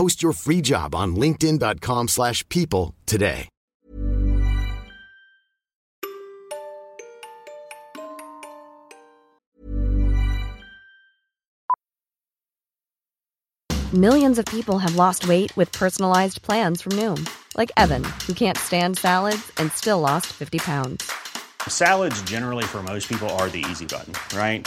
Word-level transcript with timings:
Post 0.00 0.22
your 0.22 0.32
free 0.32 0.60
job 0.62 0.94
on 0.94 1.14
linkedin.com/people 1.14 2.06
slash 2.08 2.38
people 2.48 2.94
today. 3.04 3.48
Millions 13.92 14.38
of 14.38 14.46
people 14.46 14.78
have 14.78 14.94
lost 14.94 15.26
weight 15.28 15.54
with 15.56 15.72
personalized 15.72 16.42
plans 16.42 16.80
from 16.80 16.92
Noom, 16.92 17.28
like 17.56 17.72
Evan, 17.76 18.04
who 18.26 18.32
can't 18.32 18.56
stand 18.56 18.96
salads 18.96 19.50
and 19.58 19.72
still 19.72 19.98
lost 19.98 20.28
50 20.28 20.60
pounds. 20.60 21.12
Salads, 21.68 22.22
generally, 22.22 22.64
for 22.64 22.84
most 22.84 23.08
people, 23.08 23.28
are 23.30 23.48
the 23.48 23.64
easy 23.68 23.86
button, 23.86 24.14
right? 24.38 24.66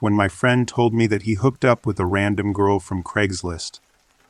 when 0.00 0.12
my 0.12 0.28
friend 0.28 0.66
told 0.66 0.92
me 0.92 1.06
that 1.06 1.22
he 1.22 1.34
hooked 1.34 1.64
up 1.64 1.86
with 1.86 1.98
a 1.98 2.06
random 2.06 2.52
girl 2.52 2.78
from 2.78 3.02
Craigslist. 3.02 3.80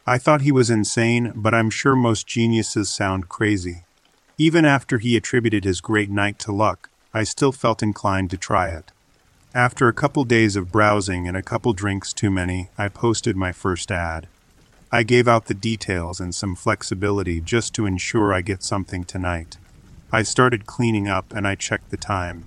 I 0.07 0.19
thought 0.19 0.43
he 0.43 0.53
was 0.53 0.71
insane, 0.71 1.33
but 1.35 1.55
I'm 1.55 1.71
sure 1.71 1.97
most 1.97 2.27
geniuses 2.27 2.89
sound 2.89 3.29
crazy. 3.29 3.85
Even 4.39 4.65
after 4.65 4.99
he 4.99 5.17
attributed 5.17 5.65
his 5.65 5.81
great 5.81 6.11
night 6.11 6.39
to 6.41 6.53
luck, 6.53 6.91
I 7.13 7.25
still 7.25 7.53
felt 7.53 7.83
inclined 7.83 8.31
to 8.31 8.37
try 8.37 8.69
it. 8.69 8.93
After 9.55 9.89
a 9.89 9.95
couple 9.95 10.25
days 10.25 10.55
of 10.55 10.71
browsing 10.71 11.27
and 11.27 11.37
a 11.37 11.43
couple 11.43 11.73
drinks 11.73 12.13
too 12.13 12.31
many, 12.31 12.69
I 12.77 12.89
posted 12.89 13.37
my 13.37 13.53
first 13.53 13.91
ad. 13.91 14.29
I 14.93 15.03
gave 15.03 15.27
out 15.27 15.47
the 15.47 15.55
details 15.55 16.21
and 16.21 16.35
some 16.35 16.55
flexibility 16.55 17.41
just 17.41 17.75
to 17.75 17.87
ensure 17.87 18.33
I 18.33 18.43
get 18.43 18.63
something 18.63 19.03
tonight. 19.03 19.57
I 20.13 20.23
started 20.23 20.67
cleaning 20.67 21.09
up 21.09 21.33
and 21.33 21.49
I 21.49 21.55
checked 21.55 21.91
the 21.91 21.97
time. 21.97 22.45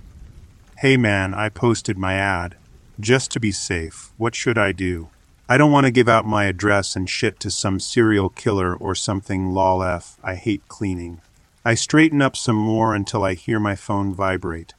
Hey 0.78 0.96
man, 0.96 1.34
I 1.34 1.48
posted 1.48 1.98
my 1.98 2.14
ad. 2.14 2.54
Just 3.00 3.30
to 3.30 3.40
be 3.40 3.50
safe, 3.50 4.12
what 4.18 4.34
should 4.34 4.58
I 4.58 4.72
do? 4.72 5.08
I 5.48 5.56
don't 5.56 5.72
want 5.72 5.86
to 5.86 5.90
give 5.90 6.08
out 6.08 6.26
my 6.26 6.44
address 6.44 6.94
and 6.94 7.08
shit 7.08 7.40
to 7.40 7.50
some 7.50 7.80
serial 7.80 8.28
killer 8.28 8.74
or 8.76 8.94
something 8.94 9.54
lol 9.54 9.82
f. 9.82 10.18
I 10.22 10.34
hate 10.34 10.68
cleaning. 10.68 11.22
I 11.64 11.76
straighten 11.76 12.20
up 12.20 12.36
some 12.36 12.56
more 12.56 12.94
until 12.94 13.24
I 13.24 13.32
hear 13.32 13.58
my 13.58 13.74
phone 13.74 14.12
vibrate. 14.12 14.74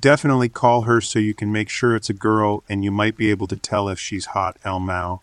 Definitely 0.00 0.50
call 0.50 0.82
her 0.82 1.00
so 1.00 1.18
you 1.18 1.34
can 1.34 1.50
make 1.50 1.68
sure 1.68 1.96
it's 1.96 2.08
a 2.08 2.14
girl 2.14 2.62
and 2.68 2.84
you 2.84 2.92
might 2.92 3.16
be 3.16 3.28
able 3.28 3.48
to 3.48 3.56
tell 3.56 3.88
if 3.88 3.98
she's 3.98 4.26
hot, 4.26 4.56
LMAO. 4.64 5.18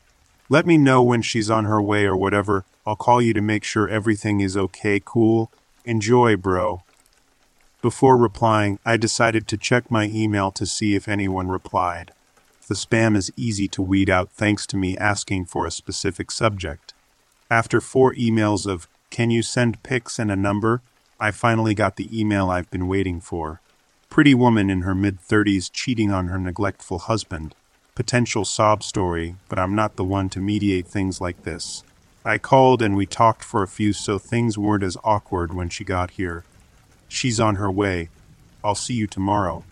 Let 0.49 0.65
me 0.65 0.77
know 0.77 1.01
when 1.01 1.21
she's 1.21 1.49
on 1.49 1.63
her 1.63 1.81
way 1.81 2.03
or 2.03 2.17
whatever. 2.17 2.65
I'll 2.85 2.97
call 2.97 3.21
you 3.21 3.33
to 3.33 3.41
make 3.41 3.63
sure 3.63 3.87
everything 3.87 4.41
is 4.41 4.57
okay, 4.57 5.01
cool. 5.03 5.51
Enjoy, 5.85 6.35
bro. 6.35 6.83
Before 7.81 8.17
replying, 8.17 8.79
I 8.85 8.97
decided 8.97 9.47
to 9.47 9.57
check 9.57 9.89
my 9.89 10.05
email 10.05 10.51
to 10.51 10.65
see 10.65 10.95
if 10.95 11.07
anyone 11.07 11.47
replied. 11.47 12.11
The 12.67 12.75
spam 12.75 13.15
is 13.15 13.31
easy 13.37 13.67
to 13.69 13.81
weed 13.83 14.09
out 14.09 14.31
thanks 14.31 14.65
to 14.67 14.77
me 14.77 14.97
asking 14.97 15.45
for 15.45 15.67
a 15.67 15.71
specific 15.71 16.31
subject. 16.31 16.95
After 17.51 17.79
four 17.79 18.15
emails 18.15 18.65
of, 18.65 18.87
Can 19.11 19.29
you 19.29 19.43
send 19.43 19.83
pics 19.83 20.17
and 20.17 20.31
a 20.31 20.35
number? 20.35 20.81
I 21.19 21.29
finally 21.29 21.75
got 21.75 21.95
the 21.95 22.09
email 22.11 22.49
I've 22.49 22.71
been 22.71 22.87
waiting 22.87 23.21
for. 23.21 23.61
Pretty 24.09 24.33
woman 24.33 24.71
in 24.71 24.81
her 24.81 24.95
mid 24.95 25.19
30s 25.19 25.69
cheating 25.71 26.11
on 26.11 26.27
her 26.27 26.39
neglectful 26.39 26.99
husband. 26.99 27.53
Potential 27.93 28.43
sob 28.43 28.81
story, 28.81 29.35
but 29.47 29.59
I'm 29.59 29.75
not 29.75 29.95
the 29.95 30.03
one 30.03 30.27
to 30.29 30.39
mediate 30.39 30.87
things 30.87 31.21
like 31.21 31.43
this. 31.43 31.83
I 32.25 32.39
called 32.39 32.81
and 32.81 32.95
we 32.95 33.05
talked 33.05 33.43
for 33.43 33.61
a 33.61 33.67
few 33.67 33.93
so 33.93 34.17
things 34.17 34.57
weren't 34.57 34.83
as 34.83 34.97
awkward 35.03 35.53
when 35.53 35.69
she 35.69 35.83
got 35.83 36.11
here. 36.11 36.43
She's 37.07 37.39
on 37.39 37.55
her 37.55 37.71
way. 37.71 38.09
I'll 38.63 38.73
see 38.73 38.95
you 38.95 39.05
tomorrow. 39.05 39.63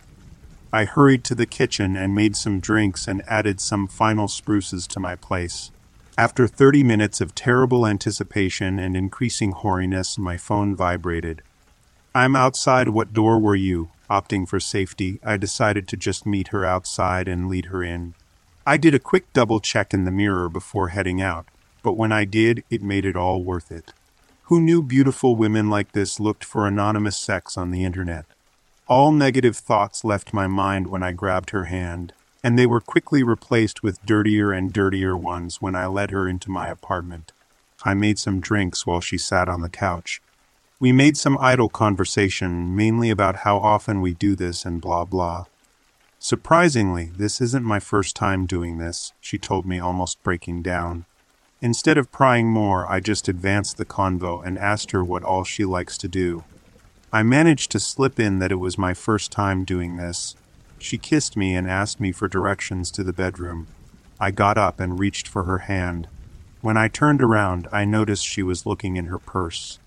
I 0.76 0.86
hurried 0.86 1.24
to 1.26 1.36
the 1.36 1.46
kitchen 1.46 1.96
and 1.96 2.16
made 2.16 2.36
some 2.36 2.60
drinks 2.60 3.08
and 3.08 3.22
added 3.28 3.62
some 3.62 3.88
final 3.88 4.28
spruces 4.28 4.88
to 4.88 5.00
my 5.00 5.16
place. 5.16 5.70
After 6.18 6.48
30 6.48 6.84
minutes 6.84 7.22
of 7.22 7.36
terrible 7.36 7.86
anticipation 7.86 8.80
and 8.80 8.98
increasing 8.98 9.54
hoariness, 9.54 10.18
my 10.18 10.36
phone 10.36 10.76
vibrated. 10.76 11.44
I'm 12.16 12.36
outside. 12.36 12.90
What 12.90 13.14
door 13.14 13.38
were 13.38 13.56
you? 13.56 13.92
Opting 14.10 14.48
for 14.50 14.60
safety, 14.60 15.20
I 15.24 15.38
decided 15.38 15.88
to 15.90 15.98
just 15.98 16.26
meet 16.26 16.48
her 16.48 16.66
outside 16.66 17.28
and 17.28 17.48
lead 17.48 17.66
her 17.66 17.84
in. 17.84 18.16
I 18.66 18.78
did 18.78 18.96
a 18.96 19.00
quick 19.00 19.32
double 19.32 19.60
check 19.60 19.94
in 19.94 20.06
the 20.06 20.12
mirror 20.12 20.50
before 20.50 20.88
heading 20.88 21.22
out, 21.22 21.46
but 21.84 21.98
when 21.98 22.12
I 22.12 22.26
did, 22.26 22.64
it 22.72 22.82
made 22.82 23.06
it 23.06 23.16
all 23.16 23.44
worth 23.44 23.72
it. 23.72 23.94
Who 24.44 24.60
knew 24.60 24.82
beautiful 24.82 25.36
women 25.36 25.70
like 25.70 25.92
this 25.92 26.20
looked 26.20 26.44
for 26.44 26.66
anonymous 26.66 27.18
sex 27.18 27.58
on 27.58 27.70
the 27.70 27.84
internet? 27.84 28.26
All 28.88 29.14
negative 29.14 29.56
thoughts 29.56 30.04
left 30.04 30.34
my 30.34 30.46
mind 30.46 30.88
when 30.88 31.04
I 31.04 31.14
grabbed 31.14 31.52
her 31.52 31.66
hand, 31.66 32.12
and 32.44 32.60
they 32.60 32.66
were 32.66 32.82
quickly 32.82 33.24
replaced 33.24 33.82
with 33.82 34.06
dirtier 34.06 34.52
and 34.52 34.74
dirtier 34.74 35.16
ones 35.16 35.62
when 35.62 35.74
I 35.74 35.86
led 35.86 36.12
her 36.12 36.28
into 36.28 36.52
my 36.52 36.68
apartment. 36.68 37.32
I 37.86 37.94
made 37.94 38.20
some 38.20 38.42
drinks 38.42 38.86
while 38.86 39.00
she 39.00 39.18
sat 39.18 39.48
on 39.48 39.62
the 39.62 39.70
couch. 39.70 40.22
We 40.82 40.92
made 40.92 41.16
some 41.16 41.38
idle 41.40 41.70
conversation, 41.70 42.76
mainly 42.76 43.10
about 43.10 43.38
how 43.38 43.58
often 43.58 44.02
we 44.02 44.14
do 44.14 44.36
this 44.36 44.66
and 44.66 44.82
blah 44.82 45.06
blah. 45.06 45.46
Surprisingly, 46.20 47.12
this 47.18 47.40
isn't 47.40 47.64
my 47.64 47.80
first 47.80 48.18
time 48.18 48.46
doing 48.46 48.80
this, 48.80 49.14
she 49.22 49.38
told 49.38 49.66
me, 49.66 49.80
almost 49.80 50.22
breaking 50.24 50.62
down. 50.62 51.06
Instead 51.62 51.98
of 51.98 52.12
prying 52.12 52.50
more, 52.50 52.90
I 52.92 53.00
just 53.00 53.30
advanced 53.30 53.78
the 53.78 53.86
convo 53.86 54.46
and 54.46 54.58
asked 54.58 54.92
her 54.92 55.04
what 55.06 55.24
all 55.24 55.46
she 55.46 55.64
likes 55.64 55.98
to 56.00 56.10
do. 56.10 56.44
I 57.16 57.22
managed 57.22 57.70
to 57.72 57.80
slip 57.80 58.20
in 58.20 58.40
that 58.40 58.52
it 58.52 58.56
was 58.56 58.76
my 58.76 58.96
first 58.96 59.32
time 59.32 59.66
doing 59.66 59.98
this. 59.98 60.36
She 60.80 60.98
kissed 60.98 61.38
me 61.38 61.54
and 61.54 61.70
asked 61.70 62.00
me 62.00 62.12
for 62.12 62.28
directions 62.28 62.90
to 62.90 63.04
the 63.04 63.14
bedroom. 63.14 63.68
I 64.20 64.32
got 64.32 64.58
up 64.58 64.80
and 64.80 64.98
reached 64.98 65.28
for 65.28 65.44
her 65.44 65.60
hand. 65.60 66.08
When 66.62 66.76
I 66.76 66.88
turned 66.88 67.22
around, 67.22 67.68
I 67.72 67.86
noticed 67.86 68.26
she 68.26 68.42
was 68.42 68.66
looking 68.66 68.98
in 68.98 69.06
her 69.06 69.20
purse. 69.20 69.78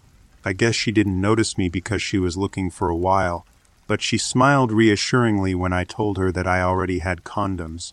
I 0.44 0.52
guess 0.52 0.76
she 0.76 0.92
didn't 0.92 1.20
notice 1.20 1.58
me 1.58 1.68
because 1.68 2.00
she 2.00 2.20
was 2.20 2.36
looking 2.36 2.70
for 2.70 2.88
a 2.88 2.96
while, 2.96 3.44
but 3.88 4.00
she 4.00 4.18
smiled 4.18 4.70
reassuringly 4.70 5.52
when 5.52 5.72
I 5.72 5.82
told 5.82 6.18
her 6.18 6.30
that 6.30 6.46
I 6.46 6.62
already 6.62 7.00
had 7.00 7.24
condoms. 7.24 7.92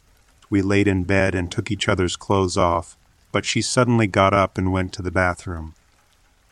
We 0.52 0.62
laid 0.62 0.88
in 0.88 1.06
bed 1.06 1.34
and 1.34 1.52
took 1.52 1.72
each 1.72 1.90
other's 1.90 2.16
clothes 2.16 2.56
off, 2.56 2.96
but 3.32 3.46
she 3.46 3.64
suddenly 3.64 4.06
got 4.06 4.36
up 4.36 4.60
and 4.60 4.72
went 4.72 4.94
to 4.94 5.02
the 5.02 5.10
bathroom. 5.10 5.74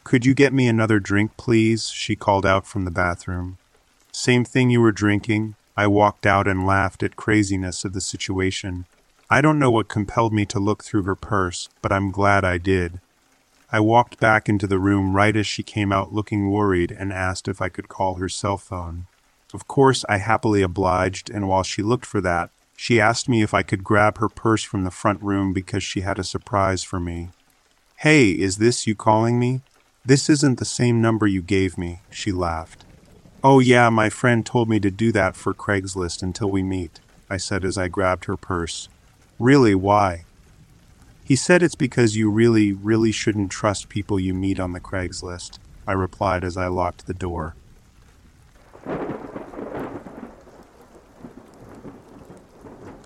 Could 0.04 0.26
you 0.26 0.34
get 0.34 0.54
me 0.54 0.68
another 0.68 1.00
drink, 1.00 1.38
please? 1.38 1.90
she 1.90 2.16
called 2.16 2.46
out 2.46 2.66
from 2.66 2.86
the 2.86 2.92
bathroom. 2.92 3.58
Same 4.12 4.44
thing 4.44 4.70
you 4.70 4.82
were 4.82 4.92
drinking. 4.92 5.56
I 5.78 5.88
walked 5.88 6.26
out 6.26 6.48
and 6.48 6.66
laughed 6.66 7.04
at 7.04 7.16
craziness 7.16 7.86
of 7.86 7.94
the 7.94 8.02
situation. 8.02 8.86
I 9.30 9.40
don't 9.42 9.60
know 9.60 9.72
what 9.72 9.88
compelled 9.88 10.34
me 10.34 10.46
to 10.48 10.60
look 10.60 10.84
through 10.84 11.04
her 11.04 11.16
purse, 11.16 11.70
but 11.82 11.92
I'm 11.92 12.12
glad 12.12 12.44
I 12.44 12.58
did. 12.58 13.00
I 13.72 13.80
walked 13.80 14.20
back 14.20 14.50
into 14.50 14.68
the 14.68 14.80
room 14.80 15.16
right 15.16 15.36
as 15.36 15.48
she 15.48 15.64
came 15.64 15.94
out 15.94 16.12
looking 16.12 16.52
worried 16.52 16.92
and 16.92 17.14
asked 17.14 17.48
if 17.48 17.62
I 17.62 17.70
could 17.70 17.88
call 17.88 18.16
her 18.16 18.28
cell 18.28 18.58
phone. 18.58 19.06
Of 19.54 19.68
course, 19.68 20.04
I 20.10 20.18
happily 20.18 20.62
obliged, 20.62 21.30
and 21.30 21.48
while 21.48 21.64
she 21.64 21.82
looked 21.82 22.06
for 22.06 22.20
that, 22.20 22.50
she 22.76 23.00
asked 23.00 23.30
me 23.30 23.42
if 23.42 23.54
I 23.54 23.64
could 23.64 23.84
grab 23.84 24.18
her 24.18 24.28
purse 24.28 24.64
from 24.64 24.84
the 24.84 24.92
front 24.92 25.22
room 25.22 25.54
because 25.54 25.84
she 25.84 26.02
had 26.02 26.20
a 26.20 26.24
surprise 26.24 26.84
for 26.84 27.00
me. 27.00 27.30
Hey, 27.98 28.32
is 28.32 28.58
this 28.58 28.86
you 28.86 28.96
calling 28.96 29.40
me? 29.40 29.62
This 30.04 30.30
isn't 30.30 30.60
the 30.60 30.66
same 30.66 31.02
number 31.02 31.28
you 31.28 31.42
gave 31.42 31.78
me, 31.78 32.02
she 32.10 32.32
laughed. 32.32 32.84
Oh, 33.44 33.60
yeah, 33.60 33.90
my 33.90 34.10
friend 34.10 34.46
told 34.46 34.68
me 34.68 34.80
to 34.80 34.92
do 34.92 35.12
that 35.12 35.36
for 35.36 35.54
Craigslist 35.54 36.24
until 36.24 36.50
we 36.50 36.64
meet, 36.64 37.00
I 37.30 37.38
said 37.38 37.64
as 37.64 37.78
I 37.78 37.88
grabbed 37.88 38.26
her 38.26 38.38
purse. 38.38 38.90
Really, 39.40 39.76
why? 39.76 40.26
He 41.24 41.36
said 41.36 41.64
it's 41.64 41.76
because 41.76 42.18
you 42.18 42.30
really, 42.30 42.74
really 42.74 43.12
shouldn't 43.12 43.52
trust 43.52 43.90
people 43.90 44.20
you 44.20 44.34
meet 44.34 44.60
on 44.60 44.74
the 44.74 44.80
Craigslist, 44.80 45.60
I 45.88 45.94
replied 45.94 46.44
as 46.44 46.58
I 46.58 46.68
locked 46.68 47.06
the 47.08 47.14
door. 47.14 47.56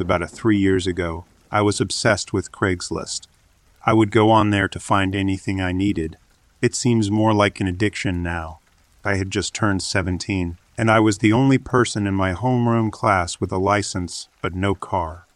about 0.05 0.21
a 0.21 0.27
three 0.27 0.57
years 0.57 0.85
ago, 0.85 1.25
I 1.51 1.61
was 1.61 1.81
obsessed 1.81 2.31
with 2.31 2.51
Craigslist. 2.51 3.27
I 3.85 3.93
would 3.93 4.11
go 4.11 4.29
on 4.29 4.51
there 4.51 4.67
to 4.67 4.79
find 4.79 5.15
anything 5.15 5.59
I 5.59 5.71
needed. 5.71 6.17
It 6.65 6.73
seems 6.73 7.11
more 7.11 7.31
like 7.31 7.59
an 7.59 7.67
addiction 7.67 8.23
now. 8.23 8.57
I 9.03 9.17
had 9.17 9.29
just 9.29 9.53
turned 9.53 9.83
17, 9.83 10.57
and 10.79 10.89
I 10.89 10.99
was 10.99 11.19
the 11.19 11.31
only 11.31 11.59
person 11.59 12.07
in 12.07 12.15
my 12.15 12.33
homeroom 12.33 12.91
class 12.91 13.39
with 13.39 13.51
a 13.51 13.59
license 13.59 14.29
but 14.41 14.55
no 14.55 14.73
car. 14.73 15.27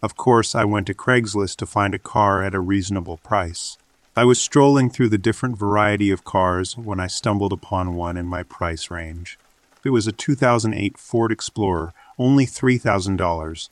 Of 0.00 0.16
course, 0.16 0.54
I 0.54 0.64
went 0.64 0.86
to 0.86 0.94
Craigslist 0.94 1.56
to 1.56 1.66
find 1.66 1.92
a 1.92 1.98
car 1.98 2.40
at 2.40 2.54
a 2.54 2.60
reasonable 2.60 3.16
price. 3.16 3.78
I 4.14 4.22
was 4.22 4.38
strolling 4.38 4.88
through 4.88 5.08
the 5.08 5.18
different 5.18 5.58
variety 5.58 6.12
of 6.12 6.22
cars 6.22 6.78
when 6.78 7.00
I 7.00 7.08
stumbled 7.08 7.52
upon 7.52 7.96
one 7.96 8.16
in 8.16 8.26
my 8.26 8.44
price 8.44 8.88
range. 8.88 9.40
It 9.82 9.90
was 9.90 10.06
a 10.06 10.12
2008 10.12 10.96
Ford 10.98 11.32
Explorer, 11.32 11.94
only 12.16 12.46
$3,000, 12.46 13.70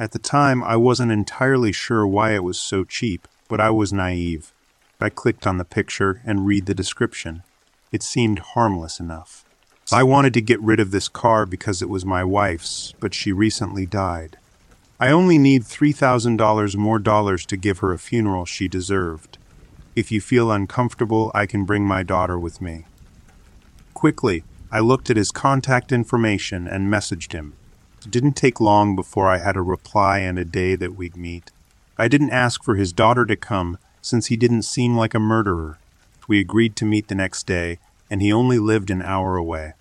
at 0.00 0.10
the 0.10 0.18
time, 0.18 0.64
I 0.64 0.74
wasn't 0.74 1.12
entirely 1.12 1.70
sure 1.70 2.04
why 2.06 2.34
it 2.34 2.42
was 2.42 2.58
so 2.58 2.82
cheap, 2.82 3.28
but 3.48 3.60
I 3.60 3.70
was 3.70 3.92
naive. 3.92 4.52
I 5.02 5.08
clicked 5.10 5.46
on 5.46 5.58
the 5.58 5.64
picture 5.64 6.20
and 6.24 6.46
read 6.46 6.66
the 6.66 6.74
description. 6.74 7.42
It 7.92 8.02
seemed 8.02 8.38
harmless 8.40 9.00
enough. 9.00 9.44
I 9.92 10.02
wanted 10.04 10.34
to 10.34 10.40
get 10.40 10.60
rid 10.60 10.78
of 10.78 10.90
this 10.90 11.08
car 11.08 11.46
because 11.46 11.82
it 11.82 11.88
was 11.88 12.04
my 12.04 12.22
wife's, 12.22 12.94
but 13.00 13.14
she 13.14 13.32
recently 13.32 13.86
died. 13.86 14.36
I 15.00 15.10
only 15.10 15.38
need 15.38 15.62
$3,000 15.62 16.76
more 16.76 16.98
dollars 16.98 17.46
to 17.46 17.56
give 17.56 17.78
her 17.78 17.92
a 17.92 17.98
funeral 17.98 18.44
she 18.44 18.68
deserved. 18.68 19.38
If 19.96 20.12
you 20.12 20.20
feel 20.20 20.52
uncomfortable, 20.52 21.32
I 21.34 21.46
can 21.46 21.64
bring 21.64 21.84
my 21.84 22.02
daughter 22.02 22.38
with 22.38 22.60
me. 22.60 22.84
Quickly, 23.94 24.44
I 24.70 24.80
looked 24.80 25.10
at 25.10 25.16
his 25.16 25.32
contact 25.32 25.90
information 25.90 26.68
and 26.68 26.92
messaged 26.92 27.32
him. 27.32 27.54
It 28.04 28.10
didn't 28.10 28.34
take 28.34 28.60
long 28.60 28.94
before 28.94 29.28
I 29.28 29.38
had 29.38 29.56
a 29.56 29.62
reply 29.62 30.18
and 30.18 30.38
a 30.38 30.44
day 30.44 30.76
that 30.76 30.94
we'd 30.94 31.16
meet. 31.16 31.50
I 31.98 32.06
didn't 32.06 32.30
ask 32.30 32.62
for 32.62 32.76
his 32.76 32.92
daughter 32.92 33.26
to 33.26 33.36
come, 33.36 33.78
since 34.02 34.26
he 34.26 34.36
didn't 34.36 34.62
seem 34.62 34.96
like 34.96 35.14
a 35.14 35.20
murderer. 35.20 35.78
We 36.28 36.40
agreed 36.40 36.76
to 36.76 36.84
meet 36.84 37.08
the 37.08 37.14
next 37.14 37.46
day, 37.46 37.78
and 38.08 38.22
he 38.22 38.32
only 38.32 38.58
lived 38.58 38.90
an 38.90 39.02
hour 39.02 39.36
away. 39.36 39.74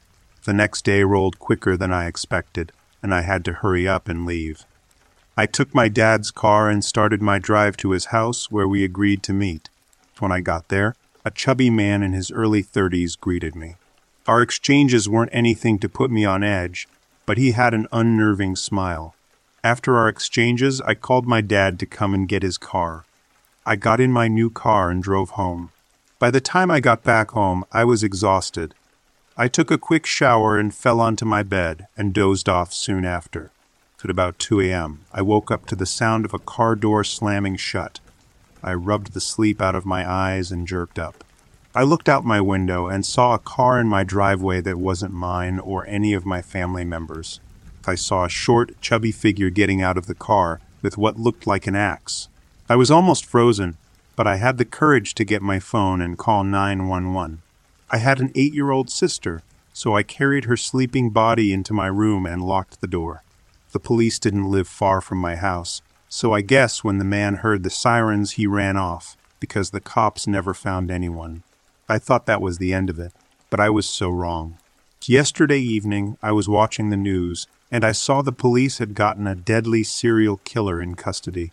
The 0.46 0.54
next 0.54 0.84
day 0.84 1.04
rolled 1.04 1.40
quicker 1.40 1.78
than 1.78 1.92
I 1.92 2.08
expected, 2.08 2.72
and 3.04 3.14
I 3.14 3.22
had 3.22 3.46
to 3.46 3.54
hurry 3.54 3.88
up 3.88 4.08
and 4.08 4.26
leave. 4.26 4.66
I 5.38 5.46
took 5.46 5.74
my 5.74 5.88
dad's 5.88 6.32
car 6.32 6.70
and 6.70 6.84
started 6.84 7.22
my 7.22 7.40
drive 7.40 7.78
to 7.78 7.92
his 7.92 8.06
house 8.06 8.52
where 8.52 8.68
we 8.68 8.84
agreed 8.84 9.24
to 9.24 9.34
meet. 9.34 9.70
When 10.20 10.32
I 10.32 10.42
got 10.42 10.68
there, 10.68 10.96
a 11.24 11.32
chubby 11.32 11.70
man 11.70 12.04
in 12.04 12.14
his 12.14 12.32
early 12.32 12.62
thirties 12.62 13.16
greeted 13.16 13.56
me. 13.56 13.76
Our 14.28 14.42
exchanges 14.42 15.08
weren't 15.08 15.32
anything 15.34 15.80
to 15.80 15.90
put 15.90 16.12
me 16.12 16.26
on 16.26 16.44
edge, 16.44 16.88
but 17.26 17.38
he 17.38 17.52
had 17.52 17.74
an 17.74 17.88
unnerving 17.92 18.56
smile. 18.56 19.16
After 19.64 19.98
our 19.98 20.08
exchanges, 20.08 20.82
I 20.82 20.94
called 20.96 21.26
my 21.28 21.42
dad 21.42 21.80
to 21.80 21.86
come 21.86 22.14
and 22.14 22.28
get 22.28 22.44
his 22.44 22.58
car. 22.58 23.06
I 23.66 23.76
got 23.76 24.00
in 24.00 24.12
my 24.12 24.28
new 24.28 24.50
car 24.50 24.90
and 24.90 25.04
drove 25.04 25.32
home. 25.32 25.72
By 26.18 26.32
the 26.32 26.42
time 26.42 26.72
I 26.72 26.80
got 26.80 27.04
back 27.04 27.32
home, 27.32 27.66
I 27.72 27.84
was 27.84 28.04
exhausted. 28.04 28.74
I 29.38 29.48
took 29.48 29.70
a 29.70 29.78
quick 29.78 30.06
shower 30.06 30.58
and 30.58 30.74
fell 30.74 31.00
onto 31.00 31.26
my 31.26 31.44
bed 31.44 31.88
and 31.96 32.14
dozed 32.14 32.50
off 32.50 32.74
soon 32.74 33.06
after. 33.06 33.52
At 34.04 34.10
about 34.10 34.40
2 34.40 34.62
a.m., 34.62 35.02
I 35.12 35.22
woke 35.22 35.52
up 35.52 35.66
to 35.68 35.76
the 35.76 35.86
sound 35.86 36.24
of 36.24 36.34
a 36.34 36.40
car 36.40 36.76
door 36.76 37.04
slamming 37.04 37.58
shut. 37.58 38.00
I 38.64 38.74
rubbed 38.74 39.12
the 39.14 39.20
sleep 39.20 39.62
out 39.62 39.76
of 39.76 39.86
my 39.86 40.10
eyes 40.10 40.52
and 40.52 40.68
jerked 40.68 40.98
up. 40.98 41.24
I 41.76 41.84
looked 41.84 42.10
out 42.10 42.26
my 42.26 42.40
window 42.40 42.88
and 42.88 43.06
saw 43.06 43.34
a 43.34 43.40
car 43.40 43.80
in 43.80 43.88
my 43.88 44.04
driveway 44.04 44.62
that 44.62 44.80
wasn't 44.80 45.14
mine 45.14 45.60
or 45.60 45.86
any 45.86 46.14
of 46.14 46.26
my 46.26 46.42
family 46.42 46.86
members. 46.86 47.42
I 47.86 47.96
saw 47.96 48.26
a 48.26 48.30
short, 48.30 48.80
chubby 48.82 49.12
figure 49.12 49.50
getting 49.50 49.82
out 49.82 49.98
of 49.98 50.08
the 50.08 50.16
car 50.16 50.62
with 50.82 50.98
what 50.98 51.20
looked 51.20 51.46
like 51.46 51.68
an 51.68 51.76
axe. 51.76 52.29
I 52.72 52.76
was 52.76 52.92
almost 52.92 53.26
frozen, 53.26 53.78
but 54.16 54.28
I 54.28 54.36
had 54.36 54.60
the 54.60 54.66
courage 54.66 55.16
to 55.16 55.26
get 55.26 55.42
my 55.42 55.60
phone 55.60 56.02
and 56.02 56.20
call 56.20 56.44
911. 56.44 57.42
I 57.90 57.98
had 57.98 58.20
an 58.20 58.32
eight 58.36 58.54
year 58.54 58.70
old 58.70 58.92
sister, 58.92 59.42
so 59.74 59.96
I 59.96 60.04
carried 60.04 60.46
her 60.46 60.56
sleeping 60.56 61.10
body 61.10 61.52
into 61.52 61.74
my 61.74 61.88
room 61.88 62.28
and 62.28 62.44
locked 62.44 62.80
the 62.80 62.88
door. 62.88 63.24
The 63.72 63.80
police 63.80 64.20
didn't 64.20 64.52
live 64.52 64.68
far 64.68 65.02
from 65.02 65.18
my 65.18 65.36
house, 65.36 65.82
so 66.10 66.32
I 66.32 66.42
guess 66.42 66.84
when 66.84 67.00
the 67.00 67.04
man 67.04 67.38
heard 67.38 67.64
the 67.64 67.72
sirens, 67.72 68.34
he 68.34 68.46
ran 68.46 68.78
off, 68.78 69.18
because 69.40 69.72
the 69.72 69.82
cops 69.82 70.28
never 70.28 70.54
found 70.54 70.92
anyone. 70.92 71.42
I 71.88 71.98
thought 71.98 72.28
that 72.28 72.42
was 72.42 72.60
the 72.60 72.72
end 72.72 72.92
of 72.92 73.00
it, 73.00 73.14
but 73.50 73.60
I 73.60 73.72
was 73.72 73.88
so 73.88 74.12
wrong. 74.12 74.60
Yesterday 75.08 75.60
evening, 75.60 76.20
I 76.22 76.34
was 76.34 76.48
watching 76.48 76.92
the 76.92 76.98
news, 76.98 77.48
and 77.72 77.84
I 77.84 77.94
saw 77.94 78.22
the 78.22 78.32
police 78.32 78.78
had 78.78 78.94
gotten 78.94 79.26
a 79.26 79.34
deadly 79.34 79.84
serial 79.84 80.38
killer 80.44 80.80
in 80.80 80.94
custody. 80.94 81.52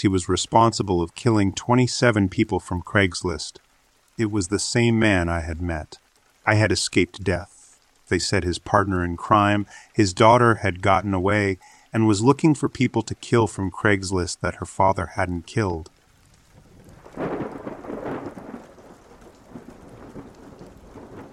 He 0.00 0.08
was 0.08 0.28
responsible 0.28 1.00
of 1.00 1.14
killing 1.14 1.52
27 1.52 2.28
people 2.28 2.60
from 2.60 2.82
Craigslist. 2.82 3.58
It 4.18 4.30
was 4.30 4.48
the 4.48 4.58
same 4.58 4.98
man 4.98 5.28
I 5.28 5.40
had 5.40 5.60
met. 5.60 5.98
I 6.44 6.54
had 6.54 6.70
escaped 6.70 7.24
death. 7.24 7.78
They 8.08 8.18
said 8.18 8.44
his 8.44 8.58
partner 8.58 9.02
in 9.02 9.16
crime, 9.16 9.66
his 9.92 10.12
daughter, 10.12 10.56
had 10.56 10.82
gotten 10.82 11.12
away 11.12 11.58
and 11.92 12.06
was 12.06 12.22
looking 12.22 12.54
for 12.54 12.68
people 12.68 13.02
to 13.02 13.14
kill 13.14 13.46
from 13.46 13.70
Craigslist 13.70 14.40
that 14.40 14.56
her 14.56 14.66
father 14.66 15.06
hadn't 15.16 15.46
killed. 15.46 15.90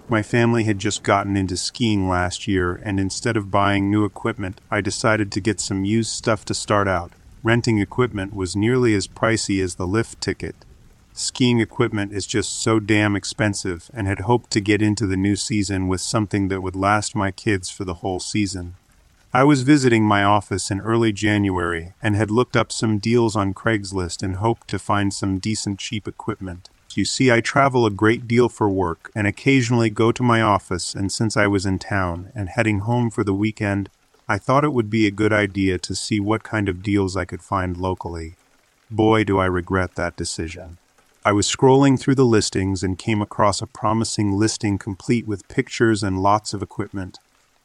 My 0.08 0.22
family 0.22 0.64
had 0.64 0.78
just 0.78 1.02
gotten 1.02 1.36
into 1.36 1.56
skiing 1.56 2.08
last 2.08 2.46
year, 2.46 2.80
and 2.82 3.00
instead 3.00 3.36
of 3.36 3.50
buying 3.50 3.90
new 3.90 4.04
equipment, 4.04 4.60
I 4.70 4.80
decided 4.80 5.32
to 5.32 5.40
get 5.40 5.60
some 5.60 5.84
used 5.84 6.10
stuff 6.10 6.44
to 6.46 6.54
start 6.54 6.88
out. 6.88 7.12
Renting 7.44 7.78
equipment 7.78 8.34
was 8.34 8.56
nearly 8.56 8.94
as 8.94 9.06
pricey 9.06 9.62
as 9.62 9.74
the 9.74 9.86
lift 9.86 10.18
ticket. 10.18 10.56
Skiing 11.12 11.60
equipment 11.60 12.10
is 12.10 12.26
just 12.26 12.58
so 12.58 12.80
damn 12.80 13.14
expensive, 13.14 13.90
and 13.92 14.06
had 14.06 14.20
hoped 14.20 14.50
to 14.52 14.62
get 14.62 14.80
into 14.80 15.06
the 15.06 15.16
new 15.18 15.36
season 15.36 15.86
with 15.86 16.00
something 16.00 16.48
that 16.48 16.62
would 16.62 16.74
last 16.74 17.14
my 17.14 17.30
kids 17.30 17.68
for 17.68 17.84
the 17.84 18.00
whole 18.00 18.18
season. 18.18 18.76
I 19.34 19.44
was 19.44 19.60
visiting 19.60 20.04
my 20.04 20.24
office 20.24 20.70
in 20.70 20.80
early 20.80 21.12
January 21.12 21.92
and 22.02 22.16
had 22.16 22.30
looked 22.30 22.56
up 22.56 22.72
some 22.72 22.96
deals 22.96 23.36
on 23.36 23.52
Craigslist 23.52 24.22
and 24.22 24.36
hoped 24.36 24.66
to 24.68 24.78
find 24.78 25.12
some 25.12 25.38
decent 25.38 25.78
cheap 25.78 26.08
equipment. 26.08 26.70
You 26.94 27.04
see, 27.04 27.30
I 27.30 27.42
travel 27.42 27.84
a 27.84 27.90
great 27.90 28.26
deal 28.26 28.48
for 28.48 28.70
work 28.70 29.10
and 29.14 29.26
occasionally 29.26 29.90
go 29.90 30.12
to 30.12 30.22
my 30.22 30.40
office, 30.40 30.94
and 30.94 31.12
since 31.12 31.36
I 31.36 31.46
was 31.46 31.66
in 31.66 31.78
town 31.78 32.32
and 32.34 32.48
heading 32.48 32.78
home 32.80 33.10
for 33.10 33.22
the 33.22 33.34
weekend, 33.34 33.90
I 34.26 34.38
thought 34.38 34.64
it 34.64 34.72
would 34.72 34.88
be 34.88 35.06
a 35.06 35.10
good 35.10 35.32
idea 35.32 35.76
to 35.78 35.94
see 35.94 36.18
what 36.18 36.42
kind 36.42 36.68
of 36.68 36.82
deals 36.82 37.14
I 37.14 37.26
could 37.26 37.42
find 37.42 37.76
locally. 37.76 38.36
Boy, 38.90 39.24
do 39.24 39.38
I 39.38 39.46
regret 39.46 39.96
that 39.96 40.16
decision. 40.16 40.78
I 41.26 41.32
was 41.32 41.46
scrolling 41.46 41.98
through 41.98 42.14
the 42.14 42.24
listings 42.24 42.82
and 42.82 42.98
came 42.98 43.20
across 43.20 43.60
a 43.60 43.66
promising 43.66 44.32
listing 44.32 44.78
complete 44.78 45.26
with 45.26 45.48
pictures 45.48 46.02
and 46.02 46.22
lots 46.22 46.54
of 46.54 46.62
equipment. 46.62 47.18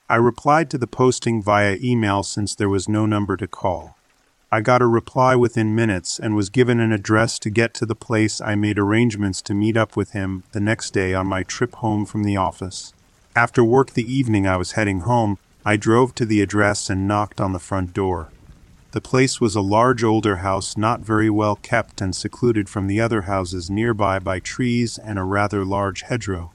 I 0.09 0.15
replied 0.15 0.69
to 0.71 0.77
the 0.77 0.87
posting 0.87 1.43
via 1.43 1.77
email 1.81 2.23
since 2.23 2.55
there 2.55 2.69
was 2.69 2.89
no 2.89 3.05
number 3.05 3.37
to 3.37 3.47
call. 3.47 3.95
I 4.51 4.61
got 4.61 4.81
a 4.81 4.87
reply 4.87 5.35
within 5.35 5.75
minutes 5.75 6.19
and 6.19 6.35
was 6.35 6.49
given 6.49 6.79
an 6.79 6.91
address 6.91 7.37
to 7.39 7.49
get 7.49 7.73
to 7.75 7.85
the 7.85 7.95
place 7.95 8.41
I 8.41 8.55
made 8.55 8.79
arrangements 8.79 9.41
to 9.43 9.53
meet 9.53 9.77
up 9.77 9.95
with 9.95 10.11
him 10.11 10.43
the 10.51 10.59
next 10.59 10.91
day 10.91 11.13
on 11.13 11.27
my 11.27 11.43
trip 11.43 11.75
home 11.75 12.05
from 12.05 12.23
the 12.23 12.35
office. 12.35 12.91
After 13.35 13.63
work 13.63 13.91
the 13.91 14.11
evening 14.11 14.47
I 14.47 14.57
was 14.57 14.71
heading 14.71 15.01
home, 15.01 15.37
I 15.69 15.77
drove 15.77 16.15
to 16.15 16.25
the 16.25 16.41
address 16.41 16.89
and 16.89 17.07
knocked 17.07 17.39
on 17.39 17.53
the 17.53 17.59
front 17.59 17.93
door. 17.93 18.29
The 18.89 19.01
place 19.01 19.39
was 19.39 19.53
a 19.55 19.61
large 19.61 20.03
older 20.03 20.37
house 20.37 20.75
not 20.75 21.01
very 21.01 21.29
well 21.29 21.57
kept 21.57 22.01
and 22.01 22.15
secluded 22.15 22.67
from 22.67 22.87
the 22.87 22.99
other 22.99 23.21
houses 23.29 23.69
nearby 23.69 24.17
by 24.17 24.39
trees 24.39 24.97
and 24.97 25.19
a 25.19 25.23
rather 25.23 25.63
large 25.63 26.01
hedgerow. 26.01 26.51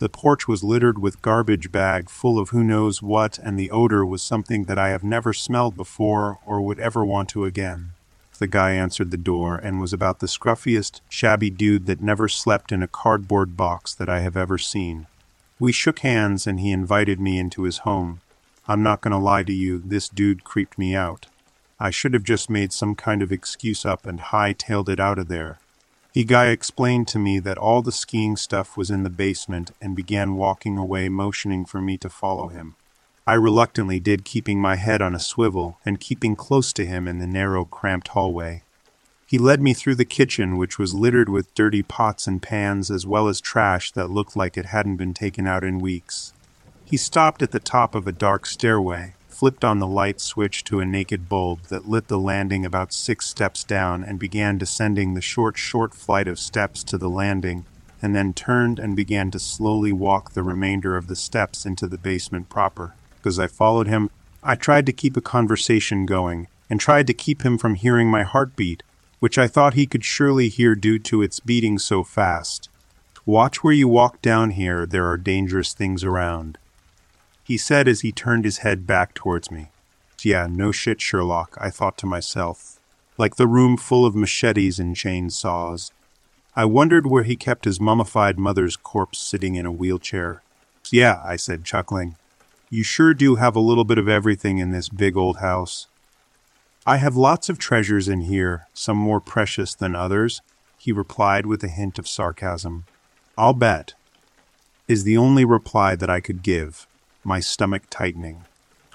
The 0.00 0.08
porch 0.08 0.48
was 0.48 0.64
littered 0.64 0.98
with 0.98 1.22
garbage 1.22 1.70
bag 1.70 2.10
full 2.10 2.36
of 2.36 2.48
who 2.48 2.64
knows 2.64 3.00
what, 3.00 3.38
and 3.38 3.56
the 3.56 3.70
odor 3.70 4.04
was 4.04 4.24
something 4.24 4.64
that 4.64 4.76
I 4.76 4.88
have 4.88 5.04
never 5.04 5.32
smelled 5.32 5.76
before 5.76 6.40
or 6.44 6.60
would 6.62 6.80
ever 6.80 7.04
want 7.04 7.28
to 7.28 7.44
again. 7.44 7.92
The 8.40 8.48
guy 8.48 8.72
answered 8.72 9.12
the 9.12 9.16
door 9.16 9.54
and 9.54 9.80
was 9.80 9.92
about 9.92 10.18
the 10.18 10.26
scruffiest, 10.26 11.00
shabby 11.08 11.50
dude 11.50 11.86
that 11.86 12.02
never 12.02 12.26
slept 12.26 12.72
in 12.72 12.82
a 12.82 12.88
cardboard 12.88 13.56
box 13.56 13.94
that 13.94 14.08
I 14.08 14.18
have 14.18 14.36
ever 14.36 14.58
seen. 14.58 15.06
We 15.60 15.70
shook 15.70 16.00
hands 16.00 16.48
and 16.48 16.58
he 16.58 16.72
invited 16.72 17.20
me 17.20 17.38
into 17.38 17.62
his 17.62 17.78
home. 17.86 18.20
I'm 18.68 18.82
not 18.82 19.00
going 19.00 19.12
to 19.12 19.18
lie 19.18 19.42
to 19.42 19.52
you, 19.52 19.82
this 19.84 20.08
dude 20.08 20.44
creeped 20.44 20.78
me 20.78 20.94
out. 20.94 21.26
I 21.80 21.90
should 21.90 22.14
have 22.14 22.22
just 22.22 22.48
made 22.48 22.72
some 22.72 22.94
kind 22.94 23.22
of 23.22 23.32
excuse 23.32 23.84
up 23.84 24.06
and 24.06 24.20
high-tailed 24.20 24.88
it 24.88 25.00
out 25.00 25.18
of 25.18 25.28
there. 25.28 25.58
The 26.12 26.24
guy 26.24 26.46
explained 26.46 27.08
to 27.08 27.18
me 27.18 27.38
that 27.40 27.58
all 27.58 27.82
the 27.82 27.90
skiing 27.90 28.36
stuff 28.36 28.76
was 28.76 28.90
in 28.90 29.02
the 29.02 29.10
basement 29.10 29.72
and 29.80 29.96
began 29.96 30.36
walking 30.36 30.78
away, 30.78 31.08
motioning 31.08 31.64
for 31.64 31.80
me 31.80 31.96
to 31.98 32.08
follow 32.08 32.48
him. 32.48 32.76
I 33.26 33.34
reluctantly 33.34 33.98
did, 33.98 34.24
keeping 34.24 34.60
my 34.60 34.76
head 34.76 35.00
on 35.00 35.14
a 35.14 35.20
swivel 35.20 35.78
and 35.86 35.98
keeping 35.98 36.36
close 36.36 36.72
to 36.74 36.86
him 36.86 37.08
in 37.08 37.18
the 37.18 37.26
narrow, 37.26 37.64
cramped 37.64 38.08
hallway. 38.08 38.62
He 39.26 39.38
led 39.38 39.62
me 39.62 39.72
through 39.72 39.94
the 39.94 40.04
kitchen, 40.04 40.58
which 40.58 40.78
was 40.78 40.92
littered 40.92 41.30
with 41.30 41.54
dirty 41.54 41.82
pots 41.82 42.26
and 42.26 42.42
pans 42.42 42.90
as 42.90 43.06
well 43.06 43.26
as 43.26 43.40
trash 43.40 43.90
that 43.92 44.10
looked 44.10 44.36
like 44.36 44.58
it 44.58 44.66
hadn't 44.66 44.96
been 44.96 45.14
taken 45.14 45.46
out 45.46 45.64
in 45.64 45.78
weeks. 45.78 46.34
He 46.84 46.98
stopped 46.98 47.42
at 47.42 47.52
the 47.52 47.60
top 47.60 47.94
of 47.94 48.06
a 48.06 48.12
dark 48.12 48.44
stairway, 48.44 49.14
flipped 49.28 49.64
on 49.64 49.78
the 49.78 49.86
light 49.86 50.20
switch 50.20 50.62
to 50.64 50.78
a 50.78 50.84
naked 50.84 51.28
bulb 51.28 51.62
that 51.68 51.88
lit 51.88 52.08
the 52.08 52.18
landing 52.18 52.66
about 52.66 52.92
six 52.92 53.26
steps 53.26 53.64
down 53.64 54.04
and 54.04 54.18
began 54.18 54.58
descending 54.58 55.14
the 55.14 55.20
short, 55.20 55.56
short 55.56 55.94
flight 55.94 56.28
of 56.28 56.38
steps 56.38 56.84
to 56.84 56.98
the 56.98 57.08
landing, 57.08 57.64
and 58.02 58.14
then 58.14 58.32
turned 58.32 58.78
and 58.78 58.94
began 58.94 59.30
to 59.30 59.38
slowly 59.38 59.90
walk 59.90 60.32
the 60.32 60.42
remainder 60.42 60.96
of 60.96 61.06
the 61.06 61.16
steps 61.16 61.64
into 61.64 61.86
the 61.86 61.98
basement 61.98 62.48
proper. 62.48 62.94
As 63.24 63.38
I 63.38 63.46
followed 63.46 63.86
him, 63.86 64.10
I 64.42 64.54
tried 64.54 64.86
to 64.86 64.92
keep 64.92 65.16
a 65.16 65.22
conversation 65.22 66.04
going 66.04 66.46
and 66.68 66.78
tried 66.78 67.06
to 67.06 67.14
keep 67.14 67.42
him 67.42 67.58
from 67.58 67.74
hearing 67.74 68.10
my 68.10 68.22
heartbeat, 68.22 68.82
which 69.18 69.38
I 69.38 69.48
thought 69.48 69.74
he 69.74 69.86
could 69.86 70.04
surely 70.04 70.48
hear 70.48 70.74
due 70.74 70.98
to 71.00 71.22
its 71.22 71.40
beating 71.40 71.78
so 71.78 72.04
fast. 72.04 72.68
Watch 73.24 73.64
where 73.64 73.72
you 73.72 73.88
walk 73.88 74.20
down 74.20 74.50
here, 74.50 74.84
there 74.84 75.06
are 75.06 75.16
dangerous 75.16 75.72
things 75.72 76.04
around 76.04 76.58
he 77.44 77.56
said 77.58 77.88
as 77.88 78.00
he 78.00 78.12
turned 78.12 78.44
his 78.44 78.58
head 78.58 78.86
back 78.86 79.14
towards 79.14 79.50
me. 79.50 79.68
Yeah, 80.22 80.46
no 80.48 80.70
shit, 80.72 81.00
Sherlock, 81.00 81.56
I 81.60 81.70
thought 81.70 81.98
to 81.98 82.06
myself, 82.06 82.78
like 83.18 83.36
the 83.36 83.46
room 83.46 83.76
full 83.76 84.06
of 84.06 84.14
machetes 84.14 84.78
and 84.78 84.94
chainsaws. 84.94 85.90
I 86.54 86.64
wondered 86.64 87.06
where 87.06 87.24
he 87.24 87.34
kept 87.34 87.64
his 87.64 87.80
mummified 87.80 88.38
mother's 88.38 88.76
corpse 88.76 89.18
sitting 89.18 89.54
in 89.54 89.66
a 89.66 89.72
wheelchair. 89.72 90.42
Yeah, 90.90 91.20
I 91.24 91.36
said, 91.36 91.64
chuckling. 91.64 92.16
You 92.70 92.82
sure 92.82 93.14
do 93.14 93.36
have 93.36 93.56
a 93.56 93.60
little 93.60 93.84
bit 93.84 93.98
of 93.98 94.08
everything 94.08 94.58
in 94.58 94.70
this 94.70 94.88
big 94.88 95.16
old 95.16 95.38
house. 95.38 95.88
I 96.86 96.96
have 96.96 97.16
lots 97.16 97.48
of 97.48 97.58
treasures 97.58 98.08
in 98.08 98.22
here, 98.22 98.66
some 98.74 98.96
more 98.96 99.20
precious 99.20 99.74
than 99.74 99.94
others, 99.94 100.40
he 100.78 100.92
replied 100.92 101.46
with 101.46 101.62
a 101.62 101.68
hint 101.68 101.98
of 101.98 102.08
sarcasm. 102.08 102.84
I'll 103.38 103.52
bet, 103.52 103.94
is 104.88 105.04
the 105.04 105.16
only 105.16 105.44
reply 105.44 105.96
that 105.96 106.10
I 106.10 106.20
could 106.20 106.42
give 106.42 106.86
my 107.24 107.40
stomach 107.40 107.82
tightening. 107.90 108.44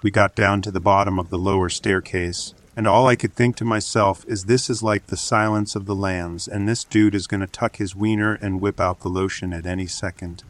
We 0.04 0.12
got 0.12 0.36
down 0.36 0.62
to 0.64 0.72
the 0.72 0.80
bottom 0.80 1.18
of 1.18 1.30
the 1.30 1.38
lower 1.38 1.70
staircase, 1.70 2.54
and 2.76 2.88
all 2.88 3.08
I 3.08 3.16
could 3.16 3.34
think 3.34 3.56
to 3.56 3.66
myself 3.66 4.24
is 4.28 4.46
this 4.46 4.70
is 4.70 4.84
like 4.84 5.08
the 5.08 5.18
silence 5.18 5.76
of 5.76 5.86
the 5.86 5.96
lambs, 5.96 6.48
and 6.48 6.68
this 6.68 6.84
dude 6.84 7.16
is 7.16 7.26
going 7.26 7.42
to 7.42 7.48
tuck 7.48 7.78
his 7.78 7.96
wiener 7.96 8.36
and 8.36 8.62
whip 8.62 8.80
out 8.80 9.00
the 9.00 9.10
lotion 9.10 9.54
at 9.54 9.66
any 9.66 9.88
second. 9.88 10.44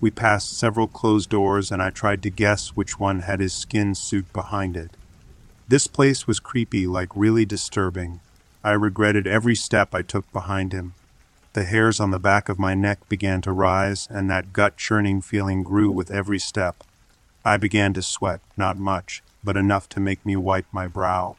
We 0.00 0.10
passed 0.10 0.58
several 0.58 0.88
closed 0.88 1.30
doors, 1.30 1.70
and 1.70 1.80
I 1.80 1.90
tried 1.90 2.22
to 2.24 2.30
guess 2.30 2.70
which 2.70 2.98
one 2.98 3.20
had 3.20 3.40
his 3.40 3.54
skin 3.54 3.94
suit 3.94 4.30
behind 4.32 4.76
it. 4.76 4.90
This 5.68 5.86
place 5.86 6.26
was 6.26 6.40
creepy, 6.40 6.86
like 6.86 7.16
really 7.16 7.46
disturbing. 7.46 8.20
I 8.62 8.72
regretted 8.72 9.26
every 9.26 9.54
step 9.54 9.94
I 9.94 10.02
took 10.02 10.30
behind 10.32 10.72
him. 10.72 10.94
The 11.54 11.64
hairs 11.64 12.00
on 12.00 12.10
the 12.10 12.18
back 12.18 12.48
of 12.48 12.58
my 12.58 12.74
neck 12.74 13.08
began 13.08 13.40
to 13.42 13.52
rise, 13.52 14.08
and 14.10 14.28
that 14.28 14.52
gut 14.52 14.76
churning 14.76 15.22
feeling 15.22 15.62
grew 15.62 15.90
with 15.90 16.10
every 16.10 16.38
step. 16.38 16.84
I 17.44 17.56
began 17.56 17.92
to 17.94 18.02
sweat, 18.02 18.40
not 18.56 18.78
much, 18.78 19.22
but 19.42 19.56
enough 19.56 19.88
to 19.90 20.00
make 20.00 20.24
me 20.24 20.36
wipe 20.36 20.66
my 20.72 20.86
brow. 20.86 21.36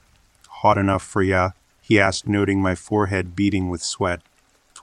Hot 0.48 0.78
enough 0.78 1.04
for 1.04 1.22
ya? 1.22 1.52
he 1.82 2.00
asked, 2.00 2.28
noting 2.28 2.62
my 2.62 2.76
forehead 2.76 3.36
beating 3.36 3.70
with 3.70 3.84
sweat. 3.84 4.22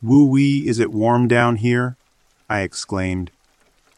Woo 0.02 0.26
wee, 0.26 0.68
is 0.68 0.78
it 0.78 0.92
warm 0.92 1.28
down 1.28 1.56
here? 1.56 1.96
I 2.48 2.60
exclaimed. 2.60 3.30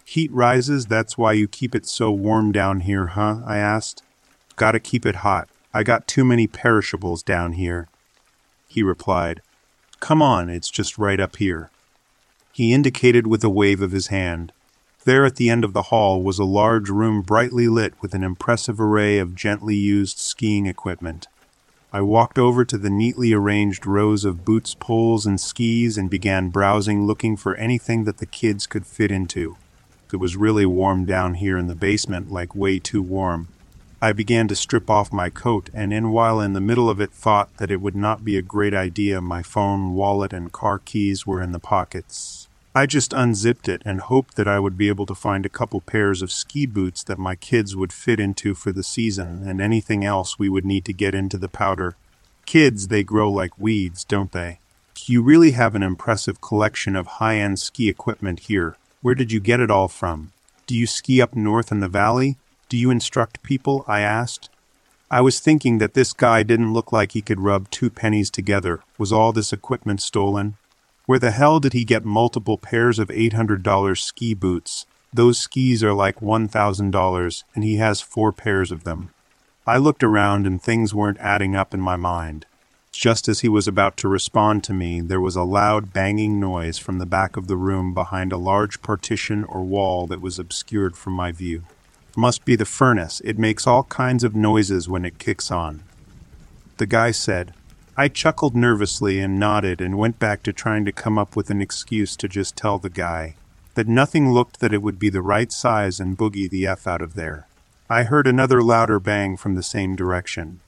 Heat 0.05 0.33
rises, 0.33 0.87
that's 0.87 1.17
why 1.17 1.33
you 1.33 1.49
keep 1.49 1.75
it 1.75 1.87
so 1.87 2.11
warm 2.11 2.53
down 2.53 2.81
here, 2.81 3.09
huh? 3.09 3.41
I 3.47 3.59
asked. 3.59 4.03
Gotta 4.57 4.81
keep 4.81 5.07
it 5.07 5.17
hot. 5.17 5.49
I 5.73 5.83
got 5.83 6.07
too 6.07 6.25
many 6.25 6.47
perishables 6.47 7.23
down 7.23 7.53
here. 7.53 7.89
He 8.69 8.83
replied, 8.83 9.41
Come 10.01 10.21
on, 10.21 10.51
it's 10.51 10.71
just 10.71 10.99
right 10.99 11.21
up 11.21 11.37
here. 11.37 11.71
He 12.53 12.75
indicated 12.75 13.27
with 13.27 13.43
a 13.43 13.49
wave 13.49 13.81
of 13.81 13.93
his 13.93 14.09
hand. 14.09 14.53
There 15.05 15.25
at 15.25 15.35
the 15.35 15.51
end 15.51 15.65
of 15.65 15.73
the 15.73 15.83
hall 15.83 16.23
was 16.23 16.39
a 16.39 16.45
large 16.45 16.89
room 16.89 17.23
brightly 17.23 17.67
lit 17.67 17.95
with 18.01 18.15
an 18.15 18.23
impressive 18.23 18.81
array 18.81 19.19
of 19.19 19.35
gently 19.35 19.75
used 19.75 20.19
skiing 20.19 20.67
equipment. 20.67 21.27
I 21.93 22.01
walked 22.03 22.39
over 22.39 22.65
to 22.65 22.79
the 22.79 22.89
neatly 22.89 23.33
arranged 23.33 23.85
rows 23.85 24.25
of 24.25 24.45
boots, 24.45 24.77
poles, 24.79 25.27
and 25.27 25.41
skis 25.41 25.99
and 25.99 26.09
began 26.09 26.51
browsing 26.51 27.05
looking 27.05 27.37
for 27.37 27.57
anything 27.57 28.05
that 28.05 28.19
the 28.19 28.27
kids 28.27 28.69
could 28.69 28.87
fit 28.87 29.11
into. 29.11 29.57
It 30.13 30.19
was 30.19 30.37
really 30.37 30.67
warm 30.67 31.05
down 31.05 31.35
here 31.35 31.59
in 31.59 31.67
the 31.67 31.75
basement, 31.75 32.31
like 32.31 32.55
way 32.55 32.79
too 32.79 33.03
warm. 33.03 33.49
I 34.01 34.13
began 34.13 34.47
to 34.49 34.57
strip 34.57 34.89
off 34.89 35.13
my 35.13 35.31
coat, 35.31 35.69
and 35.75 35.93
in 35.93 36.13
while 36.13 36.41
in 36.41 36.53
the 36.53 36.61
middle 36.61 36.89
of 36.89 37.01
it 37.01 37.11
thought 37.13 37.57
that 37.57 37.71
it 37.73 37.81
would 37.81 37.97
not 37.97 38.25
be 38.25 38.37
a 38.37 38.43
great 38.43 38.75
idea 38.75 39.21
my 39.21 39.43
phone, 39.43 39.95
wallet, 39.95 40.33
and 40.33 40.53
car 40.53 40.79
keys 40.79 41.27
were 41.27 41.43
in 41.43 41.51
the 41.51 41.59
pockets. 41.59 42.42
I 42.75 42.87
just 42.87 43.13
unzipped 43.13 43.69
it 43.69 43.83
and 43.85 44.01
hoped 44.01 44.37
that 44.37 44.49
I 44.49 44.59
would 44.59 44.79
be 44.79 44.89
able 44.89 45.05
to 45.05 45.15
find 45.15 45.45
a 45.45 45.51
couple 45.51 45.83
pairs 45.83 46.23
of 46.23 46.33
ski 46.33 46.65
boots 46.65 47.03
that 47.05 47.19
my 47.19 47.35
kids 47.35 47.77
would 47.77 47.93
fit 47.93 48.19
into 48.19 48.55
for 48.55 48.73
the 48.73 48.83
season 48.83 49.47
and 49.47 49.61
anything 49.61 50.07
else 50.07 50.39
we 50.39 50.49
would 50.49 50.65
need 50.65 50.87
to 50.87 50.95
get 50.95 51.15
into 51.15 51.37
the 51.37 51.51
powder. 51.51 51.97
Kids, 52.47 52.89
they 52.89 53.03
grow 53.03 53.31
like 53.31 53.59
weeds, 53.59 54.05
don't 54.05 54.33
they? 54.33 54.59
You 55.05 55.21
really 55.23 55.51
have 55.51 55.75
an 55.75 55.83
impressive 55.83 56.41
collection 56.41 56.97
of 56.97 57.19
high 57.19 57.37
end 57.37 57.59
ski 57.59 57.91
equipment 57.91 58.41
here. 58.41 58.77
Where 59.03 59.15
did 59.15 59.33
you 59.33 59.41
get 59.41 59.61
it 59.61 59.71
all 59.71 59.89
from? 59.89 60.33
Do 60.67 60.75
you 60.75 60.87
ski 60.87 61.21
up 61.21 61.37
north 61.37 61.73
in 61.73 61.81
the 61.81 61.89
valley? 61.89 62.37
Do 62.71 62.79
you 62.79 62.91
instruct 62.91 63.43
people? 63.43 63.85
I 63.87 64.01
asked. 64.01 64.49
I 65.11 65.21
was 65.21 65.41
thinking 65.41 65.77
that 65.77 65.93
this 65.93 66.15
guy 66.15 66.43
didn't 66.43 66.73
look 66.73 66.91
like 66.91 67.13
he 67.13 67.21
could 67.21 67.41
rub 67.41 67.69
two 67.69 67.91
pennies 67.91 68.31
together. 68.31 68.81
Was 68.97 69.13
all 69.13 69.33
this 69.33 69.53
equipment 69.53 70.01
stolen? 70.01 70.57
Where 71.07 71.19
the 71.19 71.33
hell 71.33 71.59
did 71.59 71.73
he 71.73 71.85
get 71.85 72.05
multiple 72.05 72.59
pairs 72.59 72.99
of 72.99 73.09
$800 73.09 73.99
ski 73.99 74.35
boots? 74.35 74.87
Those 75.13 75.39
skis 75.39 75.83
are 75.83 75.93
like 75.93 76.21
$1,000, 76.21 77.45
and 77.55 77.65
he 77.65 77.77
has 77.77 78.01
four 78.01 78.33
pairs 78.33 78.71
of 78.71 78.85
them. 78.85 79.11
I 79.67 79.77
looked 79.77 80.03
around 80.03 80.47
and 80.47 80.63
things 80.63 80.95
weren't 80.95 81.19
adding 81.19 81.55
up 81.55 81.75
in 81.75 81.81
my 81.81 81.97
mind. 81.97 82.47
Just 82.93 83.29
as 83.29 83.41
he 83.41 83.49
was 83.49 83.67
about 83.67 83.97
to 83.99 84.09
respond 84.09 84.63
to 84.65 84.73
me, 84.73 85.01
there 85.01 85.21
was 85.21 85.35
a 85.35 85.43
loud 85.43 85.93
banging 85.93 86.39
noise 86.39 86.79
from 86.79 86.99
the 86.99 87.07
back 87.07 87.37
of 87.37 87.47
the 87.47 87.57
room 87.57 87.95
behind 87.95 88.33
a 88.33 88.37
large 88.37 88.83
partition 88.83 89.45
or 89.45 89.63
wall 89.63 90.07
that 90.07 90.21
was 90.21 90.39
obscured 90.39 90.97
from 90.97 91.15
my 91.15 91.33
view. 91.33 91.65
Must 92.17 92.45
be 92.45 92.55
the 92.55 92.67
furnace. 92.67 93.23
It 93.25 93.39
makes 93.39 93.67
all 93.67 93.85
kinds 93.85 94.25
of 94.25 94.37
noises 94.37 94.89
when 94.89 95.05
it 95.05 95.19
kicks 95.19 95.51
on. 95.51 95.83
The 96.77 96.87
guy 96.87 97.11
said, 97.11 97.55
I 97.95 98.09
chuckled 98.09 98.57
nervously 98.57 99.21
and 99.21 99.39
nodded 99.39 99.83
and 99.83 99.99
went 99.99 100.19
back 100.19 100.43
to 100.45 100.53
trying 100.53 100.87
to 100.87 100.93
come 100.93 101.19
up 101.19 101.37
with 101.37 101.51
an 101.51 101.61
excuse 101.61 102.17
to 102.17 102.29
just 102.29 102.57
tell 102.57 102.79
the 102.79 102.89
guy 102.89 103.35
that 103.75 103.87
nothing 103.87 104.33
looked 104.33 104.61
that 104.61 104.73
it 104.73 104.83
would 104.83 104.99
be 104.99 105.11
the 105.11 105.23
right 105.23 105.53
size 105.53 106.01
and 106.01 106.17
boogie 106.17 106.49
the 106.49 106.67
F 106.67 106.87
out 106.87 107.03
of 107.03 107.15
there. 107.15 107.47
I 107.91 108.05
heard 108.05 108.27
another 108.27 108.63
louder 108.63 108.99
bang 108.99 109.37
from 109.37 109.55
the 109.55 109.63
same 109.63 109.95
direction. 109.95 110.61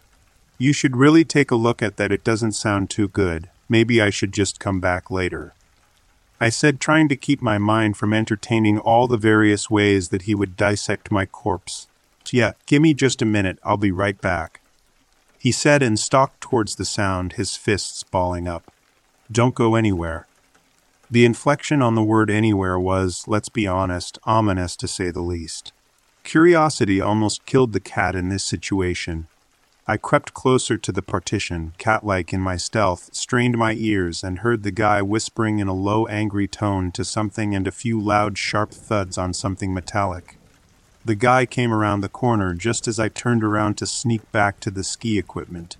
You 0.58 0.72
should 0.72 0.96
really 0.96 1.24
take 1.24 1.50
a 1.50 1.56
look 1.56 1.82
at 1.82 1.96
that. 1.96 2.12
It 2.12 2.24
doesn't 2.24 2.52
sound 2.52 2.90
too 2.90 3.08
good. 3.08 3.48
Maybe 3.68 4.00
I 4.00 4.10
should 4.10 4.32
just 4.32 4.60
come 4.60 4.80
back 4.80 5.10
later. 5.10 5.54
I 6.40 6.50
said, 6.50 6.80
trying 6.80 7.08
to 7.08 7.16
keep 7.16 7.40
my 7.40 7.56
mind 7.56 7.96
from 7.96 8.12
entertaining 8.12 8.78
all 8.78 9.06
the 9.06 9.16
various 9.16 9.70
ways 9.70 10.10
that 10.10 10.22
he 10.22 10.34
would 10.34 10.56
dissect 10.56 11.10
my 11.10 11.24
corpse. 11.24 11.86
Yeah, 12.30 12.52
give 12.66 12.82
me 12.82 12.92
just 12.92 13.22
a 13.22 13.26
minute. 13.26 13.58
I'll 13.62 13.76
be 13.76 13.92
right 13.92 14.20
back. 14.20 14.60
He 15.44 15.52
said 15.52 15.82
and 15.82 15.98
stalked 15.98 16.40
towards 16.40 16.76
the 16.76 16.86
sound, 16.86 17.34
his 17.34 17.54
fists 17.54 18.02
balling 18.02 18.48
up. 18.48 18.72
Don't 19.30 19.54
go 19.54 19.74
anywhere. 19.74 20.26
The 21.10 21.26
inflection 21.26 21.82
on 21.82 21.94
the 21.94 22.02
word 22.02 22.30
anywhere 22.30 22.80
was, 22.80 23.24
let's 23.26 23.50
be 23.50 23.66
honest, 23.66 24.18
ominous 24.24 24.74
to 24.76 24.88
say 24.88 25.10
the 25.10 25.20
least. 25.20 25.74
Curiosity 26.22 26.98
almost 26.98 27.44
killed 27.44 27.74
the 27.74 27.78
cat 27.78 28.14
in 28.14 28.30
this 28.30 28.42
situation. 28.42 29.26
I 29.86 29.98
crept 29.98 30.32
closer 30.32 30.78
to 30.78 30.90
the 30.90 31.02
partition, 31.02 31.74
cat-like 31.76 32.32
in 32.32 32.40
my 32.40 32.56
stealth, 32.56 33.10
strained 33.12 33.58
my 33.58 33.74
ears, 33.74 34.24
and 34.24 34.38
heard 34.38 34.62
the 34.62 34.70
guy 34.70 35.02
whispering 35.02 35.58
in 35.58 35.68
a 35.68 35.74
low, 35.74 36.06
angry 36.06 36.48
tone 36.48 36.90
to 36.92 37.04
something 37.04 37.54
and 37.54 37.68
a 37.68 37.70
few 37.70 38.00
loud, 38.00 38.38
sharp 38.38 38.70
thuds 38.70 39.18
on 39.18 39.34
something 39.34 39.74
metallic. 39.74 40.38
The 41.06 41.14
guy 41.14 41.44
came 41.44 41.72
around 41.72 42.00
the 42.00 42.08
corner 42.08 42.54
just 42.54 42.88
as 42.88 42.98
I 42.98 43.08
turned 43.08 43.44
around 43.44 43.76
to 43.78 43.86
sneak 43.86 44.30
back 44.32 44.58
to 44.60 44.70
the 44.70 44.82
ski 44.82 45.18
equipment. 45.18 45.76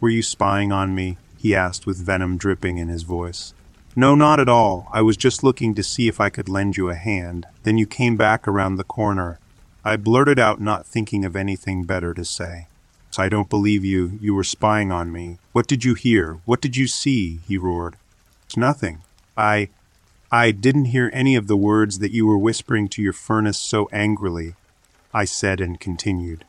Were 0.00 0.10
you 0.10 0.22
spying 0.22 0.70
on 0.70 0.94
me? 0.94 1.16
he 1.38 1.54
asked 1.54 1.86
with 1.86 2.04
venom 2.04 2.36
dripping 2.36 2.76
in 2.76 2.88
his 2.88 3.02
voice. 3.02 3.54
No, 3.94 4.14
not 4.14 4.38
at 4.38 4.50
all. 4.50 4.88
I 4.92 5.00
was 5.00 5.16
just 5.16 5.42
looking 5.42 5.74
to 5.74 5.82
see 5.82 6.08
if 6.08 6.20
I 6.20 6.28
could 6.28 6.50
lend 6.50 6.76
you 6.76 6.90
a 6.90 6.94
hand. 6.94 7.46
Then 7.62 7.78
you 7.78 7.86
came 7.86 8.18
back 8.18 8.46
around 8.46 8.76
the 8.76 8.84
corner. 8.84 9.38
I 9.82 9.96
blurted 9.96 10.38
out, 10.38 10.60
not 10.60 10.86
thinking 10.86 11.24
of 11.24 11.36
anything 11.36 11.84
better 11.84 12.12
to 12.12 12.24
say. 12.24 12.66
I 13.16 13.30
don't 13.30 13.48
believe 13.48 13.82
you. 13.82 14.18
You 14.20 14.34
were 14.34 14.44
spying 14.44 14.92
on 14.92 15.10
me. 15.10 15.38
What 15.52 15.66
did 15.66 15.84
you 15.84 15.94
hear? 15.94 16.40
What 16.44 16.60
did 16.60 16.76
you 16.76 16.86
see? 16.86 17.40
he 17.48 17.56
roared. 17.56 17.96
Nothing. 18.56 18.98
I. 19.38 19.70
I 20.30 20.50
didn't 20.50 20.86
hear 20.86 21.08
any 21.14 21.36
of 21.36 21.46
the 21.46 21.56
words 21.56 22.00
that 22.00 22.12
you 22.12 22.26
were 22.26 22.36
whispering 22.36 22.88
to 22.88 23.00
your 23.00 23.14
furnace 23.14 23.58
so 23.58 23.88
angrily. 23.92 24.54
I 25.16 25.24
said 25.24 25.62
and 25.62 25.80
continued. 25.80 26.44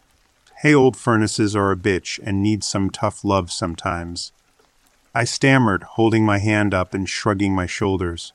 Hey, 0.58 0.74
old 0.74 0.98
furnaces 0.98 1.56
are 1.56 1.72
a 1.72 1.78
bitch 1.78 2.20
and 2.22 2.44
need 2.44 2.66
some 2.66 2.90
tough 2.90 3.24
love 3.24 3.50
sometimes. 3.50 4.34
I 5.16 5.24
stammered, 5.24 5.84
holding 5.84 6.26
my 6.26 6.40
hand 6.40 6.74
up 6.74 6.94
and 6.94 7.08
shrugging 7.08 7.56
my 7.56 7.66
shoulders. 7.66 8.34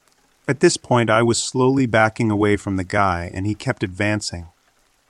At 0.48 0.60
this 0.60 0.78
point, 0.78 1.10
I 1.10 1.22
was 1.22 1.36
slowly 1.36 1.84
backing 1.84 2.30
away 2.30 2.56
from 2.56 2.78
the 2.78 2.82
guy, 2.82 3.30
and 3.34 3.46
he 3.46 3.54
kept 3.54 3.82
advancing. 3.82 4.46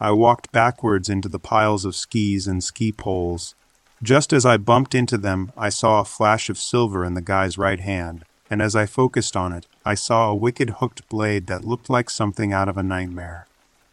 I 0.01 0.11
walked 0.11 0.51
backwards 0.51 1.09
into 1.09 1.29
the 1.29 1.39
piles 1.39 1.85
of 1.85 1.95
skis 1.95 2.49
and 2.49 2.65
ski 2.65 2.91
poles. 2.91 3.55
Just 4.03 4.33
as 4.33 4.45
I 4.45 4.57
bumped 4.57 4.93
into 4.93 5.17
them, 5.17 5.53
I 5.57 5.69
saw 5.69 6.01
a 6.01 6.05
flash 6.05 6.51
of 6.51 6.59
silver 6.59 7.05
in 7.05 7.15
the 7.15 7.23
guy's 7.23 7.57
right 7.57 7.79
hand, 7.79 8.25
and 8.51 8.61
as 8.61 8.75
I 8.75 8.87
focused 8.87 9.37
on 9.37 9.53
it, 9.53 9.69
I 9.85 9.95
saw 9.95 10.31
a 10.31 10.35
wicked 10.35 10.71
hooked 10.81 11.09
blade 11.09 11.47
that 11.47 11.65
looked 11.65 11.89
like 11.89 12.11
something 12.11 12.53
out 12.53 12.69
of 12.69 12.77
a 12.77 12.83
nightmare. 12.83 13.47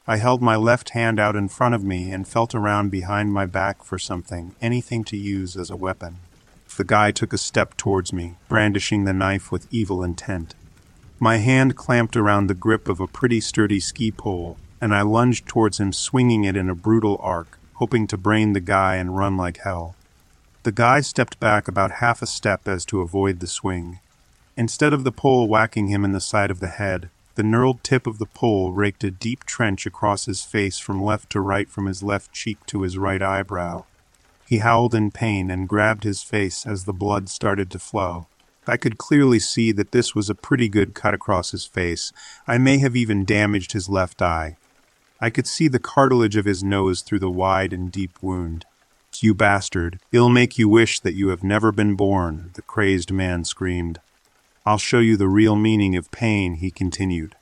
I 0.10 0.18
held 0.18 0.42
my 0.42 0.56
left 0.56 0.90
hand 0.90 1.20
out 1.20 1.36
in 1.36 1.50
front 1.50 1.76
of 1.76 1.84
me 1.84 2.10
and 2.10 2.28
felt 2.28 2.56
around 2.56 2.90
behind 2.90 3.32
my 3.32 3.46
back 3.46 3.84
for 3.84 4.00
something, 4.00 4.56
anything 4.60 5.04
to 5.04 5.16
use 5.16 5.56
as 5.56 5.70
a 5.70 5.76
weapon. 5.76 6.18
The 6.78 6.84
guy 6.84 7.12
took 7.12 7.32
a 7.32 7.38
step 7.38 7.78
towards 7.78 8.12
me, 8.12 8.34
brandishing 8.48 9.04
the 9.04 9.14
knife 9.14 9.52
with 9.52 9.68
evil 9.70 10.04
intent. 10.04 10.56
My 11.20 11.38
hand 11.38 11.76
clamped 11.76 12.18
around 12.18 12.48
the 12.48 12.56
grip 12.56 12.90
of 12.90 13.00
a 13.00 13.06
pretty 13.06 13.40
sturdy 13.40 13.80
ski 13.80 14.10
pole, 14.10 14.58
and 14.82 14.96
I 14.96 15.04
lunged 15.04 15.48
towards 15.48 15.80
him, 15.80 15.94
swinging 15.94 16.44
it 16.44 16.58
in 16.58 16.72
a 16.72 16.76
brutal 16.76 17.20
arc, 17.22 17.60
hoping 17.76 18.08
to 18.08 18.18
brain 18.18 18.54
the 18.54 18.60
guy 18.60 18.96
and 18.96 19.16
run 19.16 19.38
like 19.38 19.58
hell. 19.58 19.94
The 20.64 20.72
guy 20.72 21.02
stepped 21.02 21.40
back 21.40 21.68
about 21.68 22.00
half 22.02 22.24
a 22.24 22.26
step 22.26 22.68
as 22.68 22.84
to 22.86 23.02
avoid 23.02 23.42
the 23.42 23.48
swing. 23.48 24.00
Instead 24.58 24.92
of 24.92 25.04
the 25.04 25.12
pole 25.12 25.48
whacking 25.48 25.90
him 25.90 26.04
in 26.04 26.14
the 26.14 26.20
side 26.20 26.50
of 26.50 26.62
the 26.62 26.68
head, 26.68 27.12
the 27.40 27.44
knurled 27.44 27.82
tip 27.84 28.06
of 28.06 28.18
the 28.18 28.26
pole 28.26 28.74
raked 28.74 29.02
a 29.02 29.10
deep 29.10 29.46
trench 29.46 29.86
across 29.86 30.26
his 30.26 30.44
face 30.44 30.78
from 30.78 31.02
left 31.02 31.30
to 31.30 31.40
right 31.40 31.70
from 31.70 31.86
his 31.86 32.04
left 32.04 32.34
cheek 32.34 32.58
to 32.66 32.82
his 32.82 32.98
right 32.98 33.22
eyebrow. 33.22 33.86
He 34.46 34.58
howled 34.58 34.94
in 34.94 35.10
pain 35.10 35.50
and 35.50 35.70
grabbed 35.70 36.04
his 36.04 36.22
face 36.22 36.68
as 36.68 36.84
the 36.84 36.92
blood 36.92 37.30
started 37.30 37.72
to 37.72 37.80
flow. 37.80 38.28
I 38.68 38.76
could 38.76 38.98
clearly 38.98 39.40
see 39.40 39.72
that 39.72 39.94
this 39.94 40.14
was 40.14 40.30
a 40.30 40.36
pretty 40.36 40.68
good 40.68 40.94
cut 40.94 41.14
across 41.14 41.52
his 41.52 41.64
face. 41.64 42.12
I 42.46 42.58
may 42.58 42.80
have 42.80 42.98
even 42.98 43.24
damaged 43.24 43.72
his 43.72 43.88
left 43.88 44.22
eye. 44.22 44.58
I 45.22 45.30
could 45.30 45.48
see 45.48 45.70
the 45.70 45.80
cartilage 45.80 46.36
of 46.36 46.44
his 46.44 46.62
nose 46.62 47.02
through 47.02 47.20
the 47.20 47.32
wide 47.32 47.72
and 47.72 47.90
deep 47.90 48.22
wound. 48.22 48.66
You 49.22 49.34
bastard, 49.34 50.00
it'll 50.12 50.28
make 50.28 50.58
you 50.58 50.68
wish 50.68 51.00
that 51.00 51.16
you 51.16 51.30
have 51.30 51.42
never 51.42 51.72
been 51.72 51.96
born, 51.96 52.50
the 52.56 52.62
crazed 52.64 53.14
man 53.14 53.46
screamed. 53.46 54.02
I'll 54.66 54.78
show 54.78 55.00
you 55.00 55.18
the 55.18 55.28
real 55.28 55.56
meaning 55.56 55.96
of 55.96 56.12
pain, 56.12 56.56
he 56.56 56.72
continued. 56.72 57.36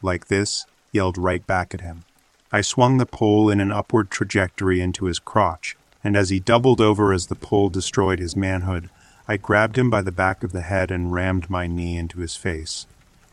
Like 0.00 0.28
this, 0.28 0.66
yelled 0.90 1.18
right 1.18 1.46
back 1.46 1.74
at 1.74 1.80
him. 1.80 2.04
I 2.50 2.60
swung 2.60 2.98
the 2.98 3.06
pole 3.06 3.48
in 3.50 3.60
an 3.60 3.72
upward 3.72 4.10
trajectory 4.10 4.80
into 4.80 5.06
his 5.06 5.18
crotch, 5.18 5.76
and 6.04 6.16
as 6.16 6.30
he 6.30 6.40
doubled 6.40 6.80
over 6.80 7.12
as 7.12 7.26
the 7.26 7.34
pole 7.34 7.68
destroyed 7.68 8.18
his 8.18 8.36
manhood, 8.36 8.90
I 9.28 9.36
grabbed 9.36 9.78
him 9.78 9.88
by 9.88 10.02
the 10.02 10.12
back 10.12 10.42
of 10.42 10.52
the 10.52 10.62
head 10.62 10.90
and 10.90 11.12
rammed 11.12 11.48
my 11.48 11.66
knee 11.66 11.96
into 11.96 12.20
his 12.20 12.36
face. 12.36 12.86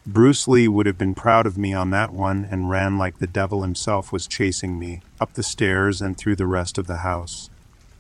Bruce 0.06 0.48
Lee 0.48 0.68
would 0.68 0.86
have 0.86 0.98
been 0.98 1.14
proud 1.14 1.46
of 1.46 1.58
me 1.58 1.74
on 1.74 1.90
that 1.92 2.14
one 2.14 2.48
and 2.50 2.70
ran 2.70 2.98
like 2.98 3.20
the 3.20 3.28
devil 3.28 3.62
himself 3.64 4.12
was 4.12 4.28
chasing 4.28 4.80
me, 4.80 5.02
up 5.20 5.34
the 5.34 5.44
stairs 5.44 6.02
and 6.02 6.18
through 6.18 6.36
the 6.36 6.48
rest 6.48 6.78
of 6.78 6.88
the 6.88 6.98
house. 6.98 7.50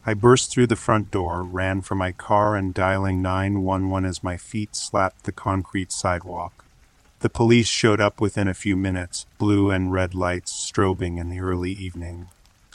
I 0.09 0.15
burst 0.15 0.49
through 0.49 0.65
the 0.65 0.75
front 0.75 1.11
door, 1.11 1.43
ran 1.43 1.81
for 1.81 1.93
my 1.93 2.11
car, 2.11 2.55
and 2.55 2.73
dialing 2.73 3.21
911 3.21 4.09
as 4.09 4.23
my 4.23 4.37
feet 4.37 4.75
slapped 4.75 5.25
the 5.25 5.31
concrete 5.31 5.91
sidewalk. 5.91 6.65
The 7.19 7.29
police 7.29 7.67
showed 7.67 8.01
up 8.01 8.19
within 8.19 8.47
a 8.47 8.55
few 8.55 8.75
minutes, 8.75 9.27
blue 9.37 9.69
and 9.69 9.93
red 9.93 10.15
lights 10.15 10.51
strobing 10.51 11.19
in 11.19 11.29
the 11.29 11.41
early 11.41 11.73
evening. 11.73 12.27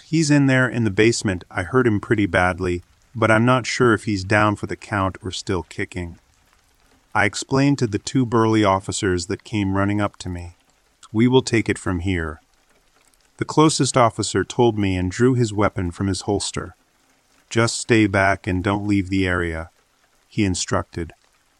He's 0.04 0.30
in 0.30 0.46
there 0.46 0.68
in 0.68 0.84
the 0.84 0.92
basement. 0.92 1.42
I 1.50 1.64
hurt 1.64 1.88
him 1.88 1.98
pretty 1.98 2.26
badly, 2.26 2.84
but 3.16 3.32
I'm 3.32 3.44
not 3.44 3.66
sure 3.66 3.94
if 3.94 4.04
he's 4.04 4.22
down 4.22 4.54
for 4.54 4.68
the 4.68 4.76
count 4.76 5.18
or 5.20 5.32
still 5.32 5.64
kicking. 5.64 6.20
I 7.16 7.24
explained 7.24 7.78
to 7.78 7.88
the 7.88 7.98
two 7.98 8.24
burly 8.24 8.62
officers 8.62 9.26
that 9.26 9.42
came 9.42 9.76
running 9.76 10.00
up 10.00 10.18
to 10.18 10.28
me. 10.28 10.54
We 11.12 11.26
will 11.26 11.42
take 11.42 11.68
it 11.68 11.80
from 11.80 11.98
here. 11.98 12.40
The 13.38 13.44
closest 13.44 13.96
officer 13.96 14.44
told 14.44 14.78
me 14.78 14.94
and 14.94 15.10
drew 15.10 15.34
his 15.34 15.52
weapon 15.52 15.90
from 15.90 16.06
his 16.06 16.20
holster. 16.20 16.76
Just 17.54 17.78
stay 17.78 18.08
back 18.08 18.48
and 18.48 18.64
don't 18.64 18.84
leave 18.84 19.10
the 19.10 19.28
area, 19.28 19.70
he 20.26 20.44
instructed. 20.44 21.12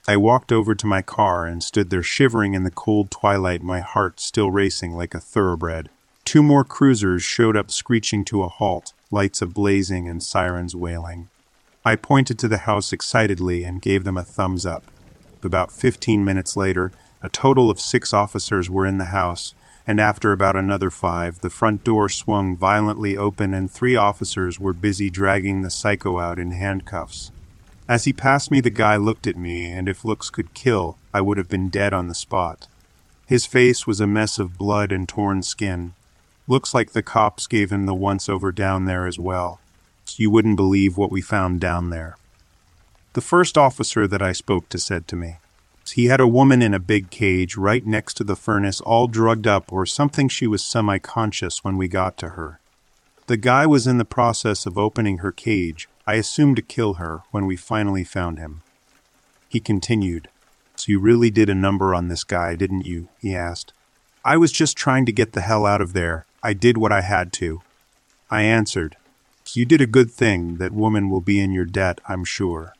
I 0.09 0.17
walked 0.17 0.51
over 0.51 0.75
to 0.75 0.89
my 0.89 1.03
car 1.03 1.47
and 1.47 1.63
stood 1.63 1.91
there 1.91 2.03
shivering 2.03 2.55
in 2.55 2.65
the 2.65 2.73
cold 2.73 3.13
twilight, 3.13 3.63
my 3.63 3.79
heart 3.79 4.19
still 4.19 4.51
racing 4.51 4.97
like 4.97 5.15
a 5.15 5.21
thoroughbred. 5.21 5.91
Two 6.25 6.43
more 6.43 6.65
cruisers 6.65 7.23
showed 7.23 7.57
up 7.57 7.71
screeching 7.71 8.25
to 8.25 8.43
a 8.43 8.49
halt, 8.49 8.93
lights 9.13 9.39
ablazing 9.39 10.11
and 10.11 10.21
sirens 10.21 10.75
wailing. 10.75 11.29
I 11.85 11.95
pointed 11.95 12.41
to 12.41 12.49
the 12.49 12.67
house 12.67 12.93
excitedly 12.93 13.63
and 13.63 13.81
gave 13.81 14.03
them 14.03 14.17
a 14.17 14.25
thumbs 14.25 14.67
up. 14.67 14.91
About 15.45 15.71
15 15.71 16.25
minutes 16.25 16.57
later, 16.57 16.91
a 17.23 17.29
total 17.29 17.71
of 17.71 17.79
six 17.79 18.13
officers 18.13 18.69
were 18.69 18.85
in 18.85 18.99
the 18.99 19.15
house, 19.15 19.55
and 19.87 20.01
after 20.01 20.33
about 20.33 20.57
another 20.57 20.91
five, 20.91 21.41
the 21.41 21.51
front 21.51 21.85
door 21.85 22.09
swung 22.09 22.57
violently 22.57 23.17
open 23.17 23.53
and 23.53 23.71
three 23.71 23.97
officers 23.97 24.59
were 24.59 24.73
busy 24.73 25.11
dragging 25.11 25.63
the 25.63 25.71
psycho 25.71 26.19
out 26.19 26.39
in 26.39 26.53
handcuffs. 26.53 27.31
As 27.87 28.05
he 28.05 28.13
passed 28.15 28.51
me, 28.51 28.61
the 28.61 28.71
guy 28.71 28.97
looked 28.97 29.27
at 29.27 29.37
me, 29.37 29.67
and 29.67 29.89
if 29.89 30.05
looks 30.05 30.31
could 30.31 30.55
kill, 30.55 30.97
I 31.13 31.21
would 31.21 31.37
have 31.37 31.51
been 31.51 31.69
dead 31.69 31.93
on 31.93 32.09
the 32.09 32.15
spot. 32.15 32.67
His 33.27 33.45
face 33.45 33.87
was 33.87 34.01
a 34.01 34.07
mess 34.07 34.39
of 34.39 34.57
blood 34.57 34.91
and 34.91 35.07
torn 35.07 35.43
skin. 35.43 35.93
Looks 36.49 36.73
like 36.73 36.93
the 36.93 37.03
cops 37.03 37.47
gave 37.47 37.71
him 37.71 37.85
the 37.85 37.95
once 37.95 38.29
over 38.29 38.53
down 38.53 38.87
there 38.87 39.07
as 39.07 39.19
well. 39.19 39.61
You 40.17 40.31
wouldn't 40.31 40.57
believe 40.57 40.97
what 40.97 41.11
we 41.11 41.21
found 41.21 41.61
down 41.61 41.91
there. 41.91 42.17
The 43.15 43.21
first 43.21 43.59
officer 43.59 44.07
that 44.07 44.23
I 44.23 44.33
spoke 44.33 44.69
to 44.71 44.79
said 44.79 45.07
to 45.09 45.17
me, 45.17 45.37
he 45.93 46.07
had 46.07 46.21
a 46.21 46.27
woman 46.27 46.63
in 46.63 46.73
a 46.73 46.79
big 46.79 47.11
cage 47.11 47.57
right 47.57 47.85
next 47.87 48.15
to 48.15 48.25
the 48.25 48.37
furnace, 48.37 48.81
all 48.81 49.07
drugged 49.07 49.47
up, 49.47 49.73
or 49.73 49.87
something 49.87 50.29
she 50.29 50.47
was 50.47 50.65
semi 50.65 50.99
conscious 50.99 51.63
when 51.63 51.77
we 51.77 51.89
got 51.89 52.17
to 52.19 52.31
her. 52.31 52.61
The 53.27 53.37
guy 53.37 53.67
was 53.67 53.87
in 53.87 53.99
the 53.99 54.05
process 54.05 54.67
of 54.67 54.79
opening 54.79 55.19
her 55.19 55.33
cage, 55.33 55.89
I 56.07 56.15
assumed 56.15 56.57
to 56.57 56.63
kill 56.63 56.95
her, 56.95 57.23
when 57.31 57.47
we 57.47 57.57
finally 57.57 58.05
found 58.05 58.39
him. 58.39 58.63
He 59.49 59.61
continued, 59.61 60.29
So 60.77 60.93
you 60.93 61.01
really 61.01 61.31
did 61.31 61.49
a 61.49 61.55
number 61.55 61.95
on 61.95 62.09
this 62.09 62.25
guy, 62.25 62.57
didn't 62.57 62.87
you? 62.87 63.09
he 63.21 63.35
asked. 63.35 63.73
I 64.25 64.37
was 64.37 64.53
just 64.53 64.77
trying 64.77 65.07
to 65.07 65.13
get 65.13 65.33
the 65.33 65.41
hell 65.43 65.65
out 65.67 65.81
of 65.81 65.93
there. 65.93 66.27
I 66.43 66.53
did 66.53 66.77
what 66.77 66.93
I 66.93 67.01
had 67.01 67.33
to. 67.35 67.63
I 68.31 68.43
answered, 68.43 68.97
You 69.53 69.65
did 69.65 69.81
a 69.81 69.87
good 69.87 70.11
thing. 70.11 70.57
That 70.57 70.73
woman 70.73 71.09
will 71.09 71.21
be 71.21 71.41
in 71.41 71.53
your 71.53 71.67
debt, 71.67 72.01
I'm 72.09 72.25
sure 72.25 72.75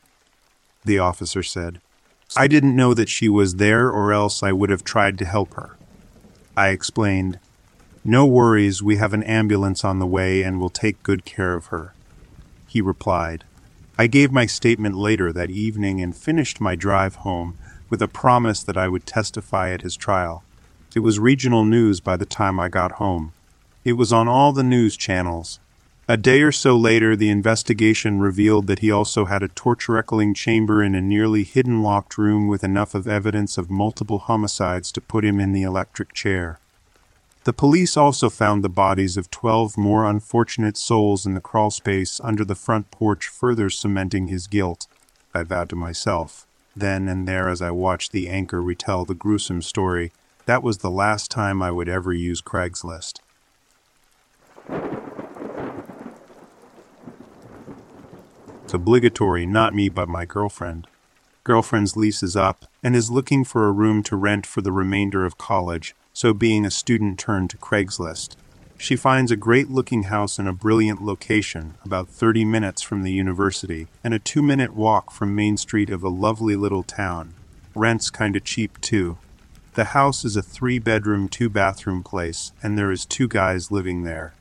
the 0.85 0.99
officer 0.99 1.43
said. 1.43 1.81
I 2.37 2.47
didn't 2.47 2.75
know 2.75 2.93
that 2.93 3.09
she 3.09 3.29
was 3.29 3.55
there, 3.55 3.89
or 3.89 4.11
else 4.11 4.43
I 4.43 4.51
would 4.51 4.69
have 4.69 4.83
tried 4.83 5.17
to 5.19 5.25
help 5.25 5.53
her. 5.53 5.77
I 6.57 6.69
explained, 6.69 7.39
No 8.03 8.25
worries, 8.25 8.83
we 8.83 8.97
have 8.97 9.13
an 9.13 9.23
ambulance 9.23 9.83
on 9.83 9.99
the 9.99 10.07
way 10.07 10.41
and 10.41 10.59
will 10.59 10.69
take 10.69 11.03
good 11.03 11.25
care 11.25 11.53
of 11.53 11.67
her. 11.67 11.93
He 12.67 12.81
replied. 12.81 13.43
I 13.97 14.07
gave 14.07 14.31
my 14.31 14.45
statement 14.45 14.97
later 14.97 15.31
that 15.31 15.49
evening 15.49 16.01
and 16.01 16.15
finished 16.15 16.59
my 16.59 16.75
drive 16.75 17.15
home 17.15 17.57
with 17.89 18.01
a 18.01 18.07
promise 18.07 18.61
that 18.63 18.75
I 18.75 18.89
would 18.89 19.05
testify 19.05 19.71
at 19.71 19.83
his 19.83 19.95
trial. 19.95 20.43
It 20.93 20.99
was 20.99 21.19
regional 21.19 21.63
news 21.63 21.99
by 21.99 22.17
the 22.17 22.25
time 22.25 22.59
I 22.59 22.67
got 22.67 22.93
home. 22.93 23.31
It 23.85 23.93
was 23.93 24.11
on 24.11 24.27
all 24.27 24.51
the 24.51 24.63
news 24.63 24.97
channels. 24.97 25.59
A 26.07 26.17
day 26.17 26.43
or 26.43 26.51
so 26.51 26.77
later, 26.77 27.15
the 27.15 27.31
investigation 27.31 28.19
revealed 28.19 28.67
that 28.67 28.79
he 28.79 28.91
also 28.91 29.25
had 29.25 29.41
a 29.41 29.47
torture 29.47 29.97
echoing 29.97 30.35
chamber 30.35 30.83
in 30.83 30.93
a 30.93 31.01
nearly 31.01 31.43
hidden 31.43 31.81
locked 31.81 32.19
room 32.19 32.47
with 32.47 32.63
enough 32.63 32.93
of 32.93 33.07
evidence 33.07 33.57
of 33.57 33.71
multiple 33.71 34.19
homicides 34.19 34.91
to 34.91 35.01
put 35.01 35.25
him 35.25 35.39
in 35.39 35.51
the 35.51 35.63
electric 35.63 36.13
chair. 36.13 36.59
The 37.45 37.53
police 37.53 37.97
also 37.97 38.29
found 38.29 38.63
the 38.63 38.69
bodies 38.69 39.17
of 39.17 39.31
12 39.31 39.79
more 39.79 40.05
unfortunate 40.05 40.77
souls 40.77 41.25
in 41.25 41.33
the 41.33 41.41
crawlspace 41.41 42.21
under 42.23 42.45
the 42.45 42.53
front 42.53 42.91
porch, 42.91 43.27
further 43.27 43.71
cementing 43.71 44.27
his 44.27 44.45
guilt. 44.45 44.85
I 45.33 45.41
vowed 45.41 45.69
to 45.69 45.75
myself, 45.75 46.45
then 46.75 47.07
and 47.07 47.27
there 47.27 47.49
as 47.49 47.63
I 47.63 47.71
watched 47.71 48.11
the 48.11 48.29
anchor 48.29 48.61
retell 48.61 49.05
the 49.05 49.15
gruesome 49.15 49.63
story, 49.63 50.11
that 50.45 50.61
was 50.61 50.79
the 50.79 50.91
last 50.91 51.31
time 51.31 51.63
I 51.63 51.71
would 51.71 51.89
ever 51.89 52.13
use 52.13 52.43
Craigslist. 52.43 53.21
Obligatory, 58.75 59.47
not 59.47 59.73
me, 59.73 59.89
but 59.89 60.07
my 60.07 60.25
girlfriend. 60.25 60.85
Girlfriend's 61.43 61.97
lease 61.97 62.21
is 62.21 62.35
up 62.35 62.65
and 62.83 62.95
is 62.95 63.09
looking 63.09 63.43
for 63.43 63.67
a 63.67 63.71
room 63.71 64.03
to 64.03 64.15
rent 64.15 64.45
for 64.45 64.61
the 64.61 64.71
remainder 64.71 65.25
of 65.25 65.39
college, 65.39 65.95
so 66.13 66.31
being 66.33 66.65
a 66.65 66.69
student 66.69 67.17
turned 67.17 67.49
to 67.49 67.57
Craigslist. 67.57 68.35
She 68.77 68.95
finds 68.95 69.31
a 69.31 69.35
great 69.35 69.71
looking 69.71 70.03
house 70.03 70.37
in 70.37 70.47
a 70.47 70.53
brilliant 70.53 71.01
location, 71.01 71.75
about 71.83 72.09
30 72.09 72.45
minutes 72.45 72.83
from 72.83 73.01
the 73.01 73.11
university, 73.11 73.87
and 74.03 74.13
a 74.13 74.19
two 74.19 74.43
minute 74.43 74.75
walk 74.75 75.09
from 75.09 75.33
Main 75.33 75.57
Street 75.57 75.89
of 75.89 76.03
a 76.03 76.09
lovely 76.09 76.55
little 76.55 76.83
town. 76.83 77.33
Rent's 77.73 78.11
kinda 78.11 78.39
cheap 78.39 78.79
too, 78.81 79.17
the 79.75 79.85
house 79.85 80.23
is 80.23 80.37
a 80.37 80.41
three 80.41 80.79
bedroom, 80.79 81.27
two 81.27 81.49
bathroom 81.49 82.01
place, 82.01 82.53
and 82.63 82.77
there 82.77 82.93
is 82.93 83.05
two 83.05 83.27
guys 83.27 83.71
living 83.71 84.03
there. 84.03 84.33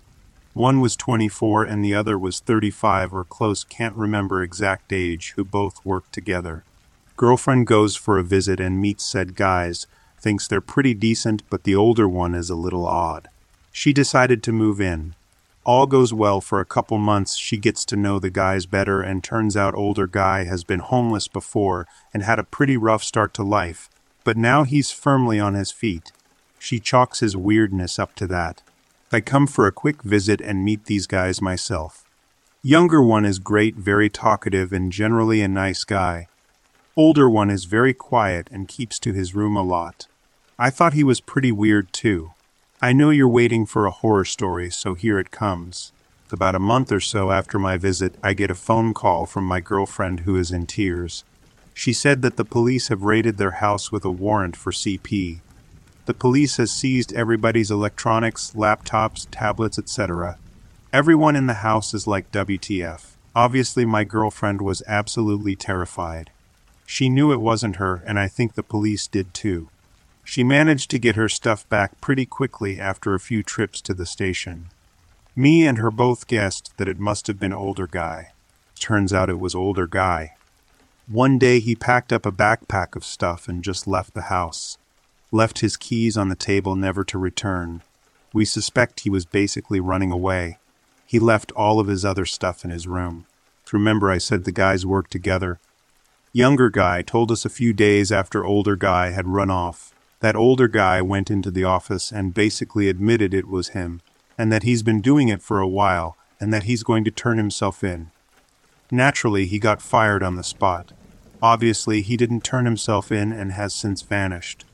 One 0.55 0.81
was 0.81 0.97
24 0.97 1.64
and 1.64 1.85
the 1.85 1.95
other 1.95 2.19
was 2.19 2.40
35 2.40 3.12
or 3.12 3.25
close, 3.25 3.64
can't 3.64 3.95
remember 3.95 4.43
exact 4.43 4.93
age, 4.93 5.35
who 5.37 5.45
both 5.45 5.85
work 5.85 6.11
together. 6.11 6.64
Girlfriend 7.17 7.67
goes 7.67 7.97
for 7.97 8.19
a 8.19 8.25
visit 8.25 8.59
and 8.59 8.81
meets 8.81 9.05
said 9.05 9.37
guys, 9.37 9.87
thinks 10.19 10.49
they're 10.49 10.61
pretty 10.61 10.95
decent, 10.95 11.43
but 11.51 11.64
the 11.64 11.75
older 11.75 12.09
one 12.09 12.35
is 12.35 12.49
a 12.49 12.55
little 12.55 12.87
odd. 12.87 13.29
She 13.73 13.93
decided 13.93 14.43
to 14.45 14.53
move 14.53 14.81
in. 14.81 15.14
All 15.64 15.87
goes 15.87 16.14
well 16.14 16.40
for 16.40 16.61
a 16.61 16.64
couple 16.64 16.99
months. 16.99 17.37
She 17.37 17.57
gets 17.57 17.85
to 17.87 17.97
know 17.97 18.19
the 18.19 18.31
guys 18.31 18.67
better, 18.67 19.03
and 19.03 19.23
turns 19.23 19.57
out 19.57 19.75
older 19.75 20.07
guy 20.07 20.45
has 20.45 20.64
been 20.64 20.81
homeless 20.81 21.29
before 21.29 21.87
and 22.12 22.23
had 22.23 22.38
a 22.38 22.45
pretty 22.45 22.77
rough 22.77 23.03
start 23.03 23.35
to 23.35 23.43
life 23.43 23.88
but 24.25 24.38
now 24.38 24.64
he's 24.64 24.90
firmly 24.90 25.38
on 25.38 25.55
his 25.55 25.71
feet. 25.71 26.11
She 26.59 26.81
chalks 26.81 27.21
his 27.21 27.37
weirdness 27.37 27.99
up 27.99 28.14
to 28.17 28.27
that. 28.29 28.62
I 29.14 29.20
come 29.20 29.46
for 29.46 29.68
a 29.68 29.72
quick 29.72 30.03
visit 30.03 30.40
and 30.40 30.64
meet 30.64 30.87
these 30.87 31.07
guys 31.07 31.40
myself. 31.40 32.05
Younger 32.62 33.00
one 33.00 33.24
is 33.24 33.38
great, 33.38 33.77
very 33.77 34.11
talkative, 34.11 34.72
and 34.72 34.90
generally 34.90 35.40
a 35.40 35.46
nice 35.46 35.85
guy. 35.85 36.27
Older 36.96 37.31
one 37.31 37.48
is 37.48 37.64
very 37.64 37.94
quiet 37.94 38.48
and 38.50 38.66
keeps 38.66 38.98
to 38.98 39.12
his 39.12 39.33
room 39.33 39.57
a 39.57 39.62
lot. 39.62 40.09
I 40.59 40.68
thought 40.68 40.94
he 40.94 41.05
was 41.05 41.20
pretty 41.20 41.53
weird 41.53 41.92
too. 41.92 42.33
I 42.83 42.92
know 42.92 43.11
you're 43.11 43.29
waiting 43.29 43.66
for 43.66 43.87
a 43.87 43.92
horror 43.92 44.24
story, 44.24 44.68
so 44.68 44.94
here 44.94 45.20
it 45.20 45.31
comes. 45.31 45.92
About 46.33 46.57
a 46.57 46.59
month 46.59 46.90
or 46.90 46.98
so 46.98 47.31
after 47.31 47.57
my 47.57 47.77
visit, 47.77 48.16
I 48.20 48.35
get 48.35 48.50
a 48.50 48.57
phone 48.57 48.94
call 48.94 49.27
from 49.27 49.44
my 49.44 49.61
girlfriend 49.61 50.20
who 50.20 50.35
is 50.35 50.50
in 50.50 50.66
tears. 50.66 51.22
She 51.72 51.92
said 51.92 52.22
that 52.22 52.37
the 52.37 52.44
police 52.44 52.88
have 52.88 53.03
raided 53.03 53.37
their 53.37 53.62
house 53.62 53.92
with 53.92 54.05
a 54.05 54.11
warrant 54.11 54.57
for 54.57 54.72
CP. 54.72 55.38
The 56.07 56.14
police 56.14 56.59
has 56.59 56.71
seized 56.71 57.12
everybody's 57.12 57.71
electronics, 57.71 58.53
laptops, 58.55 59.27
tablets, 59.31 59.79
etc. 59.79 60.38
Everyone 60.93 61.35
in 61.35 61.47
the 61.47 61.55
house 61.55 61.95
is 61.95 62.07
like 62.07 62.31
WTF. 62.31 63.12
Obviously, 63.35 63.85
my 63.85 64.05
girlfriend 64.05 64.61
was 64.61 64.83
absolutely 64.87 65.57
terrified. 65.57 66.31
She 66.87 67.09
knew 67.09 67.33
it 67.33 67.40
wasn't 67.40 67.77
her, 67.77 68.03
and 68.07 68.19
I 68.19 68.29
think 68.29 68.55
the 68.55 68.62
police 68.62 69.07
did 69.07 69.33
too. 69.33 69.69
She 70.25 70.45
managed 70.45 70.90
to 70.90 70.99
get 70.99 71.17
her 71.17 71.29
stuff 71.29 71.69
back 71.69 72.01
pretty 72.01 72.27
quickly 72.27 72.79
after 72.79 73.14
a 73.14 73.21
few 73.21 73.43
trips 73.43 73.81
to 73.83 73.95
the 73.95 74.07
station. 74.07 74.67
Me 75.35 75.67
and 75.67 75.79
her 75.79 75.90
both 75.90 76.27
guessed 76.27 76.73
that 76.77 76.88
it 76.88 76.99
must 76.99 77.27
have 77.27 77.40
been 77.40 77.53
older 77.53 77.87
guy. 77.87 78.33
Turns 78.79 79.12
out 79.12 79.31
it 79.31 79.40
was 79.40 79.55
older 79.55 79.87
guy. 79.87 80.35
One 81.09 81.38
day 81.38 81.61
he 81.61 81.75
packed 81.75 82.12
up 82.12 82.25
a 82.25 82.33
backpack 82.33 82.95
of 82.95 83.05
stuff 83.05 83.49
and 83.49 83.64
just 83.64 83.87
left 83.87 84.14
the 84.14 84.23
house. 84.23 84.79
Left 85.35 85.59
his 85.59 85.77
keys 85.77 86.16
on 86.16 86.29
the 86.29 86.37
table 86.37 86.77
never 86.77 87.03
to 87.03 87.18
return. 87.18 87.83
We 88.33 88.44
suspect 88.44 89.01
he 89.01 89.11
was 89.11 89.27
basically 89.27 89.81
running 89.81 90.12
away. 90.12 90.59
He 91.07 91.18
left 91.18 91.51
all 91.57 91.81
of 91.81 91.88
his 91.88 92.05
other 92.05 92.25
stuff 92.25 92.64
in 92.64 92.70
his 92.70 92.87
room. 92.87 93.27
Remember 93.73 94.12
I 94.12 94.18
said 94.18 94.44
the 94.44 94.53
guys 94.53 94.87
worked 94.87 95.11
together? 95.11 95.59
Younger 96.33 96.70
guy 96.70 97.03
told 97.03 97.33
us 97.33 97.44
a 97.44 97.49
few 97.49 97.73
days 97.73 98.12
after 98.12 98.44
older 98.44 98.77
guy 98.77 99.11
had 99.11 99.27
run 99.27 99.51
off. 99.51 99.92
That 100.20 100.37
older 100.37 100.68
guy 100.68 101.03
went 101.03 101.33
into 101.33 101.51
the 101.51 101.64
office 101.64 102.12
and 102.12 102.33
basically 102.33 102.88
admitted 102.88 103.35
it 103.35 103.49
was 103.49 103.70
him, 103.70 104.03
and 104.38 104.53
that 104.53 104.62
he's 104.62 104.85
been 104.85 105.01
doing 105.01 105.27
it 105.27 105.42
for 105.42 105.59
a 105.59 105.66
while, 105.66 106.16
and 106.38 106.55
that 106.55 106.62
he's 106.62 106.85
going 106.85 107.03
to 107.07 107.11
turn 107.11 107.38
himself 107.38 107.83
in. 107.83 108.12
Naturally, 108.88 109.47
he 109.47 109.59
got 109.59 109.83
fired 109.83 110.23
on 110.23 110.37
the 110.37 110.44
spot. 110.44 110.92
Obviously, 111.42 112.03
he 112.03 112.16
didn't 112.16 112.44
turn 112.44 112.66
himself 112.66 113.11
in 113.11 113.33
and 113.33 113.51
has 113.51 113.75
since 113.75 114.01
vanished. 114.01 114.64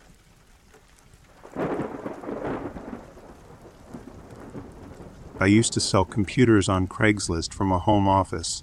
I 5.43 5.47
used 5.47 5.73
to 5.73 5.81
sell 5.81 6.05
computers 6.05 6.69
on 6.69 6.87
Craigslist 6.87 7.55
from 7.55 7.73
a 7.73 7.79
home 7.79 8.07
office. 8.07 8.63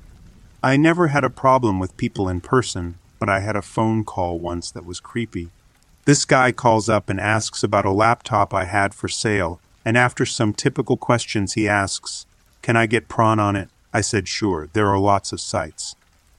I 0.61 0.77
never 0.77 1.07
had 1.07 1.23
a 1.23 1.29
problem 1.31 1.79
with 1.79 1.97
people 1.97 2.29
in 2.29 2.39
person, 2.39 2.99
but 3.17 3.27
I 3.27 3.39
had 3.39 3.55
a 3.55 3.63
phone 3.63 4.03
call 4.03 4.37
once 4.37 4.69
that 4.69 4.85
was 4.85 4.99
creepy. 4.99 5.49
This 6.05 6.23
guy 6.23 6.51
calls 6.51 6.87
up 6.87 7.09
and 7.09 7.19
asks 7.19 7.63
about 7.63 7.85
a 7.85 7.91
laptop 7.91 8.53
I 8.53 8.65
had 8.65 8.93
for 8.93 9.07
sale, 9.07 9.59
and 9.83 9.97
after 9.97 10.23
some 10.23 10.53
typical 10.53 10.97
questions, 10.97 11.53
he 11.53 11.67
asks, 11.67 12.27
Can 12.61 12.77
I 12.77 12.85
get 12.85 13.09
prawn 13.09 13.39
on 13.39 13.55
it? 13.55 13.69
I 13.91 14.01
said, 14.01 14.27
Sure, 14.27 14.69
there 14.73 14.87
are 14.87 14.99
lots 14.99 15.31
of 15.31 15.41
sites. 15.41 15.95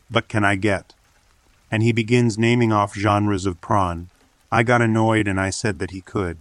But 0.09 0.29
can 0.29 0.45
I 0.45 0.55
get? 0.55 0.95
And 1.69 1.83
he 1.83 1.91
begins 1.91 2.39
naming 2.39 2.73
off 2.73 2.95
genres 2.95 3.45
of 3.45 3.61
prawn. 3.61 4.09
I 4.53 4.63
got 4.63 4.83
annoyed 4.83 5.27
and 5.27 5.41
I 5.41 5.51
said 5.51 5.81
that 5.81 5.91
he 5.91 6.01
could. 6.01 6.39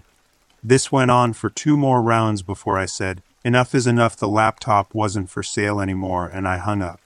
This 0.64 0.92
went 0.92 1.10
on 1.10 1.34
for 1.34 1.50
two 1.50 1.76
more 1.76 2.02
rounds 2.02 2.44
before 2.44 2.78
I 2.78 2.86
said, 2.86 3.24
Enough 3.44 3.76
is 3.76 3.88
enough, 3.88 4.18
the 4.18 4.28
laptop 4.28 4.94
wasn't 4.94 5.30
for 5.30 5.44
sale 5.44 5.80
anymore, 5.80 6.28
and 6.28 6.48
I 6.48 6.58
hung 6.58 6.82
up. 6.82 7.00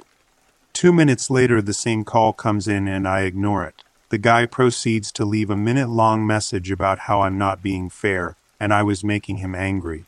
Two 0.74 0.94
minutes 0.94 1.30
later, 1.30 1.62
the 1.62 1.74
same 1.74 2.04
call 2.04 2.34
comes 2.34 2.67
in 2.67 2.88
and 2.88 3.08
I 3.08 3.22
ignore 3.22 3.63
it. 3.65 3.84
The 4.10 4.17
guy 4.17 4.46
proceeds 4.46 5.12
to 5.13 5.26
leave 5.26 5.50
a 5.50 5.56
minute 5.56 5.89
long 5.89 6.26
message 6.26 6.72
about 6.72 7.00
how 7.00 7.22
I'm 7.22 7.38
not 7.38 7.62
being 7.62 7.89
fair 7.89 8.36
and 8.60 8.74
I 8.74 8.84
was 8.84 9.04
making 9.04 9.38
him 9.38 9.56
angry. 9.56 10.06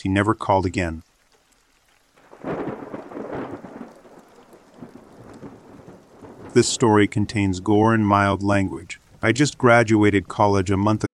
He 0.00 0.10
never 0.10 0.34
called 0.34 0.66
again. 0.66 1.02
This 6.52 6.68
story 6.68 7.08
contains 7.08 7.60
gore 7.60 7.94
and 7.94 8.06
mild 8.06 8.42
language. 8.42 9.00
I 9.22 9.32
just 9.32 9.56
graduated 9.56 10.28
college 10.28 10.70
a 10.70 10.76
month 10.76 11.04
ago. 11.04 11.13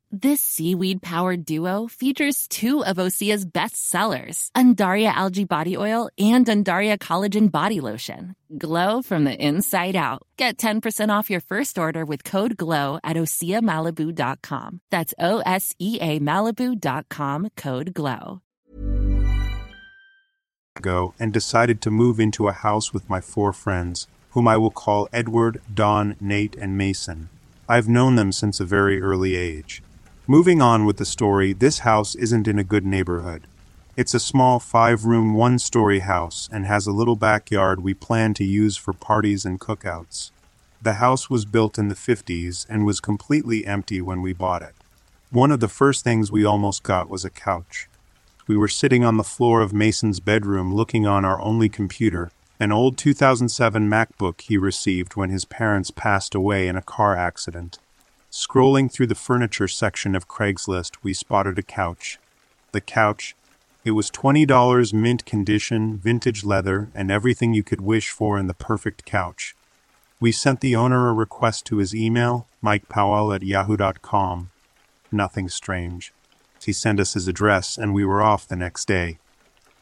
This 0.13 0.41
seaweed 0.41 1.01
powered 1.01 1.45
duo 1.45 1.87
features 1.87 2.45
two 2.49 2.83
of 2.83 2.97
Osea's 2.97 3.45
best 3.45 3.77
sellers, 3.89 4.51
Undaria 4.53 5.05
Algae 5.05 5.45
Body 5.45 5.77
Oil 5.77 6.09
and 6.17 6.45
Undaria 6.45 6.97
Collagen 6.97 7.49
Body 7.49 7.79
Lotion. 7.79 8.35
Glow 8.57 9.01
from 9.01 9.23
the 9.23 9.33
inside 9.33 9.95
out. 9.95 10.23
Get 10.35 10.57
10% 10.57 11.17
off 11.17 11.29
your 11.29 11.39
first 11.39 11.79
order 11.79 12.03
with 12.03 12.25
code 12.25 12.57
GLOW 12.57 12.99
at 13.05 13.15
OseaMalibu.com. 13.15 14.81
That's 14.89 15.13
O 15.17 15.41
S 15.45 15.73
E 15.79 15.97
A 16.01 16.19
Malibu.com 16.19 17.47
code 17.55 17.93
GLOW. 17.93 18.41
Go 20.81 21.13
and 21.21 21.31
decided 21.31 21.81
to 21.83 21.89
move 21.89 22.19
into 22.19 22.49
a 22.49 22.51
house 22.51 22.91
with 22.91 23.09
my 23.09 23.21
four 23.21 23.53
friends, 23.53 24.07
whom 24.31 24.45
I 24.45 24.57
will 24.57 24.71
call 24.71 25.07
Edward, 25.13 25.61
Don, 25.73 26.17
Nate, 26.19 26.57
and 26.57 26.77
Mason. 26.77 27.29
I've 27.69 27.87
known 27.87 28.17
them 28.17 28.33
since 28.33 28.59
a 28.59 28.65
very 28.65 29.01
early 29.01 29.37
age. 29.37 29.81
Moving 30.31 30.61
on 30.61 30.85
with 30.85 30.95
the 30.95 31.03
story, 31.03 31.51
this 31.51 31.79
house 31.79 32.15
isn't 32.15 32.47
in 32.47 32.57
a 32.57 32.63
good 32.63 32.85
neighborhood. 32.85 33.47
It's 33.97 34.13
a 34.13 34.17
small 34.17 34.61
five 34.61 35.03
room, 35.03 35.33
one 35.33 35.59
story 35.59 35.99
house 35.99 36.47
and 36.53 36.65
has 36.65 36.87
a 36.87 36.93
little 36.93 37.17
backyard 37.17 37.83
we 37.83 37.93
plan 37.93 38.33
to 38.35 38.45
use 38.45 38.77
for 38.77 38.93
parties 38.93 39.43
and 39.43 39.59
cookouts. 39.59 40.31
The 40.81 40.93
house 41.03 41.29
was 41.29 41.43
built 41.43 41.77
in 41.77 41.89
the 41.89 41.95
50s 41.95 42.65
and 42.69 42.85
was 42.85 43.01
completely 43.01 43.65
empty 43.65 43.99
when 43.99 44.21
we 44.21 44.31
bought 44.31 44.61
it. 44.61 44.73
One 45.31 45.51
of 45.51 45.59
the 45.59 45.67
first 45.67 46.05
things 46.05 46.31
we 46.31 46.45
almost 46.45 46.81
got 46.81 47.09
was 47.09 47.25
a 47.25 47.29
couch. 47.29 47.89
We 48.47 48.55
were 48.55 48.69
sitting 48.69 49.03
on 49.03 49.17
the 49.17 49.25
floor 49.25 49.59
of 49.59 49.73
Mason's 49.73 50.21
bedroom 50.21 50.73
looking 50.73 51.05
on 51.05 51.25
our 51.25 51.41
only 51.41 51.67
computer, 51.67 52.31
an 52.57 52.71
old 52.71 52.97
2007 52.97 53.89
MacBook 53.89 54.39
he 54.39 54.57
received 54.57 55.17
when 55.17 55.29
his 55.29 55.43
parents 55.43 55.91
passed 55.91 56.33
away 56.33 56.69
in 56.69 56.77
a 56.77 56.81
car 56.81 57.17
accident. 57.17 57.79
Scrolling 58.31 58.89
through 58.89 59.07
the 59.07 59.15
furniture 59.15 59.67
section 59.67 60.15
of 60.15 60.29
Craigslist, 60.29 60.95
we 61.03 61.13
spotted 61.13 61.59
a 61.59 61.63
couch. 61.63 62.17
The 62.71 62.79
couch, 62.79 63.35
it 63.83 63.91
was 63.91 64.09
$20 64.09 64.93
mint 64.93 65.25
condition, 65.25 65.97
vintage 65.97 66.45
leather, 66.45 66.89
and 66.95 67.11
everything 67.11 67.53
you 67.53 67.61
could 67.61 67.81
wish 67.81 68.09
for 68.09 68.39
in 68.39 68.47
the 68.47 68.53
perfect 68.53 69.03
couch. 69.03 69.53
We 70.21 70.31
sent 70.31 70.61
the 70.61 70.77
owner 70.77 71.09
a 71.09 71.13
request 71.13 71.65
to 71.65 71.77
his 71.77 71.93
email, 71.93 72.47
mikepowell 72.63 73.35
at 73.35 73.43
yahoo.com. 73.43 74.49
Nothing 75.11 75.49
strange. 75.49 76.13
He 76.63 76.71
sent 76.71 77.01
us 77.01 77.15
his 77.15 77.27
address, 77.27 77.77
and 77.77 77.93
we 77.93 78.05
were 78.05 78.21
off 78.21 78.47
the 78.47 78.55
next 78.55 78.87
day. 78.87 79.17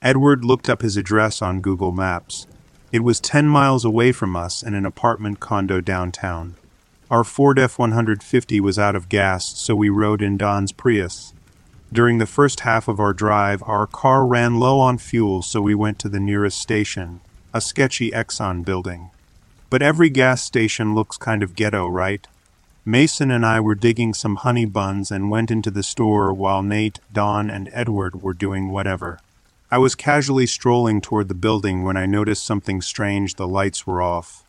Edward 0.02 0.44
looked 0.44 0.70
up 0.70 0.82
his 0.82 0.98
address 0.98 1.44
on 1.44 1.62
Google 1.62 1.92
Maps. 1.92 2.48
It 2.92 3.04
was 3.04 3.20
10 3.20 3.48
miles 3.48 3.86
away 3.86 4.12
from 4.12 4.36
us 4.36 4.64
in 4.64 4.74
an 4.74 4.88
apartment 4.88 5.40
condo 5.40 5.82
downtown. 5.82 6.56
Our 7.12 7.24
Ford 7.24 7.58
F 7.58 7.80
150 7.80 8.60
was 8.60 8.78
out 8.78 8.96
of 8.96 9.10
gas, 9.10 9.58
so 9.58 9.76
we 9.76 9.90
rode 9.90 10.22
in 10.22 10.38
Don's 10.38 10.72
Prius. 10.72 11.34
During 11.92 12.20
the 12.20 12.28
first 12.28 12.60
half 12.60 12.88
of 12.88 13.00
our 13.00 13.14
drive, 13.14 13.64
our 13.66 13.88
car 13.88 14.28
ran 14.28 14.60
low 14.60 14.80
on 14.80 15.00
fuel, 15.00 15.42
so 15.42 15.60
we 15.60 15.74
went 15.74 15.98
to 16.00 16.10
the 16.10 16.20
nearest 16.20 16.60
station, 16.60 17.22
a 17.52 17.62
sketchy 17.62 18.12
Exxon 18.12 18.64
building. 18.64 19.10
But 19.72 19.82
every 19.82 20.12
gas 20.12 20.44
station 20.44 20.94
looks 20.94 21.18
kind 21.18 21.42
of 21.42 21.56
ghetto, 21.56 21.88
right? 21.88 22.28
Mason 22.86 23.32
and 23.32 23.44
I 23.44 23.60
were 23.60 23.74
digging 23.74 24.14
some 24.14 24.36
honey 24.36 24.66
buns 24.66 25.10
and 25.10 25.32
went 25.32 25.50
into 25.50 25.72
the 25.72 25.82
store 25.82 26.32
while 26.32 26.62
Nate, 26.62 27.00
Don, 27.12 27.50
and 27.50 27.72
Edward 27.74 28.22
were 28.22 28.36
doing 28.36 28.70
whatever. 28.70 29.20
I 29.72 29.80
was 29.80 29.96
casually 29.96 30.46
strolling 30.46 31.02
toward 31.02 31.28
the 31.28 31.34
building 31.34 31.84
when 31.84 31.98
I 31.98 32.06
noticed 32.06 32.46
something 32.46 32.84
strange 32.84 33.34
the 33.34 33.48
lights 33.48 33.88
were 33.88 34.00
off. 34.00 34.44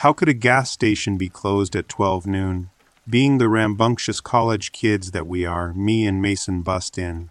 How 0.00 0.12
could 0.12 0.28
a 0.28 0.34
gas 0.34 0.70
station 0.70 1.16
be 1.16 1.30
closed 1.30 1.74
at 1.74 1.88
12 1.88 2.26
noon? 2.26 2.68
Being 3.08 3.38
the 3.38 3.48
rambunctious 3.48 4.20
college 4.20 4.70
kids 4.72 5.12
that 5.12 5.26
we 5.26 5.46
are, 5.46 5.72
me 5.72 6.06
and 6.06 6.20
Mason 6.20 6.60
bust 6.60 6.98
in. 6.98 7.30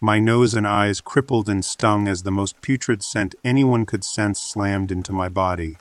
My 0.00 0.18
nose 0.18 0.54
and 0.54 0.66
eyes 0.66 1.02
crippled 1.02 1.50
and 1.50 1.62
stung 1.62 2.08
as 2.08 2.22
the 2.22 2.30
most 2.30 2.62
putrid 2.62 3.02
scent 3.02 3.34
anyone 3.44 3.84
could 3.84 4.04
sense 4.04 4.40
slammed 4.40 4.90
into 4.90 5.12
my 5.12 5.28
body. 5.28 5.76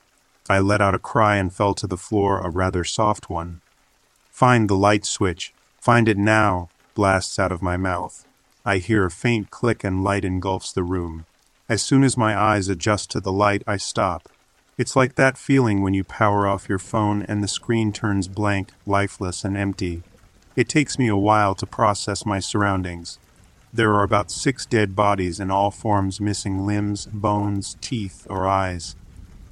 I 0.50 0.60
let 0.60 0.82
out 0.82 0.94
a 0.94 1.00
cry 1.00 1.38
and 1.38 1.54
fell 1.54 1.74
to 1.76 1.88
the 1.88 1.96
floor, 1.96 2.40
a 2.40 2.50
rather 2.50 2.84
soft 2.84 3.30
one. 3.30 3.62
Find 4.30 4.70
the 4.70 4.76
light 4.76 5.06
switch. 5.06 5.54
Find 5.80 6.10
it 6.10 6.18
now, 6.18 6.68
blasts 6.94 7.40
out 7.40 7.54
of 7.54 7.62
my 7.62 7.78
mouth. 7.78 8.28
I 8.66 8.80
hear 8.80 9.06
a 9.06 9.12
faint 9.12 9.50
click 9.50 9.86
and 9.86 10.04
light 10.04 10.26
engulfs 10.26 10.74
the 10.74 10.84
room. 10.84 11.26
As 11.70 11.82
soon 11.82 12.04
as 12.04 12.18
my 12.18 12.38
eyes 12.38 12.68
adjust 12.68 13.12
to 13.12 13.22
the 13.22 13.32
light, 13.32 13.64
I 13.66 13.78
stop. 13.78 14.28
It's 14.78 14.96
like 14.96 15.16
that 15.16 15.40
feeling 15.40 15.82
when 15.82 15.96
you 15.96 16.04
power 16.04 16.46
off 16.46 16.70
your 16.70 16.78
phone 16.78 17.24
and 17.24 17.44
the 17.44 17.48
screen 17.48 17.92
turns 17.92 18.28
blank, 18.28 18.70
lifeless, 18.86 19.44
and 19.44 19.58
empty. 19.58 20.04
It 20.56 20.70
takes 20.70 21.00
me 21.00 21.08
a 21.08 21.18
while 21.18 21.56
to 21.56 21.66
process 21.66 22.28
my 22.28 22.40
surroundings. 22.40 23.18
There 23.74 23.94
are 23.96 24.04
about 24.04 24.30
six 24.30 24.68
dead 24.68 24.96
bodies 24.96 25.40
in 25.40 25.50
all 25.50 25.72
forms 25.72 26.22
missing 26.22 26.68
limbs, 26.68 27.08
bones, 27.08 27.76
teeth, 27.82 28.28
or 28.30 28.48
eyes. 28.48 28.96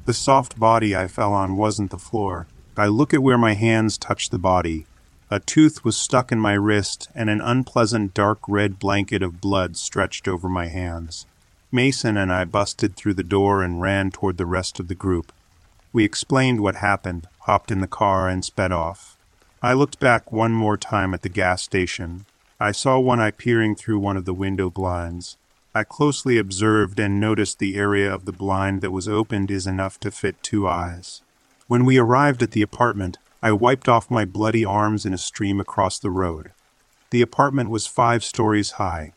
The 0.06 0.14
soft 0.14 0.60
body 0.60 0.96
I 0.96 1.08
fell 1.08 1.34
on 1.34 1.58
wasn't 1.58 1.90
the 1.90 1.98
floor. 1.98 2.46
I 2.78 2.86
look 2.86 3.12
at 3.12 3.24
where 3.24 3.38
my 3.38 3.56
hands 3.56 3.98
touch 3.98 4.30
the 4.30 4.38
body. 4.38 4.86
A 5.32 5.40
tooth 5.40 5.84
was 5.84 5.98
stuck 5.98 6.32
in 6.32 6.40
my 6.40 6.54
wrist, 6.54 7.10
and 7.16 7.32
an 7.32 7.42
unpleasant 7.42 8.14
dark 8.14 8.38
red 8.48 8.78
blanket 8.78 9.24
of 9.24 9.42
blood 9.42 9.76
stretched 9.76 10.28
over 10.28 10.48
my 10.48 10.68
hands. 10.68 11.26
Mason 11.72 12.18
and 12.18 12.32
I 12.32 12.46
busted 12.46 12.96
through 12.96 13.16
the 13.16 13.24
door 13.24 13.62
and 13.64 13.82
ran 13.82 14.12
toward 14.12 14.38
the 14.38 14.46
rest 14.46 14.80
of 14.80 14.88
the 14.88 14.96
group. 14.96 15.32
We 15.92 16.04
explained 16.04 16.62
what 16.62 16.76
happened, 16.76 17.28
hopped 17.42 17.72
in 17.72 17.82
the 17.82 17.88
car, 17.88 18.30
and 18.30 18.44
sped 18.44 18.72
off. 18.72 19.18
I 19.62 19.74
looked 19.74 20.00
back 20.00 20.32
one 20.32 20.52
more 20.52 20.78
time 20.78 21.14
at 21.14 21.22
the 21.22 21.30
gas 21.30 21.62
station. 21.62 22.26
I 22.60 22.72
saw 22.72 23.00
one 23.00 23.20
eye 23.20 23.32
peering 23.32 23.76
through 23.76 24.00
one 24.00 24.16
of 24.16 24.26
the 24.26 24.34
window 24.34 24.70
blinds. 24.70 25.38
I 25.74 25.84
closely 25.84 26.38
observed 26.38 27.00
and 27.00 27.20
noticed 27.20 27.60
the 27.60 27.76
area 27.76 28.14
of 28.14 28.26
the 28.26 28.32
blind 28.32 28.82
that 28.82 28.92
was 28.92 29.10
opened 29.10 29.52
is 29.52 29.68
enough 29.68 30.00
to 30.02 30.12
fit 30.12 30.42
two 30.42 30.68
eyes. 30.68 31.22
When 31.68 31.84
we 31.84 31.98
arrived 31.98 32.44
at 32.44 32.52
the 32.52 32.62
apartment, 32.62 33.18
I 33.42 33.52
wiped 33.52 33.90
off 33.90 34.10
my 34.10 34.24
bloody 34.24 34.64
arms 34.64 35.06
in 35.06 35.14
a 35.14 35.18
stream 35.18 35.60
across 35.60 36.00
the 36.00 36.12
road. 36.12 36.52
The 37.10 37.22
apartment 37.22 37.70
was 37.70 37.88
five 37.88 38.24
stories 38.24 38.72
high. 38.72 39.14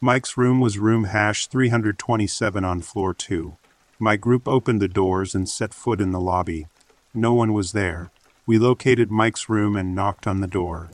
Mike's 0.00 0.36
room 0.36 0.60
was 0.60 0.78
room 0.78 1.04
hash 1.04 1.46
327 1.46 2.62
on 2.62 2.82
floor 2.82 3.14
two. 3.14 3.56
My 3.98 4.16
group 4.16 4.46
opened 4.46 4.82
the 4.82 4.88
doors 4.88 5.34
and 5.34 5.48
set 5.48 5.72
foot 5.72 6.02
in 6.02 6.12
the 6.12 6.20
lobby. 6.20 6.66
No 7.14 7.32
one 7.32 7.54
was 7.54 7.72
there. 7.72 8.10
We 8.44 8.58
located 8.58 9.10
Mike's 9.10 9.48
room 9.48 9.74
and 9.74 9.94
knocked 9.94 10.26
on 10.26 10.42
the 10.42 10.46
door. 10.46 10.90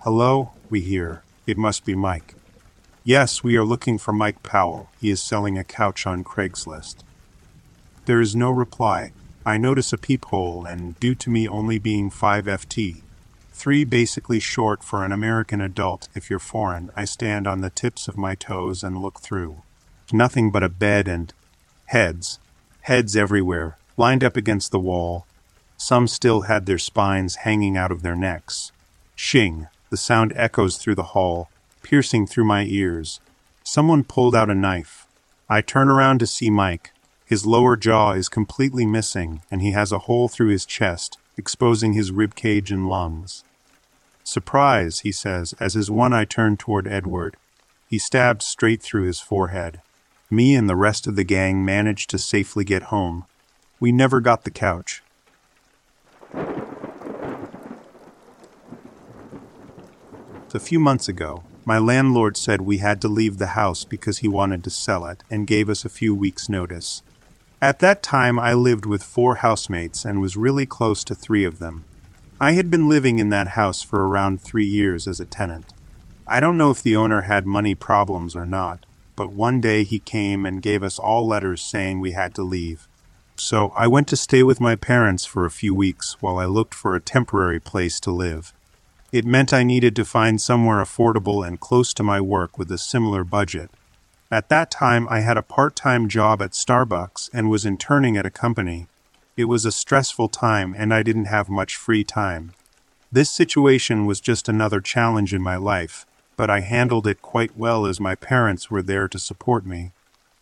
Hello, 0.00 0.50
we 0.68 0.80
hear. 0.80 1.22
It 1.46 1.56
must 1.56 1.84
be 1.84 1.94
Mike. 1.94 2.34
Yes, 3.04 3.44
we 3.44 3.56
are 3.56 3.64
looking 3.64 3.96
for 3.96 4.12
Mike 4.12 4.42
Powell. 4.42 4.90
He 5.00 5.10
is 5.10 5.22
selling 5.22 5.56
a 5.56 5.62
couch 5.62 6.04
on 6.04 6.24
Craigslist. 6.24 6.96
There 8.06 8.20
is 8.20 8.34
no 8.34 8.50
reply. 8.50 9.12
I 9.46 9.56
notice 9.56 9.92
a 9.92 9.98
peephole, 9.98 10.66
and 10.66 10.98
due 10.98 11.14
to 11.14 11.30
me 11.30 11.46
only 11.46 11.78
being 11.78 12.10
5 12.10 12.46
FT, 12.46 13.02
three 13.62 13.84
basically 13.84 14.40
short 14.40 14.82
for 14.82 15.04
an 15.04 15.12
American 15.12 15.60
adult 15.60 16.08
if 16.16 16.28
you're 16.28 16.40
foreign, 16.40 16.90
I 16.96 17.04
stand 17.04 17.46
on 17.46 17.60
the 17.60 17.70
tips 17.70 18.08
of 18.08 18.18
my 18.18 18.34
toes 18.34 18.82
and 18.82 19.00
look 19.00 19.20
through. 19.20 19.62
Nothing 20.12 20.50
but 20.50 20.64
a 20.64 20.68
bed 20.68 21.06
and 21.06 21.32
heads, 21.84 22.40
heads 22.80 23.14
everywhere, 23.14 23.78
lined 23.96 24.24
up 24.24 24.36
against 24.36 24.72
the 24.72 24.80
wall. 24.80 25.26
Some 25.76 26.08
still 26.08 26.40
had 26.40 26.66
their 26.66 26.76
spines 26.76 27.36
hanging 27.46 27.76
out 27.76 27.92
of 27.92 28.02
their 28.02 28.16
necks. 28.16 28.72
Shing, 29.14 29.68
the 29.90 29.96
sound 29.96 30.32
echoes 30.34 30.76
through 30.76 30.96
the 30.96 31.14
hall, 31.14 31.48
piercing 31.84 32.26
through 32.26 32.46
my 32.46 32.64
ears. 32.64 33.20
Someone 33.62 34.02
pulled 34.02 34.34
out 34.34 34.50
a 34.50 34.56
knife. 34.56 35.06
I 35.48 35.60
turn 35.60 35.88
around 35.88 36.18
to 36.18 36.26
see 36.26 36.50
Mike. 36.50 36.90
His 37.24 37.46
lower 37.46 37.76
jaw 37.76 38.10
is 38.10 38.28
completely 38.28 38.86
missing, 38.86 39.42
and 39.52 39.62
he 39.62 39.70
has 39.70 39.92
a 39.92 40.00
hole 40.10 40.26
through 40.26 40.48
his 40.48 40.66
chest, 40.66 41.16
exposing 41.36 41.92
his 41.92 42.10
rib 42.10 42.34
cage 42.34 42.72
and 42.72 42.88
lungs. 42.88 43.44
Surprise, 44.32 45.00
he 45.00 45.12
says, 45.12 45.52
as 45.60 45.74
his 45.74 45.90
one 45.90 46.14
eye 46.14 46.24
turned 46.24 46.58
toward 46.58 46.88
Edward. 46.88 47.36
He 47.86 47.98
stabbed 47.98 48.42
straight 48.42 48.82
through 48.82 49.04
his 49.04 49.20
forehead. 49.20 49.82
Me 50.30 50.54
and 50.54 50.70
the 50.70 50.74
rest 50.74 51.06
of 51.06 51.16
the 51.16 51.22
gang 51.22 51.62
managed 51.62 52.08
to 52.08 52.18
safely 52.18 52.64
get 52.64 52.84
home. 52.84 53.26
We 53.78 53.92
never 53.92 54.22
got 54.22 54.44
the 54.44 54.50
couch. 54.50 55.02
A 60.54 60.58
few 60.58 60.80
months 60.80 61.08
ago, 61.08 61.42
my 61.66 61.76
landlord 61.76 62.38
said 62.38 62.62
we 62.62 62.78
had 62.78 63.02
to 63.02 63.08
leave 63.08 63.36
the 63.36 63.48
house 63.48 63.84
because 63.84 64.18
he 64.18 64.28
wanted 64.28 64.64
to 64.64 64.70
sell 64.70 65.04
it 65.04 65.22
and 65.30 65.46
gave 65.46 65.68
us 65.68 65.84
a 65.84 65.90
few 65.90 66.14
weeks' 66.14 66.48
notice. 66.48 67.02
At 67.60 67.80
that 67.80 68.02
time, 68.02 68.38
I 68.38 68.54
lived 68.54 68.86
with 68.86 69.02
four 69.02 69.36
housemates 69.36 70.06
and 70.06 70.22
was 70.22 70.38
really 70.38 70.64
close 70.64 71.04
to 71.04 71.14
three 71.14 71.44
of 71.44 71.58
them. 71.58 71.84
I 72.42 72.54
had 72.54 72.72
been 72.72 72.88
living 72.88 73.20
in 73.20 73.28
that 73.28 73.50
house 73.54 73.82
for 73.82 74.04
around 74.04 74.40
three 74.40 74.66
years 74.66 75.06
as 75.06 75.20
a 75.20 75.24
tenant. 75.24 75.66
I 76.26 76.40
don't 76.40 76.58
know 76.58 76.72
if 76.72 76.82
the 76.82 76.96
owner 76.96 77.20
had 77.20 77.46
money 77.46 77.76
problems 77.76 78.34
or 78.34 78.44
not, 78.44 78.84
but 79.14 79.30
one 79.30 79.60
day 79.60 79.84
he 79.84 80.00
came 80.00 80.44
and 80.44 80.60
gave 80.60 80.82
us 80.82 80.98
all 80.98 81.24
letters 81.24 81.62
saying 81.62 82.00
we 82.00 82.10
had 82.10 82.34
to 82.34 82.42
leave. 82.42 82.88
So 83.36 83.72
I 83.76 83.86
went 83.86 84.08
to 84.08 84.16
stay 84.16 84.42
with 84.42 84.60
my 84.60 84.74
parents 84.74 85.24
for 85.24 85.44
a 85.44 85.52
few 85.52 85.72
weeks 85.72 86.16
while 86.20 86.36
I 86.36 86.46
looked 86.46 86.74
for 86.74 86.96
a 86.96 87.00
temporary 87.00 87.60
place 87.60 88.00
to 88.00 88.10
live. 88.10 88.52
It 89.12 89.24
meant 89.24 89.52
I 89.52 89.62
needed 89.62 89.94
to 89.94 90.04
find 90.04 90.40
somewhere 90.40 90.82
affordable 90.82 91.46
and 91.46 91.60
close 91.60 91.94
to 91.94 92.02
my 92.02 92.20
work 92.20 92.58
with 92.58 92.72
a 92.72 92.76
similar 92.76 93.22
budget. 93.22 93.70
At 94.32 94.48
that 94.48 94.68
time, 94.68 95.06
I 95.08 95.20
had 95.20 95.36
a 95.36 95.42
part 95.42 95.76
time 95.76 96.08
job 96.08 96.42
at 96.42 96.54
Starbucks 96.54 97.30
and 97.32 97.48
was 97.48 97.64
interning 97.64 98.16
at 98.16 98.26
a 98.26 98.30
company. 98.30 98.88
It 99.36 99.44
was 99.44 99.64
a 99.64 99.72
stressful 99.72 100.28
time 100.28 100.74
and 100.76 100.92
I 100.92 101.02
didn't 101.02 101.24
have 101.24 101.48
much 101.48 101.76
free 101.76 102.04
time. 102.04 102.52
This 103.10 103.30
situation 103.30 104.06
was 104.06 104.20
just 104.20 104.48
another 104.48 104.80
challenge 104.80 105.32
in 105.32 105.42
my 105.42 105.56
life, 105.56 106.06
but 106.36 106.50
I 106.50 106.60
handled 106.60 107.06
it 107.06 107.22
quite 107.22 107.56
well 107.56 107.86
as 107.86 108.00
my 108.00 108.14
parents 108.14 108.70
were 108.70 108.82
there 108.82 109.08
to 109.08 109.18
support 109.18 109.64
me. 109.66 109.92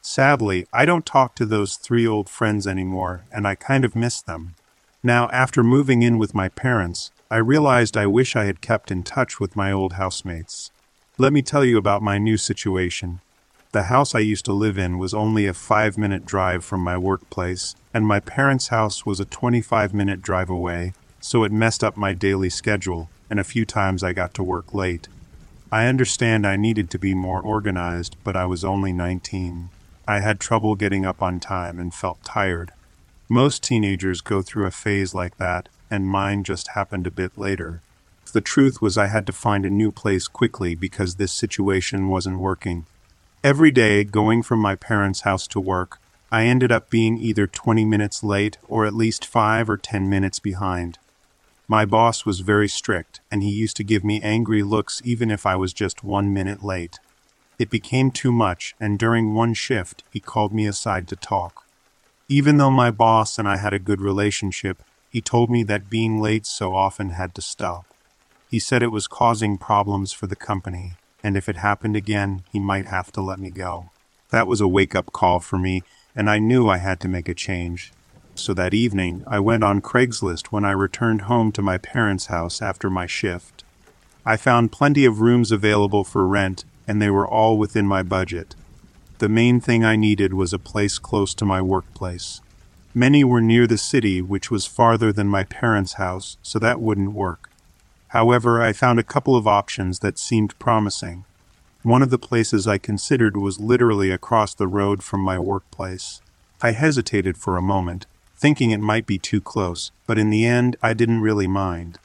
Sadly, 0.03 0.67
I 0.73 0.87
don't 0.87 1.05
talk 1.05 1.35
to 1.37 1.47
those 1.47 1.77
three 1.77 2.07
old 2.07 2.29
friends 2.29 2.67
anymore, 2.67 3.25
and 3.33 3.47
I 3.47 3.55
kind 3.55 3.85
of 3.85 3.95
miss 3.95 4.23
them. 4.23 4.55
Now, 5.03 5.29
after 5.31 5.63
moving 5.63 6.03
in 6.03 6.19
with 6.19 6.35
my 6.35 6.49
parents, 6.49 7.11
I 7.31 7.37
realized 7.37 7.97
I 7.97 8.07
wish 8.07 8.35
I 8.35 8.45
had 8.45 8.61
kept 8.61 8.91
in 8.91 9.03
touch 9.03 9.39
with 9.39 9.57
my 9.57 9.71
old 9.71 9.95
housemates. 9.95 10.71
Let 11.19 11.33
me 11.33 11.43
tell 11.43 11.65
you 11.65 11.77
about 11.77 12.03
my 12.03 12.19
new 12.19 12.37
situation. 12.37 13.21
The 13.73 13.85
house 13.85 14.17
I 14.17 14.19
used 14.19 14.47
to 14.47 14.53
live 14.53 14.79
in 14.79 14.99
was 14.99 15.15
only 15.15 15.47
a 15.47 15.55
five 15.55 15.97
minute 15.97 16.27
drive 16.27 16.65
from 16.65 16.81
my 16.81 16.99
workplace, 16.99 17.77
and 17.95 18.05
my 18.05 18.19
parents' 18.19 18.69
house 18.69 19.07
was 19.07 19.21
a 19.21 19.25
25 19.25 19.95
minute 19.95 20.23
drive 20.23 20.51
away, 20.51 20.93
so 21.21 21.45
it 21.45 21.53
messed 21.53 21.85
up 21.85 21.97
my 21.97 22.13
daily 22.13 22.51
schedule, 22.51 23.09
and 23.31 23.39
a 23.39 23.45
few 23.45 23.65
times 23.65 24.03
I 24.03 24.13
got 24.13 24.35
to 24.35 24.43
work 24.43 24.75
late. 24.75 25.07
I 25.71 25.87
understand 25.87 26.49
I 26.49 26.57
needed 26.57 26.91
to 26.91 26.99
be 26.99 27.15
more 27.15 27.41
organized, 27.41 28.17
but 28.25 28.35
I 28.35 28.45
was 28.45 28.65
only 28.65 28.93
19. 28.93 29.69
I 30.09 30.19
had 30.19 30.41
trouble 30.41 30.75
getting 30.75 31.07
up 31.07 31.23
on 31.23 31.39
time 31.39 31.79
and 31.79 31.95
felt 31.95 32.25
tired. 32.25 32.73
Most 33.29 33.63
teenagers 33.63 34.21
go 34.21 34.43
through 34.43 34.67
a 34.67 34.73
phase 34.73 35.15
like 35.15 35.37
that, 35.37 35.69
and 35.89 36.09
mine 36.09 36.43
just 36.43 36.75
happened 36.75 37.07
a 37.07 37.13
bit 37.13 37.39
later. 37.39 37.83
The 38.33 38.41
truth 38.41 38.83
was, 38.83 38.99
I 38.99 39.07
had 39.07 39.29
to 39.29 39.33
find 39.33 39.65
a 39.65 39.71
new 39.71 39.93
place 39.93 40.27
quickly 40.27 40.75
because 40.75 41.15
this 41.15 41.31
situation 41.31 42.09
wasn't 42.09 42.41
working. 42.41 42.87
Every 43.43 43.71
day, 43.71 44.05
going 44.05 44.43
from 44.43 44.59
my 44.59 44.75
parents' 44.75 45.23
house 45.23 45.47
to 45.47 45.61
work, 45.61 45.99
I 46.31 46.45
ended 46.45 46.71
up 46.71 46.91
being 46.91 47.17
either 47.17 47.47
20 47.47 47.87
minutes 47.87 48.23
late 48.23 48.59
or 48.69 48.85
at 48.85 48.93
least 48.93 49.25
5 49.25 49.71
or 49.71 49.79
10 49.79 50.11
minutes 50.11 50.39
behind. 50.39 50.99
My 51.67 51.87
boss 51.87 52.27
was 52.27 52.41
very 52.41 52.69
strict, 52.69 53.21
and 53.31 53.43
he 53.43 53.49
used 53.49 53.79
to 53.79 53.85
give 53.85 54.05
me 54.05 54.21
angry 54.21 54.63
looks 54.63 55.01
even 55.07 55.31
if 55.31 55.47
I 55.47 55.57
was 55.57 55.73
just 55.73 56.05
one 56.05 56.35
minute 56.35 56.63
late. 56.63 56.99
It 57.59 57.71
became 57.71 58.11
too 58.11 58.31
much, 58.31 58.75
and 58.79 58.99
during 58.99 59.33
one 59.33 59.55
shift, 59.55 60.05
he 60.11 60.21
called 60.21 60.53
me 60.53 60.67
aside 60.67 61.09
to 61.09 61.17
talk. 61.17 61.65
Even 62.29 62.59
though 62.59 62.71
my 62.71 62.91
boss 62.91 63.39
and 63.39 63.49
I 63.49 63.57
had 63.57 63.73
a 63.73 63.79
good 63.79 64.03
relationship, 64.03 64.83
he 65.09 65.23
told 65.23 65.49
me 65.49 65.63
that 65.63 65.89
being 65.89 66.21
late 66.21 66.45
so 66.45 66.75
often 66.75 67.11
had 67.11 67.35
to 67.37 67.41
stop. 67.41 67.87
He 68.51 68.59
said 68.59 68.83
it 68.83 68.93
was 68.93 69.07
causing 69.07 69.57
problems 69.57 70.13
for 70.13 70.27
the 70.27 70.37
company, 70.37 70.93
and 71.23 71.37
if 71.37 71.49
it 71.49 71.57
happened 71.57 71.97
again, 71.97 72.43
he 72.53 72.59
might 72.59 72.87
have 72.87 73.13
to 73.13 73.21
let 73.21 73.39
me 73.39 73.51
go. 73.51 73.91
That 74.31 74.47
was 74.47 74.61
a 74.61 74.69
wake 74.69 74.95
up 74.95 75.13
call 75.13 75.41
for 75.41 75.59
me, 75.59 75.83
and 76.15 76.31
I 76.31 76.39
knew 76.39 76.69
I 76.69 76.79
had 76.79 77.01
to 77.01 77.09
make 77.09 77.29
a 77.29 77.35
change. 77.35 77.93
So 78.35 78.55
that 78.55 78.75
evening, 78.75 79.25
I 79.27 79.39
went 79.41 79.65
on 79.65 79.83
Craigslist 79.83 80.47
when 80.47 80.65
I 80.65 80.71
returned 80.71 81.23
home 81.23 81.53
to 81.53 81.63
my 81.63 81.79
parents' 81.79 82.27
house 82.27 82.63
after 82.63 82.89
my 82.89 83.07
shift. 83.07 83.65
I 84.25 84.37
found 84.37 84.73
plenty 84.73 85.05
of 85.05 85.21
rooms 85.21 85.53
available 85.53 86.05
for 86.05 86.27
rent, 86.27 86.65
and 86.87 87.01
they 87.01 87.11
were 87.11 87.29
all 87.29 87.59
within 87.59 87.87
my 87.87 88.03
budget. 88.03 88.55
The 89.19 89.29
main 89.29 89.61
thing 89.61 89.85
I 89.85 89.97
needed 89.97 90.33
was 90.33 90.53
a 90.53 90.59
place 90.59 90.99
close 90.99 91.35
to 91.35 91.45
my 91.45 91.61
workplace. 91.61 92.41
Many 92.95 93.23
were 93.23 93.41
near 93.41 93.67
the 93.67 93.79
city, 93.79 94.23
which 94.23 94.51
was 94.51 94.67
farther 94.67 95.13
than 95.13 95.29
my 95.29 95.45
parents' 95.45 95.95
house, 95.95 96.39
so 96.43 96.59
that 96.59 96.81
wouldn't 96.81 97.13
work. 97.13 97.50
However, 98.11 98.61
I 98.61 98.73
found 98.73 98.99
a 98.99 99.05
couple 99.05 99.37
of 99.37 99.47
options 99.47 100.01
that 100.01 100.19
seemed 100.19 100.59
promising. 100.59 101.25
One 101.83 102.03
of 102.03 102.11
the 102.11 102.19
places 102.19 102.67
I 102.67 102.77
considered 102.77 103.37
was 103.37 103.61
literally 103.61 104.11
across 104.11 104.53
the 104.53 104.67
road 104.67 105.05
from 105.05 105.21
my 105.21 105.39
workplace. 105.39 106.21
I 106.61 106.73
hesitated 106.73 107.39
for 107.39 107.57
a 107.57 107.63
moment, 107.63 108.07
thinking 108.37 108.73
it 108.73 108.81
might 108.81 109.07
be 109.07 109.17
too 109.17 109.41
close, 109.41 109.93
but 110.09 110.19
in 110.19 110.31
the 110.31 110.45
end 110.45 110.77
I 110.83 110.93
didn't 110.93 111.21
really 111.21 111.47
mind. 111.47 111.99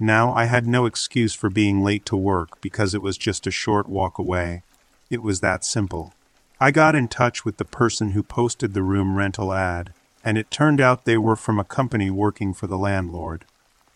Now 0.00 0.32
I 0.32 0.46
had 0.46 0.66
no 0.66 0.86
excuse 0.86 1.34
for 1.34 1.50
being 1.50 1.84
late 1.84 2.06
to 2.06 2.16
work 2.16 2.60
because 2.62 2.94
it 2.94 3.02
was 3.02 3.18
just 3.18 3.46
a 3.46 3.50
short 3.50 3.88
walk 3.88 4.18
away. 4.18 4.62
It 5.10 5.22
was 5.22 5.40
that 5.40 5.66
simple. 5.66 6.14
I 6.58 6.70
got 6.70 6.94
in 6.94 7.08
touch 7.08 7.44
with 7.44 7.58
the 7.58 7.66
person 7.66 8.12
who 8.12 8.22
posted 8.22 8.72
the 8.72 8.82
room 8.82 9.16
rental 9.16 9.52
ad, 9.52 9.92
and 10.24 10.38
it 10.38 10.50
turned 10.50 10.80
out 10.80 11.04
they 11.04 11.18
were 11.18 11.36
from 11.36 11.58
a 11.58 11.64
company 11.64 12.08
working 12.08 12.54
for 12.54 12.66
the 12.66 12.78
landlord. 12.78 13.44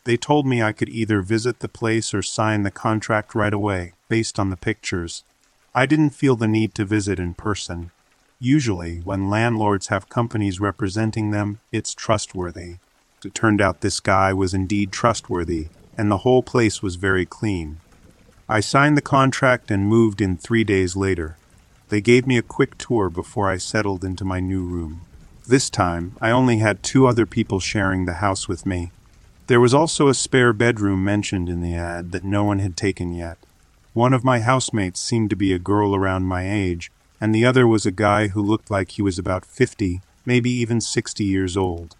They 0.07 0.17
told 0.17 0.47
me 0.47 0.63
I 0.63 0.71
could 0.71 0.89
either 0.89 1.21
visit 1.21 1.59
the 1.59 1.69
place 1.69 2.15
or 2.15 2.23
sign 2.23 2.63
the 2.63 2.71
contract 2.71 3.35
right 3.35 3.53
away, 3.53 3.95
based 4.09 4.39
on 4.39 4.51
the 4.51 4.57
pictures. 4.57 5.25
I 5.75 5.85
didn't 5.85 6.11
feel 6.11 6.37
the 6.37 6.47
need 6.47 6.77
to 6.77 6.85
visit 6.85 7.19
in 7.19 7.35
person. 7.35 7.91
Usually, 8.39 8.99
when 8.99 9.29
landlords 9.29 9.89
have 9.89 10.09
companies 10.09 10.61
representing 10.61 11.33
them, 11.33 11.59
it's 11.73 11.93
trustworthy. 11.93 12.77
It 13.25 13.35
turned 13.35 13.61
out 13.61 13.81
this 13.81 13.99
guy 13.99 14.33
was 14.33 14.55
indeed 14.55 14.93
trustworthy, 14.93 15.71
and 15.99 16.09
the 16.09 16.19
whole 16.19 16.45
place 16.45 16.81
was 16.81 16.95
very 16.95 17.27
clean. 17.27 17.81
I 18.49 18.61
signed 18.61 18.97
the 18.97 19.03
contract 19.03 19.73
and 19.73 19.89
moved 19.89 20.21
in 20.21 20.37
three 20.37 20.63
days 20.63 20.95
later. 20.95 21.37
They 21.89 22.01
gave 22.01 22.29
me 22.29 22.39
a 22.39 22.43
quick 22.43 22.79
tour 22.79 23.11
before 23.11 23.51
I 23.51 23.57
settled 23.57 24.05
into 24.05 24.25
my 24.25 24.39
new 24.39 24.63
room. 24.63 25.01
This 25.49 25.69
time, 25.69 26.15
I 26.21 26.31
only 26.31 26.59
had 26.59 26.85
two 26.85 27.09
other 27.09 27.27
people 27.27 27.59
sharing 27.59 28.05
the 28.05 28.23
house 28.25 28.47
with 28.47 28.65
me, 28.65 28.93
there 29.47 29.61
was 29.61 29.75
also 29.75 30.09
a 30.09 30.15
spare 30.15 30.53
bedroom 30.53 31.05
mentioned 31.05 31.49
in 31.49 31.61
the 31.61 31.75
ad 31.75 32.13
that 32.13 32.25
no 32.25 32.43
one 32.43 32.59
had 32.59 32.77
taken 32.77 33.15
yet. 33.15 33.39
One 33.93 34.13
of 34.13 34.25
my 34.25 34.41
housemates 34.41 35.01
seemed 35.01 35.31
to 35.31 35.37
be 35.37 35.53
a 35.53 35.59
girl 35.59 35.95
around 35.95 36.25
my 36.25 36.51
age, 36.51 36.91
and 37.21 37.35
the 37.35 37.45
other 37.45 37.67
was 37.67 37.87
a 37.87 37.93
guy 37.93 38.29
who 38.29 38.43
looked 38.43 38.71
like 38.71 38.91
he 38.91 39.03
was 39.03 39.19
about 39.19 39.47
50, 39.47 40.01
maybe 40.25 40.51
even 40.51 40.81
60 40.81 41.25
years 41.25 41.57
old. 41.57 41.97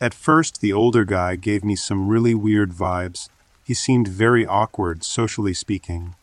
At 0.00 0.14
first, 0.14 0.60
the 0.60 0.72
older 0.72 1.04
guy 1.04 1.36
gave 1.36 1.64
me 1.64 1.76
some 1.76 2.08
really 2.08 2.34
weird 2.34 2.72
vibes. 2.72 3.28
He 3.64 3.74
seemed 3.74 4.08
very 4.08 4.46
awkward, 4.46 5.02
socially 5.02 5.54
speaking. 5.54 6.14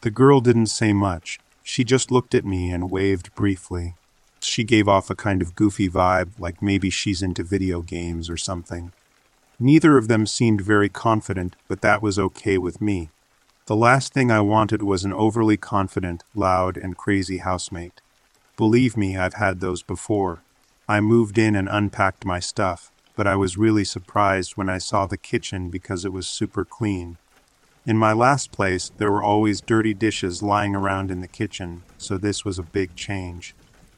The 0.00 0.10
girl 0.10 0.40
didn't 0.40 0.66
say 0.66 0.92
much. 0.92 1.38
She 1.62 1.84
just 1.84 2.10
looked 2.10 2.34
at 2.34 2.44
me 2.44 2.70
and 2.70 2.90
waved 2.90 3.34
briefly. 3.34 3.94
She 4.40 4.64
gave 4.64 4.88
off 4.88 5.08
a 5.10 5.14
kind 5.14 5.40
of 5.40 5.54
goofy 5.54 5.88
vibe, 5.88 6.30
like 6.38 6.62
maybe 6.62 6.90
she's 6.90 7.22
into 7.22 7.42
video 7.42 7.80
games 7.80 8.28
or 8.28 8.36
something. 8.36 8.92
Neither 9.58 9.96
of 9.96 10.08
them 10.08 10.26
seemed 10.26 10.60
very 10.60 10.88
confident, 10.88 11.56
but 11.66 11.80
that 11.80 12.02
was 12.02 12.18
okay 12.18 12.58
with 12.58 12.80
me. 12.80 13.08
The 13.66 13.76
last 13.76 14.12
thing 14.12 14.30
I 14.30 14.40
wanted 14.40 14.82
was 14.82 15.04
an 15.04 15.12
overly 15.12 15.56
confident, 15.56 16.22
loud, 16.34 16.76
and 16.76 16.96
crazy 16.96 17.38
housemate. 17.38 18.00
Believe 18.56 18.96
me, 18.96 19.16
I've 19.16 19.34
had 19.34 19.60
those 19.60 19.82
before. 19.82 20.42
I 20.88 21.00
moved 21.00 21.38
in 21.38 21.56
and 21.56 21.68
unpacked 21.68 22.24
my 22.24 22.38
stuff, 22.38 22.92
but 23.16 23.26
I 23.26 23.34
was 23.34 23.56
really 23.56 23.84
surprised 23.84 24.56
when 24.56 24.68
I 24.68 24.78
saw 24.78 25.06
the 25.06 25.16
kitchen 25.16 25.70
because 25.70 26.04
it 26.04 26.12
was 26.12 26.28
super 26.28 26.64
clean. 26.64 27.16
In 27.86 27.96
my 27.96 28.12
last 28.12 28.52
place, 28.52 28.90
there 28.98 29.10
were 29.10 29.22
always 29.22 29.60
dirty 29.60 29.94
dishes 29.94 30.42
lying 30.42 30.76
around 30.76 31.10
in 31.10 31.20
the 31.22 31.28
kitchen, 31.28 31.82
so 31.98 32.18
this 32.18 32.44
was 32.44 32.58
a 32.58 32.62
big 32.62 32.94
change. 32.94 33.54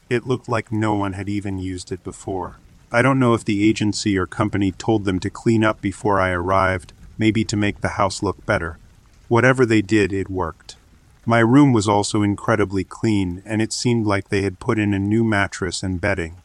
It 0.09 0.25
looked 0.25 0.47
like 0.47 0.71
no 0.71 0.95
one 0.95 1.13
had 1.13 1.27
even 1.27 1.59
used 1.59 1.91
it 1.91 2.03
before. 2.03 2.57
I 2.91 3.03
don't 3.03 3.19
know 3.19 3.35
if 3.35 3.45
the 3.45 3.67
agency 3.67 4.17
or 4.17 4.25
company 4.25 4.71
told 4.71 5.05
them 5.05 5.19
to 5.19 5.29
clean 5.29 5.63
up 5.63 5.79
before 5.79 6.19
I 6.19 6.31
arrived, 6.31 6.91
maybe 7.19 7.43
to 7.45 7.55
make 7.55 7.81
the 7.81 7.89
house 7.89 8.23
look 8.23 8.43
better. 8.47 8.79
Whatever 9.27 9.63
they 9.63 9.83
did, 9.83 10.11
it 10.11 10.29
worked. 10.29 10.75
My 11.23 11.39
room 11.39 11.71
was 11.71 11.87
also 11.87 12.23
incredibly 12.23 12.83
clean, 12.83 13.43
and 13.45 13.61
it 13.61 13.71
seemed 13.71 14.07
like 14.07 14.29
they 14.29 14.41
had 14.41 14.59
put 14.59 14.79
in 14.79 14.95
a 14.95 14.99
new 14.99 15.23
mattress 15.23 15.83
and 15.83 16.01
bedding. 16.01 16.37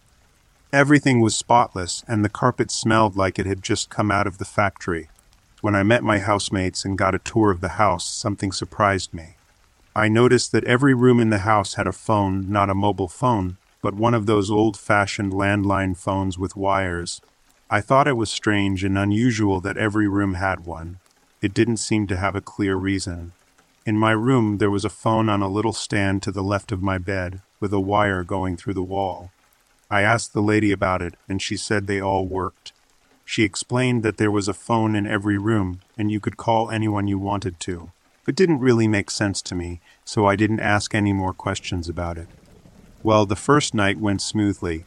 Everything 0.70 1.20
was 1.20 1.35
spotless, 1.35 2.04
and 2.07 2.22
the 2.22 2.28
carpet 2.28 2.70
smelled 2.70 3.16
like 3.16 3.38
it 3.38 3.46
had 3.46 3.62
just 3.62 3.88
come 3.88 4.11
out 4.11 4.26
of 4.26 4.37
the 4.37 4.44
factory. 4.44 5.09
When 5.62 5.74
I 5.74 5.83
met 5.83 6.02
my 6.02 6.18
housemates 6.18 6.85
and 6.85 6.98
got 6.98 7.14
a 7.14 7.20
tour 7.20 7.50
of 7.50 7.62
the 7.62 7.80
house, 7.80 8.07
something 8.07 8.52
surprised 8.52 9.14
me. 9.14 9.37
I 9.96 10.09
noticed 10.09 10.52
that 10.52 10.64
every 10.64 10.92
room 10.92 11.20
in 11.20 11.30
the 11.30 11.38
house 11.38 11.74
had 11.74 11.87
a 11.87 11.92
phone, 11.92 12.50
not 12.50 12.68
a 12.68 12.74
mobile 12.74 13.09
phone, 13.09 13.57
but 13.84 13.94
one 13.94 14.14
of 14.14 14.24
those 14.24 14.50
old 14.50 14.78
fashioned 14.78 15.30
landline 15.30 15.94
phones 15.94 16.38
with 16.38 16.56
wires. 16.56 17.20
I 17.68 17.82
thought 17.82 18.08
it 18.08 18.16
was 18.16 18.30
strange 18.30 18.82
and 18.82 18.96
unusual 18.96 19.60
that 19.60 19.76
every 19.76 20.08
room 20.08 20.34
had 20.34 20.64
one. 20.64 21.00
It 21.42 21.52
didn't 21.52 21.76
seem 21.76 22.06
to 22.06 22.16
have 22.16 22.34
a 22.34 22.40
clear 22.40 22.76
reason. 22.76 23.32
In 23.84 23.98
my 23.98 24.12
room, 24.12 24.56
there 24.56 24.70
was 24.70 24.86
a 24.86 24.88
phone 24.88 25.28
on 25.28 25.42
a 25.42 25.50
little 25.50 25.74
stand 25.74 26.22
to 26.22 26.32
the 26.32 26.42
left 26.42 26.72
of 26.72 26.80
my 26.80 26.96
bed, 26.96 27.42
with 27.60 27.74
a 27.74 27.78
wire 27.78 28.24
going 28.24 28.56
through 28.56 28.72
the 28.72 28.82
wall. 28.82 29.30
I 29.90 30.00
asked 30.00 30.32
the 30.32 30.40
lady 30.40 30.72
about 30.72 31.02
it, 31.02 31.12
and 31.28 31.42
she 31.42 31.58
said 31.58 31.86
they 31.86 32.00
all 32.00 32.24
worked. 32.24 32.72
She 33.26 33.42
explained 33.42 34.02
that 34.02 34.16
there 34.16 34.30
was 34.30 34.48
a 34.48 34.54
phone 34.54 34.96
in 34.96 35.06
every 35.06 35.36
room, 35.36 35.82
and 35.98 36.10
you 36.10 36.20
could 36.20 36.38
call 36.38 36.70
anyone 36.70 37.06
you 37.06 37.18
wanted 37.18 37.60
to. 37.60 37.90
It 38.26 38.34
didn't 38.34 38.60
really 38.60 38.88
make 38.88 39.10
sense 39.10 39.42
to 39.42 39.54
me, 39.54 39.82
so 40.06 40.24
I 40.24 40.36
didn't 40.36 40.60
ask 40.60 40.94
any 40.94 41.12
more 41.12 41.34
questions 41.34 41.86
about 41.90 42.16
it. 42.16 42.28
Well, 43.04 43.26
the 43.26 43.37
first 43.37 43.74
night 43.74 43.98
went 43.98 44.22
smoothly. 44.22 44.87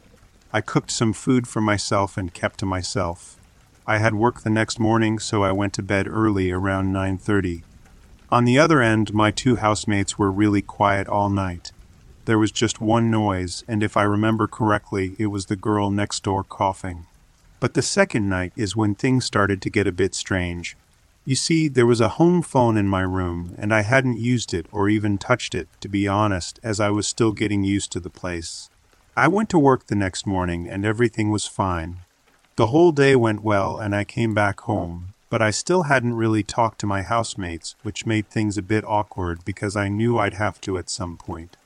I 0.52 0.60
cooked 0.60 0.90
some 0.90 1.14
food 1.14 1.48
for 1.48 1.62
myself 1.62 2.18
and 2.18 2.34
kept 2.34 2.60
to 2.62 2.66
myself. 2.66 3.38
I 3.86 4.00
had 4.00 4.16
work 4.16 4.42
the 4.42 4.50
next 4.50 4.80
morning, 4.80 5.20
so 5.20 5.44
I 5.44 5.52
went 5.52 5.74
to 5.74 5.84
bed 5.84 6.08
early 6.08 6.50
around 6.50 6.92
9:30. 6.92 7.62
On 8.32 8.44
the 8.44 8.58
other 8.58 8.82
end, 8.82 9.14
my 9.14 9.30
two 9.30 9.58
housemates 9.58 10.18
were 10.18 10.32
really 10.32 10.64
quiet 10.64 11.08
all 11.08 11.30
night. 11.30 11.72
There 12.26 12.40
was 12.40 12.52
just 12.52 12.82
one 12.82 13.12
noise, 13.12 13.64
and 13.68 13.84
if 13.84 13.96
I 13.96 14.02
remember 14.02 14.48
correctly, 14.48 15.16
it 15.20 15.28
was 15.28 15.46
the 15.46 15.56
girl 15.56 15.92
next 15.92 16.24
door 16.24 16.44
coughing. 16.44 17.06
But 17.60 17.76
the 17.76 17.84
second 17.84 18.28
night 18.28 18.52
is 18.56 18.76
when 18.76 18.96
things 18.96 19.26
started 19.26 19.62
to 19.62 19.70
get 19.70 19.86
a 19.86 19.92
bit 19.92 20.16
strange. 20.16 20.76
You 21.28 21.36
see, 21.36 21.68
there 21.68 21.86
was 21.86 22.00
a 22.00 22.16
home 22.16 22.42
phone 22.42 22.78
in 22.78 22.88
my 22.88 23.02
room, 23.02 23.54
and 23.58 23.74
I 23.74 23.82
hadn't 23.82 24.18
used 24.18 24.54
it 24.54 24.66
or 24.72 24.88
even 24.88 25.18
touched 25.18 25.54
it, 25.54 25.68
to 25.82 25.90
be 25.90 26.08
honest, 26.08 26.58
as 26.64 26.80
I 26.80 26.90
was 26.90 27.06
still 27.06 27.34
getting 27.34 27.66
used 27.66 27.92
to 27.92 28.00
the 28.00 28.10
place. 28.10 28.70
I 29.18 29.28
went 29.28 29.50
to 29.50 29.60
work 29.60 29.88
the 29.88 29.96
next 29.96 30.26
morning, 30.26 30.70
and 30.70 30.86
everything 30.86 31.30
was 31.30 31.46
fine. 31.46 31.98
The 32.56 32.68
whole 32.68 32.94
day 32.94 33.14
went 33.18 33.44
well, 33.44 33.78
and 33.78 33.94
I 33.94 34.06
came 34.06 34.34
back 34.34 34.62
home, 34.62 35.16
but 35.30 35.42
I 35.42 35.52
still 35.52 35.84
hadn't 35.84 36.14
really 36.14 36.44
talked 36.44 36.80
to 36.80 36.88
my 36.88 37.02
housemates, 37.02 37.76
which 37.84 38.06
made 38.06 38.30
things 38.30 38.58
a 38.58 38.62
bit 38.62 38.86
awkward 38.88 39.44
because 39.44 39.76
I 39.76 39.90
knew 39.90 40.18
I'd 40.18 40.36
have 40.36 40.62
to 40.62 40.78
at 40.78 40.90
some 40.90 41.18
point. 41.18 41.58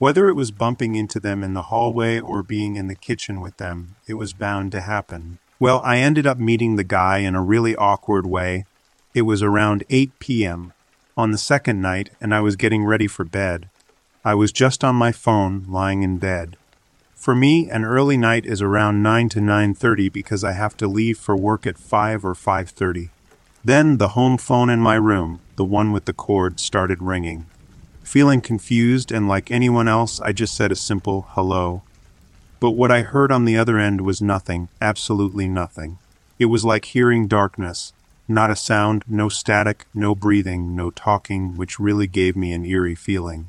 Whether 0.00 0.28
it 0.28 0.34
was 0.34 0.50
bumping 0.50 0.96
into 0.96 1.20
them 1.20 1.44
in 1.44 1.54
the 1.54 1.70
hallway 1.70 2.18
or 2.18 2.42
being 2.42 2.74
in 2.74 2.88
the 2.88 2.96
kitchen 2.96 3.40
with 3.40 3.58
them, 3.58 3.94
it 4.08 4.14
was 4.14 4.32
bound 4.32 4.72
to 4.72 4.80
happen. 4.80 5.38
Well, 5.60 5.80
I 5.84 5.98
ended 5.98 6.26
up 6.26 6.38
meeting 6.38 6.74
the 6.74 6.82
guy 6.82 7.18
in 7.18 7.36
a 7.36 7.40
really 7.40 7.76
awkward 7.76 8.26
way. 8.26 8.64
It 9.16 9.22
was 9.22 9.42
around 9.42 9.82
8 9.88 10.18
p.m. 10.18 10.74
on 11.16 11.30
the 11.30 11.38
second 11.38 11.80
night, 11.80 12.10
and 12.20 12.34
I 12.34 12.42
was 12.42 12.54
getting 12.54 12.84
ready 12.84 13.06
for 13.06 13.24
bed. 13.24 13.70
I 14.22 14.34
was 14.34 14.52
just 14.52 14.84
on 14.84 14.94
my 14.94 15.10
phone, 15.10 15.64
lying 15.70 16.02
in 16.02 16.18
bed. 16.18 16.58
For 17.14 17.34
me, 17.34 17.70
an 17.70 17.82
early 17.82 18.18
night 18.18 18.44
is 18.44 18.60
around 18.60 19.02
9 19.02 19.30
to 19.30 19.40
9:30 19.40 20.12
because 20.12 20.44
I 20.44 20.52
have 20.52 20.76
to 20.76 20.86
leave 20.86 21.16
for 21.16 21.34
work 21.34 21.66
at 21.66 21.78
5 21.78 22.26
or 22.26 22.34
5:30. 22.34 23.08
Then 23.64 23.96
the 23.96 24.08
home 24.08 24.36
phone 24.36 24.68
in 24.68 24.80
my 24.80 24.96
room, 24.96 25.40
the 25.56 25.64
one 25.64 25.92
with 25.92 26.04
the 26.04 26.12
cord, 26.12 26.60
started 26.60 27.00
ringing. 27.00 27.46
Feeling 28.02 28.42
confused 28.42 29.10
and 29.10 29.26
like 29.26 29.50
anyone 29.50 29.88
else, 29.88 30.20
I 30.20 30.32
just 30.32 30.54
said 30.54 30.70
a 30.70 30.76
simple 30.76 31.28
hello. 31.30 31.80
But 32.60 32.72
what 32.72 32.92
I 32.92 33.00
heard 33.00 33.32
on 33.32 33.46
the 33.46 33.56
other 33.56 33.78
end 33.78 34.02
was 34.02 34.20
nothing, 34.20 34.68
absolutely 34.82 35.48
nothing. 35.48 35.96
It 36.38 36.52
was 36.52 36.66
like 36.66 36.84
hearing 36.84 37.28
darkness. 37.28 37.94
Not 38.28 38.50
a 38.50 38.56
sound, 38.56 39.04
no 39.06 39.28
static, 39.28 39.86
no 39.94 40.14
breathing, 40.14 40.74
no 40.74 40.90
talking, 40.90 41.56
which 41.56 41.78
really 41.78 42.06
gave 42.06 42.34
me 42.34 42.52
an 42.52 42.64
eerie 42.64 42.96
feeling. 42.96 43.48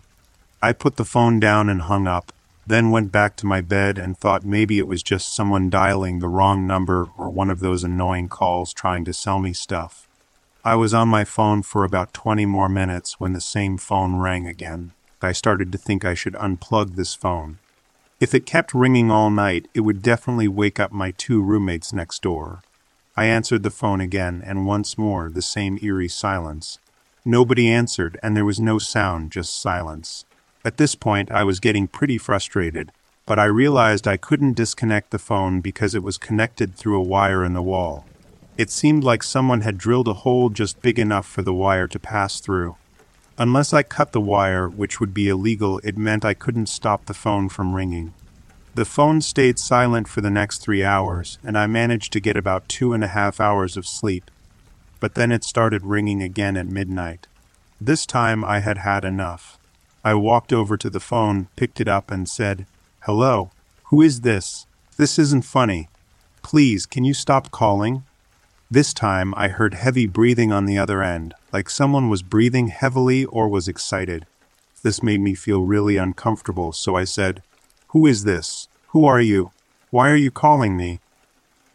I 0.61 0.73
put 0.73 0.97
the 0.97 1.05
phone 1.05 1.39
down 1.39 1.69
and 1.69 1.84
hung 1.84 2.07
up, 2.07 2.32
then 2.67 2.91
went 2.91 3.11
back 3.11 3.36
to 3.38 3.45
my 3.45 3.61
bed 3.61 3.97
and 3.97 4.17
thought 4.17 4.43
maybe 4.45 4.78
it 4.78 4.88
was 4.88 5.01
just 5.01 5.34
someone 5.34 5.69
dialing 5.69 6.19
the 6.19 6.28
wrong 6.28 6.67
number 6.67 7.07
or 7.17 7.30
one 7.30 7.49
of 7.49 7.59
those 7.59 7.84
annoying 7.84 8.28
calls 8.28 8.73
trying 8.73 9.05
to 9.05 9.13
sell 9.13 9.39
me 9.39 9.53
stuff. 9.53 10.07
I 10.63 10.75
was 10.75 10.93
on 10.93 11.07
my 11.07 11.23
phone 11.23 11.63
for 11.63 11.84
about 11.84 12.13
20 12.13 12.45
more 12.45 12.67
minutes 12.67 13.19
when 13.19 13.34
the 13.34 13.41
same 13.41 13.78
phone 13.78 14.17
rang 14.17 14.45
again. 14.45 14.91
I 15.21 15.32
started 15.32 15.71
to 15.71 15.78
think 15.78 16.03
I 16.03 16.13
should 16.13 16.34
unplug 16.34 16.95
this 16.95 17.15
phone. 17.15 17.57
If 18.19 18.36
it 18.36 18.45
kept 18.45 18.73
ringing 18.73 19.09
all 19.09 19.30
night, 19.30 19.67
it 19.73 19.82
would 19.82 20.01
definitely 20.01 20.47
wake 20.47 20.80
up 20.80 20.91
my 20.91 21.11
two 21.11 21.41
roommates 21.41 21.93
next 21.93 22.21
door. 22.21 22.63
I 23.18 23.26
answered 23.26 23.63
the 23.63 23.72
phone 23.72 23.99
again, 23.99 24.43
and 24.45 24.68
once 24.68 24.95
more 24.95 25.30
the 25.30 25.41
same 25.41 25.80
eerie 25.82 26.07
silence. 26.07 26.78
Nobody 27.26 27.68
answered, 27.68 28.20
and 28.22 28.38
there 28.38 28.45
was 28.45 28.59
no 28.59 28.78
sound, 28.78 29.32
just 29.32 29.59
silence. 29.59 30.24
At 30.63 30.78
this 30.78 30.93
point, 30.93 31.32
I 31.32 31.43
was 31.43 31.59
getting 31.59 31.88
pretty 31.88 32.20
frustrated, 32.20 32.91
but 33.26 33.39
I 33.39 33.45
realized 33.45 34.07
I 34.07 34.18
couldn't 34.18 34.55
disconnect 34.55 35.09
the 35.09 35.18
phone 35.18 35.61
because 35.61 35.95
it 35.95 36.03
was 36.03 36.20
connected 36.20 36.76
through 36.76 36.97
a 36.99 37.03
wire 37.03 37.43
in 37.43 37.53
the 37.53 37.61
wall. 37.63 38.05
It 38.55 38.70
seemed 38.70 39.03
like 39.03 39.24
someone 39.24 39.61
had 39.61 39.80
drilled 39.80 40.07
a 40.07 40.13
hole 40.13 40.49
just 40.49 40.84
big 40.84 40.99
enough 40.99 41.26
for 41.26 41.41
the 41.41 41.53
wire 41.53 41.88
to 41.88 41.99
pass 41.99 42.39
through. 42.39 42.76
Unless 43.39 43.74
I 43.74 43.82
cut 43.82 44.11
the 44.11 44.22
wire, 44.22 44.70
which 44.70 44.99
would 44.99 45.13
be 45.13 45.28
illegal, 45.28 45.80
it 45.84 45.97
meant 45.97 46.24
I 46.24 46.36
couldn't 46.36 46.70
stop 46.70 47.05
the 47.05 47.15
phone 47.15 47.49
from 47.49 47.74
ringing. 47.74 48.13
The 48.78 48.86
phone 48.86 49.21
stayed 49.21 49.57
silent 49.57 50.07
for 50.07 50.21
the 50.21 50.30
next 50.30 50.59
three 50.59 50.84
hours, 50.84 51.39
and 51.43 51.57
I 51.57 51.65
managed 51.65 52.13
to 52.13 52.19
get 52.19 52.38
about 52.38 52.69
two 52.69 52.93
and 52.93 53.03
a 53.03 53.07
half 53.07 53.39
hours 53.39 53.75
of 53.75 53.88
sleep. 53.88 54.30
But 54.99 55.15
then 55.15 55.32
it 55.32 55.43
started 55.43 55.84
ringing 55.84 56.21
again 56.21 56.55
at 56.55 56.67
midnight. 56.67 57.25
This 57.82 58.05
time 58.05 58.45
I 58.45 58.59
had 58.59 58.78
had 58.78 59.03
enough. 59.03 59.57
I 60.05 60.13
walked 60.13 60.53
over 60.53 60.78
to 60.78 60.91
the 60.91 60.99
phone, 60.99 61.47
picked 61.55 61.82
it 61.82 61.88
up, 61.88 62.11
and 62.11 62.30
said, 62.30 62.67
Hello, 63.01 63.49
who 63.86 64.03
is 64.03 64.21
this? 64.21 64.67
This 64.95 65.17
isn't 65.17 65.41
funny. 65.41 65.89
Please, 66.43 66.86
can 66.86 67.03
you 67.03 67.15
stop 67.15 67.49
calling? 67.49 68.03
This 68.69 68.93
time 68.93 69.34
I 69.36 69.47
heard 69.47 69.73
heavy 69.73 70.05
breathing 70.05 70.51
on 70.51 70.67
the 70.67 70.78
other 70.78 71.01
end, 71.01 71.34
like 71.51 71.71
someone 71.71 72.09
was 72.09 72.21
breathing 72.21 72.67
heavily 72.67 73.25
or 73.25 73.47
was 73.47 73.67
excited. 73.67 74.28
This 74.84 75.01
made 75.01 75.21
me 75.21 75.34
feel 75.34 75.63
really 75.63 75.97
uncomfortable, 75.97 76.73
so 76.73 76.95
I 76.95 77.05
said, 77.05 77.41
Who 77.91 78.05
is 78.05 78.25
this? 78.25 78.67
Who 78.88 79.05
are 79.05 79.21
you? 79.21 79.51
Why 79.91 80.09
are 80.09 80.17
you 80.17 80.29
calling 80.29 80.75
me? 80.75 80.99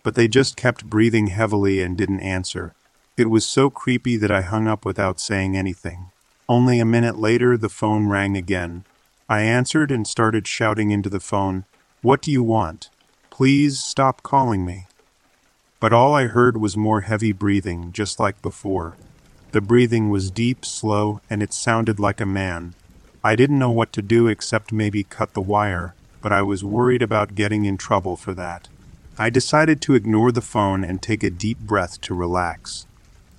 But 0.02 0.14
they 0.14 0.28
just 0.28 0.56
kept 0.56 0.90
breathing 0.90 1.28
heavily 1.28 1.80
and 1.80 1.96
didn't 1.96 2.20
answer. 2.20 2.74
It 3.16 3.30
was 3.30 3.46
so 3.46 3.70
creepy 3.70 4.18
that 4.18 4.30
I 4.30 4.42
hung 4.42 4.66
up 4.68 4.84
without 4.84 5.20
saying 5.20 5.56
anything. 5.56 6.10
Only 6.48 6.80
a 6.80 6.84
minute 6.84 7.18
later, 7.18 7.56
the 7.56 7.70
phone 7.70 8.08
rang 8.08 8.36
again. 8.36 8.84
I 9.28 9.40
answered 9.40 9.90
and 9.90 10.06
started 10.06 10.46
shouting 10.46 10.90
into 10.90 11.08
the 11.08 11.20
phone, 11.20 11.64
What 12.02 12.20
do 12.20 12.30
you 12.30 12.42
want? 12.42 12.90
Please 13.30 13.82
stop 13.82 14.22
calling 14.22 14.66
me. 14.66 14.86
But 15.80 15.94
all 15.94 16.14
I 16.14 16.26
heard 16.26 16.58
was 16.58 16.76
more 16.76 17.00
heavy 17.00 17.32
breathing, 17.32 17.90
just 17.90 18.20
like 18.20 18.42
before. 18.42 18.96
The 19.52 19.62
breathing 19.62 20.10
was 20.10 20.30
deep, 20.30 20.66
slow, 20.66 21.22
and 21.30 21.42
it 21.42 21.54
sounded 21.54 21.98
like 21.98 22.20
a 22.20 22.26
man. 22.26 22.74
I 23.24 23.34
didn't 23.34 23.58
know 23.58 23.70
what 23.70 23.92
to 23.94 24.02
do 24.02 24.26
except 24.26 24.72
maybe 24.72 25.04
cut 25.04 25.32
the 25.32 25.40
wire, 25.40 25.94
but 26.22 26.32
I 26.32 26.40
was 26.40 26.64
worried 26.64 27.02
about 27.02 27.34
getting 27.34 27.66
in 27.66 27.76
trouble 27.76 28.16
for 28.16 28.32
that. 28.34 28.68
I 29.18 29.28
decided 29.28 29.82
to 29.82 29.94
ignore 29.94 30.32
the 30.32 30.40
phone 30.40 30.84
and 30.84 31.02
take 31.02 31.22
a 31.22 31.28
deep 31.28 31.58
breath 31.58 32.00
to 32.02 32.14
relax. 32.14 32.86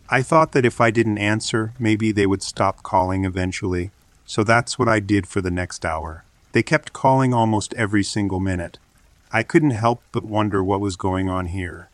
I 0.10 0.22
thought 0.22 0.52
that 0.52 0.66
if 0.66 0.80
I 0.80 0.92
didn't 0.92 1.18
answer, 1.18 1.74
maybe 1.80 2.12
they 2.12 2.28
would 2.28 2.44
stop 2.44 2.84
calling 2.84 3.26
eventually, 3.26 3.90
so 4.26 4.44
that's 4.44 4.78
what 4.78 4.88
I 4.88 5.00
did 5.00 5.26
for 5.26 5.42
the 5.42 5.50
next 5.50 5.86
hour. 5.86 6.26
They 6.52 6.62
kept 6.62 6.94
calling 6.94 7.34
almost 7.34 7.74
every 7.74 8.04
single 8.04 8.40
minute. 8.40 8.78
I 9.32 9.42
couldn't 9.42 9.72
help 9.72 10.04
but 10.12 10.24
wonder 10.24 10.64
what 10.64 10.82
was 10.82 10.96
going 10.96 11.30
on 11.30 11.48
here. 11.48 11.90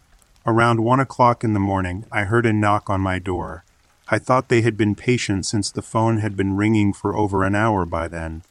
Around 0.45 0.81
one 0.83 0.99
o'clock 0.99 1.43
in 1.43 1.53
the 1.53 1.59
morning, 1.59 2.05
I 2.11 2.23
heard 2.25 2.45
a 2.45 2.51
knock 2.51 2.89
on 2.89 2.99
my 2.99 3.19
door. 3.19 3.63
I 4.09 4.19
thought 4.19 4.49
they 4.49 4.63
had 4.63 4.75
been 4.75 4.95
patient 4.95 5.45
since 5.45 5.71
the 5.71 5.81
phone 5.81 6.17
had 6.17 6.35
been 6.35 6.57
ringing 6.57 6.91
for 6.91 7.15
over 7.15 7.43
an 7.43 7.55
hour 7.55 7.85
by 7.85 8.07
then. 8.07 8.41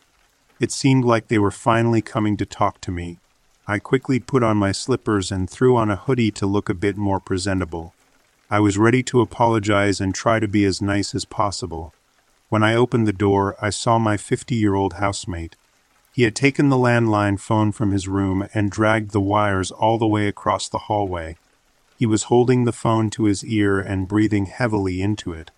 It 0.60 0.72
seemed 0.72 1.04
like 1.04 1.28
they 1.28 1.38
were 1.38 1.52
finally 1.52 2.02
coming 2.02 2.36
to 2.36 2.46
talk 2.46 2.80
to 2.80 2.90
me. 2.90 3.18
I 3.66 3.78
quickly 3.78 4.18
put 4.18 4.42
on 4.42 4.56
my 4.56 4.72
slippers 4.72 5.30
and 5.30 5.48
threw 5.48 5.76
on 5.76 5.90
a 5.90 5.96
hoodie 5.96 6.30
to 6.32 6.46
look 6.46 6.68
a 6.68 6.74
bit 6.74 6.96
more 6.96 7.20
presentable. 7.20 7.94
I 8.50 8.60
was 8.60 8.78
ready 8.78 9.02
to 9.04 9.20
apologize 9.20 10.00
and 10.00 10.14
try 10.14 10.40
to 10.40 10.48
be 10.48 10.64
as 10.64 10.82
nice 10.82 11.14
as 11.14 11.24
possible. 11.24 11.94
When 12.48 12.62
I 12.62 12.74
opened 12.74 13.06
the 13.06 13.12
door, 13.12 13.56
I 13.60 13.70
saw 13.70 13.98
my 13.98 14.16
50 14.16 14.54
year 14.54 14.74
old 14.74 14.94
housemate. 14.94 15.54
He 16.12 16.22
had 16.22 16.34
taken 16.34 16.70
the 16.70 16.76
landline 16.76 17.38
phone 17.38 17.70
from 17.70 17.92
his 17.92 18.08
room 18.08 18.48
and 18.54 18.70
dragged 18.70 19.12
the 19.12 19.20
wires 19.20 19.70
all 19.70 19.98
the 19.98 20.06
way 20.06 20.26
across 20.26 20.68
the 20.68 20.78
hallway. 20.78 21.36
He 21.98 22.06
was 22.06 22.24
holding 22.24 22.64
the 22.64 22.72
phone 22.72 23.10
to 23.10 23.24
his 23.24 23.44
ear 23.44 23.78
and 23.78 24.08
breathing 24.08 24.46
heavily 24.46 25.02
into 25.02 25.32
it. 25.32 25.50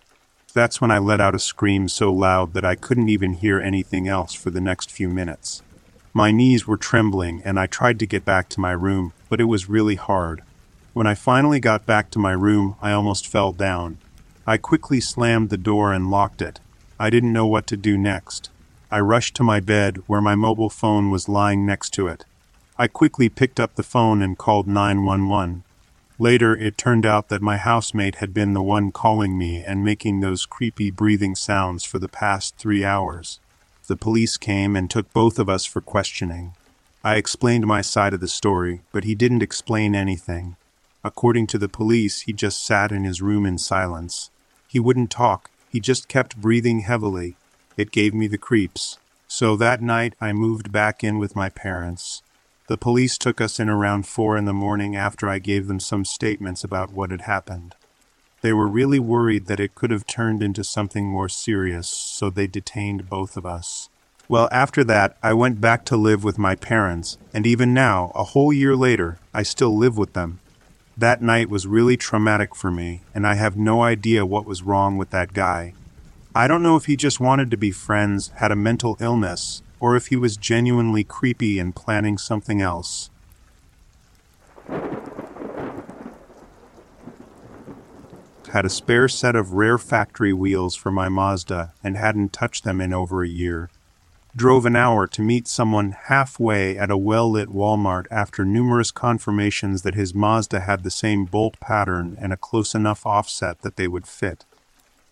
That's 0.53 0.81
when 0.81 0.91
I 0.91 0.97
let 0.97 1.21
out 1.21 1.35
a 1.35 1.39
scream 1.39 1.87
so 1.87 2.11
loud 2.11 2.53
that 2.53 2.65
I 2.65 2.75
couldn't 2.75 3.07
even 3.07 3.33
hear 3.33 3.61
anything 3.61 4.07
else 4.07 4.33
for 4.33 4.49
the 4.49 4.59
next 4.59 4.91
few 4.91 5.07
minutes. 5.07 5.61
My 6.13 6.31
knees 6.31 6.67
were 6.67 6.77
trembling 6.77 7.41
and 7.45 7.57
I 7.57 7.67
tried 7.67 7.99
to 7.99 8.05
get 8.05 8.25
back 8.25 8.49
to 8.49 8.59
my 8.59 8.73
room, 8.73 9.13
but 9.29 9.39
it 9.39 9.45
was 9.45 9.69
really 9.69 9.95
hard. 9.95 10.41
When 10.93 11.07
I 11.07 11.15
finally 11.15 11.61
got 11.61 11.85
back 11.85 12.11
to 12.11 12.19
my 12.19 12.33
room, 12.33 12.75
I 12.81 12.91
almost 12.91 13.27
fell 13.27 13.53
down. 13.53 13.97
I 14.45 14.57
quickly 14.57 14.99
slammed 14.99 15.49
the 15.49 15.57
door 15.57 15.93
and 15.93 16.11
locked 16.11 16.41
it. 16.41 16.59
I 16.99 17.09
didn't 17.09 17.31
know 17.31 17.47
what 17.47 17.65
to 17.67 17.77
do 17.77 17.97
next. 17.97 18.49
I 18.91 18.99
rushed 18.99 19.35
to 19.35 19.43
my 19.43 19.61
bed 19.61 19.99
where 20.07 20.19
my 20.19 20.35
mobile 20.35 20.69
phone 20.69 21.11
was 21.11 21.29
lying 21.29 21.65
next 21.65 21.91
to 21.91 22.07
it. 22.07 22.25
I 22.77 22.87
quickly 22.87 23.29
picked 23.29 23.59
up 23.59 23.75
the 23.75 23.83
phone 23.83 24.21
and 24.21 24.37
called 24.37 24.67
911. 24.67 25.63
Later, 26.21 26.55
it 26.55 26.77
turned 26.77 27.03
out 27.03 27.29
that 27.29 27.41
my 27.41 27.57
housemate 27.57 28.17
had 28.17 28.31
been 28.31 28.53
the 28.53 28.61
one 28.61 28.91
calling 28.91 29.39
me 29.39 29.63
and 29.63 29.83
making 29.83 30.19
those 30.19 30.45
creepy 30.45 30.91
breathing 30.91 31.33
sounds 31.33 31.83
for 31.83 31.97
the 31.97 32.07
past 32.07 32.57
three 32.57 32.85
hours. 32.85 33.39
The 33.87 33.97
police 33.97 34.37
came 34.37 34.75
and 34.75 34.87
took 34.87 35.11
both 35.13 35.39
of 35.39 35.49
us 35.49 35.65
for 35.65 35.81
questioning. 35.81 36.53
I 37.03 37.15
explained 37.15 37.65
my 37.65 37.81
side 37.81 38.13
of 38.13 38.19
the 38.19 38.27
story, 38.27 38.81
but 38.91 39.03
he 39.03 39.15
didn't 39.15 39.41
explain 39.41 39.95
anything. 39.95 40.57
According 41.03 41.47
to 41.47 41.57
the 41.57 41.67
police, 41.67 42.21
he 42.21 42.33
just 42.33 42.63
sat 42.63 42.91
in 42.91 43.03
his 43.03 43.23
room 43.23 43.43
in 43.43 43.57
silence. 43.57 44.29
He 44.67 44.79
wouldn't 44.79 45.09
talk, 45.09 45.49
he 45.71 45.79
just 45.79 46.07
kept 46.07 46.39
breathing 46.39 46.81
heavily. 46.81 47.35
It 47.77 47.89
gave 47.89 48.13
me 48.13 48.27
the 48.27 48.37
creeps. 48.37 48.99
So 49.27 49.55
that 49.55 49.81
night 49.81 50.13
I 50.21 50.33
moved 50.33 50.71
back 50.71 51.03
in 51.03 51.17
with 51.17 51.35
my 51.35 51.49
parents. 51.49 52.21
The 52.71 52.77
police 52.77 53.17
took 53.17 53.41
us 53.41 53.59
in 53.59 53.67
around 53.67 54.07
four 54.07 54.37
in 54.37 54.45
the 54.45 54.53
morning 54.53 54.95
after 54.95 55.27
I 55.27 55.39
gave 55.39 55.67
them 55.67 55.81
some 55.81 56.05
statements 56.05 56.63
about 56.63 56.93
what 56.93 57.11
had 57.11 57.23
happened. 57.23 57.75
They 58.39 58.53
were 58.53 58.65
really 58.65 58.97
worried 58.97 59.47
that 59.47 59.59
it 59.59 59.75
could 59.75 59.91
have 59.91 60.07
turned 60.07 60.41
into 60.41 60.63
something 60.63 61.05
more 61.05 61.27
serious, 61.27 61.89
so 61.89 62.29
they 62.29 62.47
detained 62.47 63.09
both 63.09 63.35
of 63.35 63.45
us. 63.45 63.89
Well, 64.29 64.47
after 64.53 64.85
that, 64.85 65.17
I 65.21 65.33
went 65.33 65.59
back 65.59 65.83
to 65.87 65.97
live 65.97 66.23
with 66.23 66.37
my 66.37 66.55
parents, 66.55 67.17
and 67.33 67.45
even 67.45 67.73
now, 67.73 68.13
a 68.15 68.23
whole 68.23 68.53
year 68.53 68.73
later, 68.73 69.19
I 69.33 69.43
still 69.43 69.77
live 69.77 69.97
with 69.97 70.13
them. 70.13 70.39
That 70.97 71.21
night 71.21 71.49
was 71.49 71.67
really 71.67 71.97
traumatic 71.97 72.55
for 72.55 72.71
me, 72.71 73.01
and 73.13 73.27
I 73.27 73.33
have 73.33 73.57
no 73.57 73.81
idea 73.81 74.25
what 74.25 74.45
was 74.45 74.63
wrong 74.63 74.95
with 74.95 75.09
that 75.09 75.33
guy. 75.33 75.73
I 76.33 76.47
don't 76.47 76.63
know 76.63 76.77
if 76.77 76.85
he 76.85 76.95
just 76.95 77.19
wanted 77.19 77.51
to 77.51 77.57
be 77.57 77.71
friends, 77.71 78.29
had 78.37 78.53
a 78.53 78.55
mental 78.55 78.95
illness, 79.01 79.61
or 79.81 79.97
if 79.97 80.07
he 80.07 80.15
was 80.15 80.37
genuinely 80.37 81.03
creepy 81.03 81.59
and 81.59 81.75
planning 81.75 82.17
something 82.17 82.61
else. 82.61 83.09
Had 88.53 88.65
a 88.65 88.69
spare 88.69 89.07
set 89.07 89.35
of 89.35 89.53
rare 89.53 89.77
factory 89.77 90.33
wheels 90.33 90.75
for 90.75 90.91
my 90.91 91.09
Mazda 91.09 91.73
and 91.83 91.97
hadn't 91.97 92.31
touched 92.31 92.63
them 92.63 92.79
in 92.79 92.93
over 92.93 93.23
a 93.23 93.27
year. 93.27 93.69
drove 94.35 94.65
an 94.65 94.75
hour 94.75 95.07
to 95.07 95.21
meet 95.21 95.47
someone 95.47 95.91
halfway 95.91 96.77
at 96.77 96.89
a 96.89 96.97
well-lit 96.97 97.49
Walmart 97.49 98.05
after 98.09 98.45
numerous 98.45 98.91
confirmations 98.91 99.81
that 99.81 99.95
his 99.95 100.13
Mazda 100.13 100.61
had 100.61 100.83
the 100.83 100.91
same 100.91 101.25
bolt 101.25 101.59
pattern 101.59 102.17
and 102.19 102.31
a 102.31 102.37
close 102.37 102.73
enough 102.73 103.05
offset 103.05 103.61
that 103.61 103.75
they 103.75 103.87
would 103.87 104.07
fit. 104.07 104.45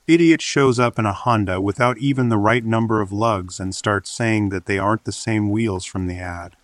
Idiot 0.09 0.41
shows 0.41 0.79
up 0.79 0.97
in 0.97 1.05
a 1.05 1.13
Honda 1.13 1.61
without 1.61 1.99
even 1.99 2.29
the 2.29 2.37
right 2.39 2.65
number 2.65 2.99
of 2.99 3.11
lugs 3.11 3.59
and 3.59 3.75
starts 3.75 4.09
saying 4.09 4.49
that 4.49 4.65
they 4.65 4.79
aren't 4.79 5.03
the 5.03 5.11
same 5.11 5.51
wheels 5.51 5.85
from 5.85 6.07
the 6.07 6.17
ad. 6.17 6.55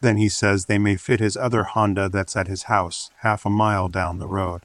Then 0.00 0.16
he 0.16 0.30
says 0.30 0.64
they 0.64 0.78
may 0.78 0.96
fit 0.96 1.20
his 1.20 1.36
other 1.36 1.64
Honda 1.64 2.08
that's 2.08 2.36
at 2.36 2.46
his 2.48 2.62
house, 2.62 3.10
half 3.18 3.44
a 3.44 3.50
mile 3.50 3.90
down 3.90 4.18
the 4.18 4.26
road. 4.26 4.62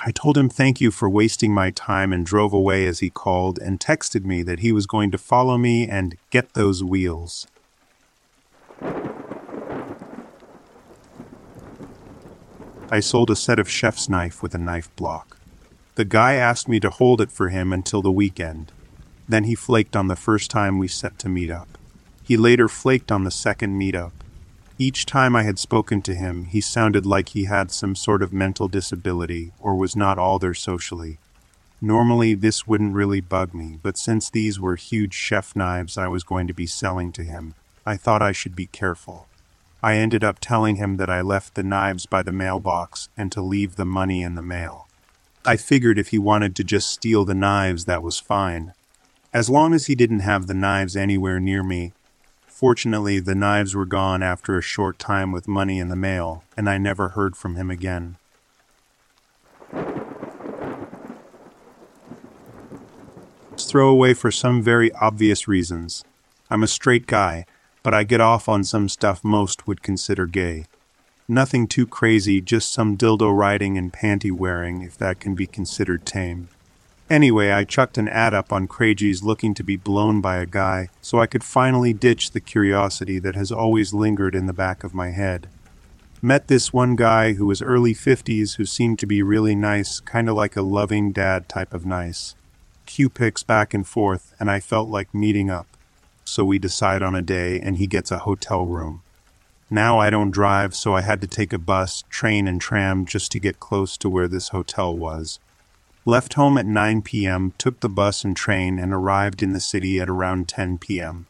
I 0.00 0.12
told 0.12 0.38
him 0.38 0.48
thank 0.48 0.80
you 0.80 0.90
for 0.90 1.10
wasting 1.10 1.52
my 1.52 1.70
time 1.70 2.10
and 2.10 2.24
drove 2.24 2.54
away 2.54 2.86
as 2.86 3.00
he 3.00 3.10
called 3.10 3.58
and 3.58 3.78
texted 3.78 4.24
me 4.24 4.42
that 4.44 4.60
he 4.60 4.72
was 4.72 4.86
going 4.86 5.10
to 5.10 5.18
follow 5.18 5.58
me 5.58 5.86
and 5.86 6.16
get 6.30 6.54
those 6.54 6.82
wheels. 6.82 7.46
I 12.90 13.00
sold 13.00 13.28
a 13.30 13.36
set 13.36 13.58
of 13.58 13.68
chef's 13.68 14.08
knife 14.08 14.42
with 14.42 14.54
a 14.54 14.58
knife 14.58 14.88
block. 14.96 15.27
The 15.98 16.04
guy 16.04 16.34
asked 16.34 16.68
me 16.68 16.78
to 16.78 16.90
hold 16.90 17.20
it 17.20 17.32
for 17.32 17.48
him 17.48 17.72
until 17.72 18.02
the 18.02 18.12
weekend. 18.12 18.70
Then 19.28 19.42
he 19.42 19.56
flaked 19.56 19.96
on 19.96 20.06
the 20.06 20.14
first 20.14 20.48
time 20.48 20.78
we 20.78 20.86
set 20.86 21.18
to 21.18 21.28
meet 21.28 21.50
up. 21.50 21.76
He 22.22 22.36
later 22.36 22.68
flaked 22.68 23.10
on 23.10 23.24
the 23.24 23.32
second 23.32 23.76
meetup. 23.76 24.12
Each 24.78 25.04
time 25.04 25.34
I 25.34 25.42
had 25.42 25.58
spoken 25.58 26.00
to 26.02 26.14
him, 26.14 26.44
he 26.44 26.60
sounded 26.60 27.04
like 27.04 27.30
he 27.30 27.46
had 27.46 27.72
some 27.72 27.96
sort 27.96 28.22
of 28.22 28.32
mental 28.32 28.68
disability 28.68 29.50
or 29.58 29.74
was 29.74 29.96
not 29.96 30.18
all 30.18 30.38
there 30.38 30.54
socially. 30.54 31.18
Normally, 31.80 32.34
this 32.34 32.64
wouldn't 32.64 32.94
really 32.94 33.20
bug 33.20 33.52
me, 33.52 33.80
but 33.82 33.98
since 33.98 34.30
these 34.30 34.60
were 34.60 34.76
huge 34.76 35.14
chef 35.14 35.56
knives 35.56 35.98
I 35.98 36.06
was 36.06 36.22
going 36.22 36.46
to 36.46 36.54
be 36.54 36.66
selling 36.66 37.10
to 37.10 37.24
him, 37.24 37.54
I 37.84 37.96
thought 37.96 38.22
I 38.22 38.30
should 38.30 38.54
be 38.54 38.66
careful. 38.66 39.26
I 39.82 39.96
ended 39.96 40.22
up 40.22 40.38
telling 40.38 40.76
him 40.76 40.96
that 40.98 41.10
I 41.10 41.22
left 41.22 41.56
the 41.56 41.64
knives 41.64 42.06
by 42.06 42.22
the 42.22 42.30
mailbox 42.30 43.08
and 43.16 43.32
to 43.32 43.42
leave 43.42 43.74
the 43.74 43.84
money 43.84 44.22
in 44.22 44.36
the 44.36 44.42
mail. 44.42 44.87
I 45.48 45.56
figured 45.56 45.98
if 45.98 46.08
he 46.08 46.18
wanted 46.18 46.54
to 46.56 46.64
just 46.64 46.92
steal 46.92 47.24
the 47.24 47.34
knives, 47.34 47.86
that 47.86 48.02
was 48.02 48.18
fine. 48.18 48.74
As 49.32 49.50
long 49.50 49.74
as 49.74 49.86
he 49.86 49.94
didn't 49.94 50.20
have 50.20 50.46
the 50.46 50.54
knives 50.54 50.96
anywhere 50.96 51.40
near 51.40 51.62
me, 51.62 51.92
Fortunately, 52.58 53.20
the 53.20 53.36
knives 53.36 53.76
were 53.76 53.86
gone 53.86 54.20
after 54.20 54.58
a 54.58 54.62
short 54.62 54.98
time 54.98 55.30
with 55.30 55.46
money 55.46 55.78
in 55.78 55.90
the 55.90 55.94
mail, 55.94 56.42
and 56.56 56.68
I 56.68 56.76
never 56.76 57.10
heard 57.10 57.36
from 57.36 57.54
him 57.54 57.70
again. 57.70 58.16
Throw 63.56 63.88
away 63.88 64.12
for 64.12 64.32
some 64.32 64.60
very 64.60 64.90
obvious 64.94 65.46
reasons. 65.46 66.02
I'm 66.50 66.64
a 66.64 66.66
straight 66.66 67.06
guy, 67.06 67.46
but 67.84 67.94
I 67.94 68.02
get 68.02 68.20
off 68.20 68.48
on 68.48 68.64
some 68.64 68.88
stuff 68.88 69.22
most 69.22 69.68
would 69.68 69.80
consider 69.80 70.26
gay. 70.26 70.66
Nothing 71.30 71.66
too 71.66 71.86
crazy, 71.86 72.40
just 72.40 72.72
some 72.72 72.96
dildo 72.96 73.36
riding 73.36 73.76
and 73.76 73.92
panty 73.92 74.32
wearing, 74.32 74.80
if 74.80 74.96
that 74.96 75.20
can 75.20 75.34
be 75.34 75.46
considered 75.46 76.06
tame. 76.06 76.48
Anyway, 77.10 77.50
I 77.50 77.64
chucked 77.64 77.98
an 77.98 78.08
ad 78.08 78.32
up 78.32 78.50
on 78.50 78.66
Craigie's 78.66 79.22
looking 79.22 79.52
to 79.54 79.62
be 79.62 79.76
blown 79.76 80.22
by 80.22 80.38
a 80.38 80.46
guy, 80.46 80.88
so 81.02 81.20
I 81.20 81.26
could 81.26 81.44
finally 81.44 81.92
ditch 81.92 82.30
the 82.30 82.40
curiosity 82.40 83.18
that 83.18 83.34
has 83.34 83.52
always 83.52 83.92
lingered 83.92 84.34
in 84.34 84.46
the 84.46 84.54
back 84.54 84.84
of 84.84 84.94
my 84.94 85.10
head. 85.10 85.48
Met 86.22 86.48
this 86.48 86.72
one 86.72 86.96
guy 86.96 87.34
who 87.34 87.44
was 87.44 87.60
early 87.60 87.94
50s 87.94 88.56
who 88.56 88.64
seemed 88.64 88.98
to 88.98 89.06
be 89.06 89.22
really 89.22 89.54
nice, 89.54 90.00
kind 90.00 90.30
of 90.30 90.34
like 90.34 90.56
a 90.56 90.62
loving 90.62 91.12
dad 91.12 91.46
type 91.46 91.74
of 91.74 91.84
nice. 91.84 92.34
Q 92.86 93.10
picks 93.10 93.42
back 93.42 93.74
and 93.74 93.86
forth, 93.86 94.34
and 94.40 94.50
I 94.50 94.60
felt 94.60 94.88
like 94.88 95.12
meeting 95.14 95.50
up. 95.50 95.66
So 96.24 96.42
we 96.42 96.58
decide 96.58 97.02
on 97.02 97.14
a 97.14 97.20
day, 97.20 97.60
and 97.60 97.76
he 97.76 97.86
gets 97.86 98.10
a 98.10 98.20
hotel 98.20 98.64
room. 98.64 99.02
Now 99.70 99.98
I 99.98 100.08
don't 100.08 100.30
drive, 100.30 100.74
so 100.74 100.94
I 100.94 101.02
had 101.02 101.20
to 101.20 101.26
take 101.26 101.52
a 101.52 101.58
bus, 101.58 102.02
train, 102.08 102.48
and 102.48 102.58
tram 102.58 103.04
just 103.04 103.30
to 103.32 103.38
get 103.38 103.60
close 103.60 103.98
to 103.98 104.08
where 104.08 104.28
this 104.28 104.48
hotel 104.48 104.96
was. 104.96 105.40
Left 106.06 106.34
home 106.34 106.56
at 106.56 106.64
9 106.64 107.02
p.m., 107.02 107.52
took 107.58 107.80
the 107.80 107.88
bus 107.90 108.24
and 108.24 108.34
train, 108.34 108.78
and 108.78 108.94
arrived 108.94 109.42
in 109.42 109.52
the 109.52 109.60
city 109.60 110.00
at 110.00 110.08
around 110.08 110.48
10 110.48 110.78
p.m. 110.78 111.26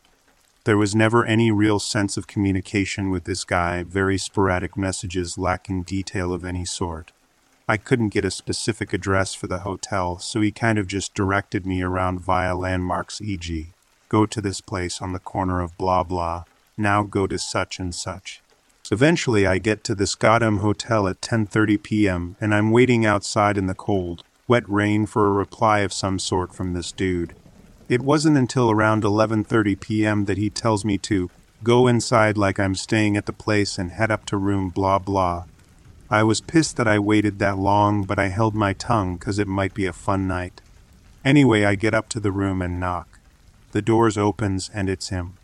There 0.63 0.79
was 0.79 0.95
never 0.95 1.25
any 1.25 1.51
real 1.51 1.81
sense 1.81 2.17
of 2.17 2.29
communication 2.29 3.11
with 3.11 3.25
this 3.25 3.43
guy, 3.43 3.83
very 3.83 4.19
sporadic 4.19 4.77
messages 4.77 5.37
lacking 5.37 5.83
detail 5.83 6.33
of 6.33 6.45
any 6.45 6.65
sort. 6.65 7.11
I 7.67 7.77
couldn't 7.77 8.11
get 8.11 8.25
a 8.25 8.31
specific 8.31 8.93
address 8.93 9.35
for 9.35 9.49
the 9.49 9.61
hotel, 9.61 10.19
so 10.21 10.41
he 10.41 10.53
kind 10.53 10.79
of 10.79 10.87
just 10.87 11.13
directed 11.13 11.67
me 11.67 11.83
around 11.83 12.21
via 12.21 12.55
landmarks, 12.55 13.21
e.g., 13.21 13.73
go 14.09 14.27
to 14.27 14.41
this 14.41 14.61
place 14.61 15.03
on 15.03 15.13
the 15.13 15.19
corner 15.19 15.61
of 15.61 15.77
blah 15.77 16.05
blah, 16.05 16.45
now 16.79 17.03
go 17.03 17.27
to 17.27 17.39
such 17.39 17.79
and 17.79 17.95
such. 17.95 18.41
Eventually, 18.91 19.47
I 19.47 19.59
get 19.59 19.85
to 19.85 19.95
the 19.95 20.07
Scottam 20.07 20.59
Hotel 20.59 21.07
at 21.09 21.21
10:30 21.21 21.83
p.m. 21.83 22.37
and 22.41 22.55
I'm 22.55 22.71
waiting 22.71 23.05
outside 23.05 23.59
in 23.59 23.67
the 23.67 23.75
cold 23.75 24.23
wet 24.49 24.67
rain 24.67 25.05
for 25.05 25.27
a 25.27 25.33
reply 25.33 25.81
of 25.81 25.93
some 25.93 26.19
sort 26.19 26.55
from 26.55 26.73
this 26.73 26.91
dude. 26.91 27.35
It 27.89 28.01
wasn't 28.01 28.39
until 28.39 28.71
around 28.71 29.03
11:30 29.03 29.79
p.m. 29.79 30.25
that 30.25 30.39
he 30.39 30.49
tells 30.49 30.85
me 30.85 30.97
to 30.99 31.31
go 31.63 31.87
inside 31.87 32.39
like 32.39 32.59
I'm 32.59 32.75
staying 32.75 33.17
at 33.17 33.27
the 33.27 33.33
place 33.33 33.79
and 33.79 33.91
head 33.91 34.11
up 34.11 34.25
to 34.27 34.39
room 34.39 34.71
blah 34.71 34.99
blah. 34.99 35.45
I 36.11 36.23
was 36.23 36.41
pissed 36.41 36.79
that 36.79 36.89
I 36.89 36.99
waited 36.99 37.39
that 37.39 37.59
long, 37.59 38.05
but 38.05 38.19
I 38.19 38.29
held 38.29 38.55
my 38.55 38.73
tongue 38.73 39.19
cuz 39.19 39.39
it 39.39 39.49
might 39.49 39.75
be 39.75 39.85
a 39.85 39.93
fun 39.93 40.27
night. 40.27 40.63
Anyway, 41.25 41.65
I 41.65 41.75
get 41.75 41.93
up 41.93 42.09
to 42.11 42.21
the 42.21 42.33
room 42.33 42.63
and 42.63 42.81
knock. 42.81 43.19
The 43.73 43.83
doors 43.83 44.17
opens 44.17 44.71
and 44.73 44.89
it's 44.89 45.11
him. 45.11 45.35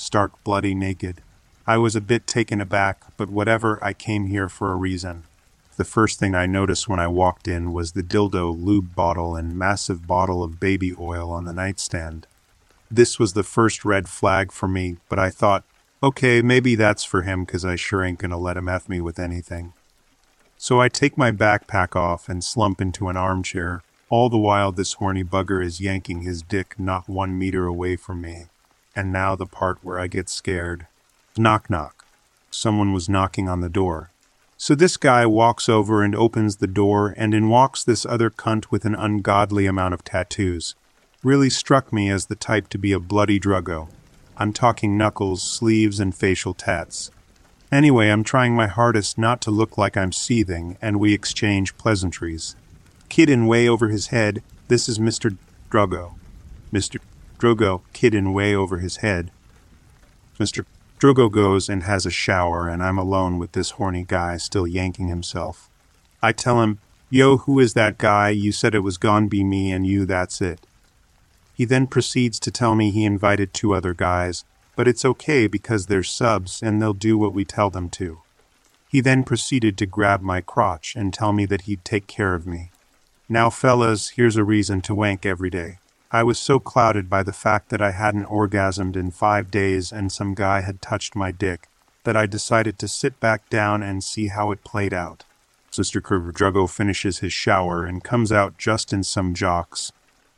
Stark 0.00 0.44
bloody 0.44 0.76
naked. 0.76 1.22
I 1.66 1.76
was 1.76 1.96
a 1.96 2.00
bit 2.00 2.28
taken 2.28 2.60
aback, 2.60 3.02
but 3.16 3.30
whatever, 3.30 3.80
I 3.82 3.92
came 3.92 4.26
here 4.26 4.48
for 4.48 4.70
a 4.70 4.76
reason. 4.76 5.24
The 5.76 5.84
first 5.84 6.20
thing 6.20 6.36
I 6.36 6.46
noticed 6.46 6.88
when 6.88 7.00
I 7.00 7.08
walked 7.08 7.48
in 7.48 7.72
was 7.72 7.92
the 7.92 8.04
dildo 8.04 8.56
lube 8.64 8.94
bottle 8.94 9.34
and 9.34 9.58
massive 9.58 10.06
bottle 10.06 10.44
of 10.44 10.60
baby 10.60 10.94
oil 10.96 11.32
on 11.32 11.46
the 11.46 11.52
nightstand. 11.52 12.28
This 12.88 13.18
was 13.18 13.32
the 13.32 13.42
first 13.42 13.84
red 13.84 14.08
flag 14.08 14.52
for 14.52 14.68
me, 14.68 14.98
but 15.08 15.18
I 15.18 15.30
thought, 15.30 15.64
okay, 16.00 16.42
maybe 16.42 16.76
that's 16.76 17.02
for 17.02 17.22
him 17.22 17.44
because 17.44 17.64
I 17.64 17.74
sure 17.74 18.04
ain't 18.04 18.20
gonna 18.20 18.38
let 18.38 18.56
him 18.56 18.68
F 18.68 18.88
me 18.88 19.00
with 19.00 19.18
anything. 19.18 19.72
So 20.58 20.80
I 20.80 20.88
take 20.88 21.18
my 21.18 21.32
backpack 21.32 21.96
off 21.96 22.28
and 22.28 22.44
slump 22.44 22.80
into 22.80 23.08
an 23.08 23.16
armchair, 23.16 23.82
all 24.10 24.28
the 24.28 24.38
while 24.38 24.70
this 24.70 24.92
horny 24.92 25.24
bugger 25.24 25.62
is 25.62 25.80
yanking 25.80 26.20
his 26.20 26.40
dick 26.40 26.76
not 26.78 27.08
one 27.08 27.36
meter 27.36 27.66
away 27.66 27.96
from 27.96 28.20
me. 28.20 28.44
And 28.98 29.12
now 29.12 29.36
the 29.36 29.46
part 29.46 29.78
where 29.82 30.00
I 30.00 30.08
get 30.08 30.28
scared. 30.28 30.88
Knock 31.36 31.70
knock. 31.70 32.04
Someone 32.50 32.92
was 32.92 33.08
knocking 33.08 33.48
on 33.48 33.60
the 33.60 33.68
door. 33.68 34.10
So 34.56 34.74
this 34.74 34.96
guy 34.96 35.24
walks 35.24 35.68
over 35.68 36.02
and 36.02 36.16
opens 36.16 36.56
the 36.56 36.66
door, 36.66 37.14
and 37.16 37.32
in 37.32 37.48
walks 37.48 37.84
this 37.84 38.04
other 38.04 38.28
cunt 38.28 38.72
with 38.72 38.84
an 38.84 38.96
ungodly 38.96 39.66
amount 39.66 39.94
of 39.94 40.02
tattoos. 40.02 40.74
Really 41.22 41.48
struck 41.48 41.92
me 41.92 42.10
as 42.10 42.26
the 42.26 42.34
type 42.34 42.68
to 42.70 42.76
be 42.76 42.90
a 42.90 42.98
bloody 42.98 43.38
druggo. 43.38 43.86
I'm 44.36 44.52
talking 44.52 44.98
knuckles, 44.98 45.44
sleeves, 45.44 46.00
and 46.00 46.12
facial 46.12 46.52
tats. 46.52 47.12
Anyway, 47.70 48.08
I'm 48.08 48.24
trying 48.24 48.56
my 48.56 48.66
hardest 48.66 49.16
not 49.16 49.40
to 49.42 49.52
look 49.52 49.78
like 49.78 49.96
I'm 49.96 50.10
seething, 50.10 50.76
and 50.82 50.98
we 50.98 51.14
exchange 51.14 51.78
pleasantries. 51.78 52.56
Kid 53.08 53.30
in 53.30 53.46
way 53.46 53.68
over 53.68 53.90
his 53.90 54.08
head, 54.08 54.42
this 54.66 54.88
is 54.88 54.98
Mr. 54.98 55.36
Drogo. 55.70 56.14
Mr. 56.72 56.98
Drogo, 57.38 57.82
kid 57.92 58.14
way 58.26 58.54
over 58.54 58.78
his 58.78 58.96
head. 58.98 59.30
Mr. 60.38 60.64
Drogo 60.98 61.30
goes 61.30 61.68
and 61.68 61.84
has 61.84 62.04
a 62.04 62.10
shower, 62.10 62.68
and 62.68 62.82
I'm 62.82 62.98
alone 62.98 63.38
with 63.38 63.52
this 63.52 63.70
horny 63.72 64.04
guy 64.06 64.36
still 64.36 64.66
yanking 64.66 65.08
himself. 65.08 65.70
I 66.20 66.32
tell 66.32 66.62
him, 66.62 66.80
Yo, 67.10 67.38
who 67.38 67.58
is 67.58 67.72
that 67.72 67.96
guy? 67.96 68.28
You 68.28 68.52
said 68.52 68.74
it 68.74 68.80
was 68.80 68.98
gone 68.98 69.28
be 69.28 69.42
me 69.42 69.72
and 69.72 69.86
you, 69.86 70.04
that's 70.04 70.42
it. 70.42 70.60
He 71.54 71.64
then 71.64 71.86
proceeds 71.86 72.38
to 72.40 72.50
tell 72.50 72.74
me 72.74 72.90
he 72.90 73.04
invited 73.04 73.54
two 73.54 73.72
other 73.72 73.94
guys, 73.94 74.44
but 74.76 74.86
it's 74.86 75.04
okay 75.04 75.46
because 75.46 75.86
they're 75.86 76.02
subs 76.02 76.62
and 76.62 76.82
they'll 76.82 76.92
do 76.92 77.16
what 77.16 77.32
we 77.32 77.44
tell 77.44 77.70
them 77.70 77.88
to. 77.90 78.20
He 78.88 79.00
then 79.00 79.24
proceeded 79.24 79.78
to 79.78 79.86
grab 79.86 80.20
my 80.20 80.40
crotch 80.40 80.94
and 80.96 81.12
tell 81.12 81.32
me 81.32 81.46
that 81.46 81.62
he'd 81.62 81.84
take 81.84 82.06
care 82.06 82.34
of 82.34 82.46
me. 82.46 82.70
Now, 83.28 83.48
fellas, 83.50 84.10
here's 84.10 84.36
a 84.36 84.44
reason 84.44 84.80
to 84.82 84.94
wank 84.94 85.24
every 85.24 85.50
day. 85.50 85.78
I 86.10 86.22
was 86.22 86.38
so 86.38 86.58
clouded 86.58 87.10
by 87.10 87.22
the 87.22 87.34
fact 87.34 87.68
that 87.68 87.82
I 87.82 87.90
hadn't 87.90 88.26
orgasmed 88.26 88.96
in 88.96 89.10
five 89.10 89.50
days 89.50 89.92
and 89.92 90.10
some 90.10 90.34
guy 90.34 90.62
had 90.62 90.80
touched 90.80 91.14
my 91.14 91.30
dick 91.30 91.68
that 92.04 92.16
I 92.16 92.24
decided 92.24 92.78
to 92.78 92.88
sit 92.88 93.20
back 93.20 93.50
down 93.50 93.82
and 93.82 94.02
see 94.02 94.28
how 94.28 94.50
it 94.50 94.64
played 94.64 94.94
out. 94.94 95.24
Sister 95.70 96.00
Drago 96.00 96.68
finishes 96.68 97.18
his 97.18 97.34
shower 97.34 97.84
and 97.84 98.02
comes 98.02 98.32
out 98.32 98.56
just 98.56 98.90
in 98.90 99.04
some 99.04 99.34
jocks. 99.34 99.92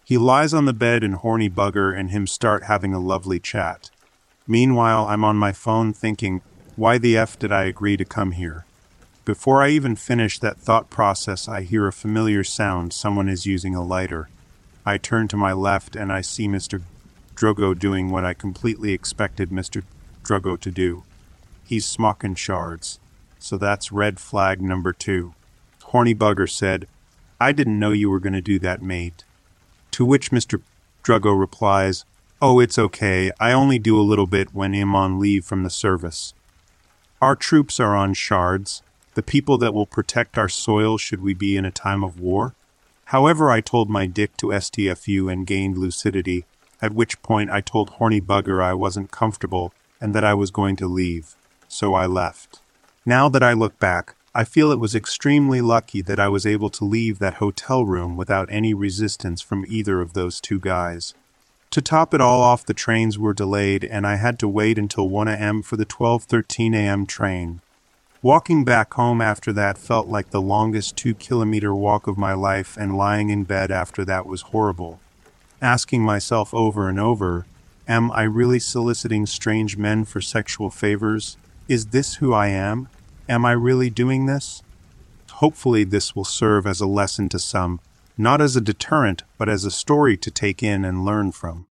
He 0.04 0.18
lies 0.18 0.52
on 0.52 0.64
the 0.64 0.72
bed 0.72 1.04
and 1.04 1.14
horny 1.14 1.48
bugger 1.48 1.96
and 1.96 2.10
him 2.10 2.26
start 2.26 2.64
having 2.64 2.92
a 2.92 2.98
lovely 2.98 3.38
chat. 3.38 3.90
Meanwhile, 4.48 5.06
I'm 5.06 5.22
on 5.22 5.36
my 5.36 5.52
phone 5.52 5.92
thinking, 5.92 6.42
why 6.74 6.98
the 6.98 7.16
F 7.16 7.38
did 7.38 7.52
I 7.52 7.62
agree 7.64 7.96
to 7.96 8.04
come 8.04 8.32
here? 8.32 8.66
Before 9.24 9.62
I 9.62 9.68
even 9.68 9.94
finish 9.94 10.40
that 10.40 10.58
thought 10.58 10.90
process, 10.90 11.46
I 11.46 11.62
hear 11.62 11.86
a 11.86 11.92
familiar 11.92 12.42
sound 12.42 12.92
someone 12.92 13.28
is 13.28 13.46
using 13.46 13.76
a 13.76 13.84
lighter. 13.84 14.28
I 14.84 14.98
turn 14.98 15.28
to 15.28 15.36
my 15.36 15.52
left 15.52 15.94
and 15.94 16.12
I 16.12 16.20
see 16.20 16.48
Mr. 16.48 16.82
Drogo 17.34 17.78
doing 17.78 18.10
what 18.10 18.24
I 18.24 18.34
completely 18.34 18.92
expected 18.92 19.50
Mr. 19.50 19.82
Drogo 20.22 20.58
to 20.60 20.70
do. 20.70 21.04
He's 21.64 21.86
smocking 21.86 22.34
shards. 22.34 22.98
So 23.38 23.56
that's 23.56 23.92
red 23.92 24.20
flag 24.20 24.60
number 24.60 24.92
two. 24.92 25.34
Horny 25.84 26.14
Bugger 26.14 26.48
said, 26.48 26.86
I 27.40 27.52
didn't 27.52 27.78
know 27.78 27.92
you 27.92 28.10
were 28.10 28.20
going 28.20 28.34
to 28.34 28.40
do 28.40 28.58
that, 28.58 28.82
mate. 28.82 29.24
To 29.92 30.04
which 30.04 30.30
Mr. 30.30 30.62
Drogo 31.02 31.38
replies, 31.38 32.04
Oh, 32.42 32.58
it's 32.58 32.78
okay. 32.78 33.30
I 33.38 33.52
only 33.52 33.78
do 33.78 33.98
a 33.98 34.02
little 34.02 34.26
bit 34.26 34.54
when 34.54 34.74
I'm 34.74 34.94
on 34.94 35.18
leave 35.18 35.44
from 35.44 35.62
the 35.62 35.70
service. 35.70 36.32
Our 37.20 37.36
troops 37.36 37.78
are 37.78 37.94
on 37.94 38.14
shards, 38.14 38.82
the 39.14 39.22
people 39.22 39.58
that 39.58 39.74
will 39.74 39.86
protect 39.86 40.38
our 40.38 40.48
soil 40.48 40.96
should 40.96 41.20
we 41.20 41.34
be 41.34 41.56
in 41.56 41.64
a 41.64 41.70
time 41.70 42.02
of 42.02 42.18
war. 42.18 42.54
However, 43.10 43.50
I 43.50 43.60
told 43.60 43.90
my 43.90 44.06
dick 44.06 44.36
to 44.36 44.54
STFU 44.54 45.32
and 45.32 45.44
gained 45.44 45.76
lucidity, 45.76 46.44
at 46.80 46.94
which 46.94 47.20
point 47.22 47.50
I 47.50 47.60
told 47.60 47.90
Horny 47.90 48.20
Bugger 48.20 48.62
I 48.62 48.72
wasn't 48.72 49.10
comfortable 49.10 49.74
and 50.00 50.14
that 50.14 50.22
I 50.22 50.34
was 50.34 50.52
going 50.52 50.76
to 50.76 50.86
leave. 50.86 51.34
So 51.66 51.94
I 51.94 52.06
left. 52.06 52.60
Now 53.04 53.28
that 53.28 53.42
I 53.42 53.52
look 53.52 53.76
back, 53.80 54.14
I 54.32 54.44
feel 54.44 54.70
it 54.70 54.78
was 54.78 54.94
extremely 54.94 55.60
lucky 55.60 56.02
that 56.02 56.20
I 56.20 56.28
was 56.28 56.46
able 56.46 56.70
to 56.70 56.84
leave 56.84 57.18
that 57.18 57.42
hotel 57.42 57.84
room 57.84 58.16
without 58.16 58.48
any 58.48 58.74
resistance 58.74 59.40
from 59.40 59.66
either 59.66 60.00
of 60.00 60.12
those 60.12 60.40
two 60.40 60.60
guys. 60.60 61.12
To 61.72 61.82
top 61.82 62.14
it 62.14 62.20
all 62.20 62.40
off, 62.40 62.64
the 62.64 62.74
trains 62.74 63.18
were 63.18 63.34
delayed 63.34 63.84
and 63.84 64.06
I 64.06 64.16
had 64.16 64.38
to 64.38 64.46
wait 64.46 64.78
until 64.78 65.08
1 65.08 65.26
a.m. 65.26 65.62
for 65.62 65.76
the 65.76 65.84
12:13 65.84 66.76
a.m. 66.76 67.06
train. 67.06 67.60
Walking 68.22 68.64
back 68.64 68.92
home 68.92 69.22
after 69.22 69.50
that 69.54 69.78
felt 69.78 70.06
like 70.06 70.28
the 70.28 70.42
longest 70.42 70.94
two 70.94 71.14
kilometer 71.14 71.74
walk 71.74 72.06
of 72.06 72.18
my 72.18 72.34
life, 72.34 72.76
and 72.76 72.94
lying 72.94 73.30
in 73.30 73.44
bed 73.44 73.70
after 73.70 74.04
that 74.04 74.26
was 74.26 74.42
horrible. 74.42 75.00
Asking 75.62 76.02
myself 76.02 76.52
over 76.52 76.86
and 76.90 77.00
over, 77.00 77.46
Am 77.88 78.12
I 78.12 78.24
really 78.24 78.58
soliciting 78.58 79.24
strange 79.24 79.78
men 79.78 80.04
for 80.04 80.20
sexual 80.20 80.68
favors? 80.68 81.38
Is 81.66 81.86
this 81.86 82.16
who 82.16 82.34
I 82.34 82.48
am? 82.48 82.88
Am 83.26 83.46
I 83.46 83.52
really 83.52 83.88
doing 83.88 84.26
this? 84.26 84.62
Hopefully, 85.30 85.84
this 85.84 86.14
will 86.14 86.26
serve 86.26 86.66
as 86.66 86.82
a 86.82 86.86
lesson 86.86 87.30
to 87.30 87.38
some, 87.38 87.80
not 88.18 88.42
as 88.42 88.54
a 88.54 88.60
deterrent, 88.60 89.22
but 89.38 89.48
as 89.48 89.64
a 89.64 89.70
story 89.70 90.18
to 90.18 90.30
take 90.30 90.62
in 90.62 90.84
and 90.84 91.06
learn 91.06 91.32
from. 91.32 91.66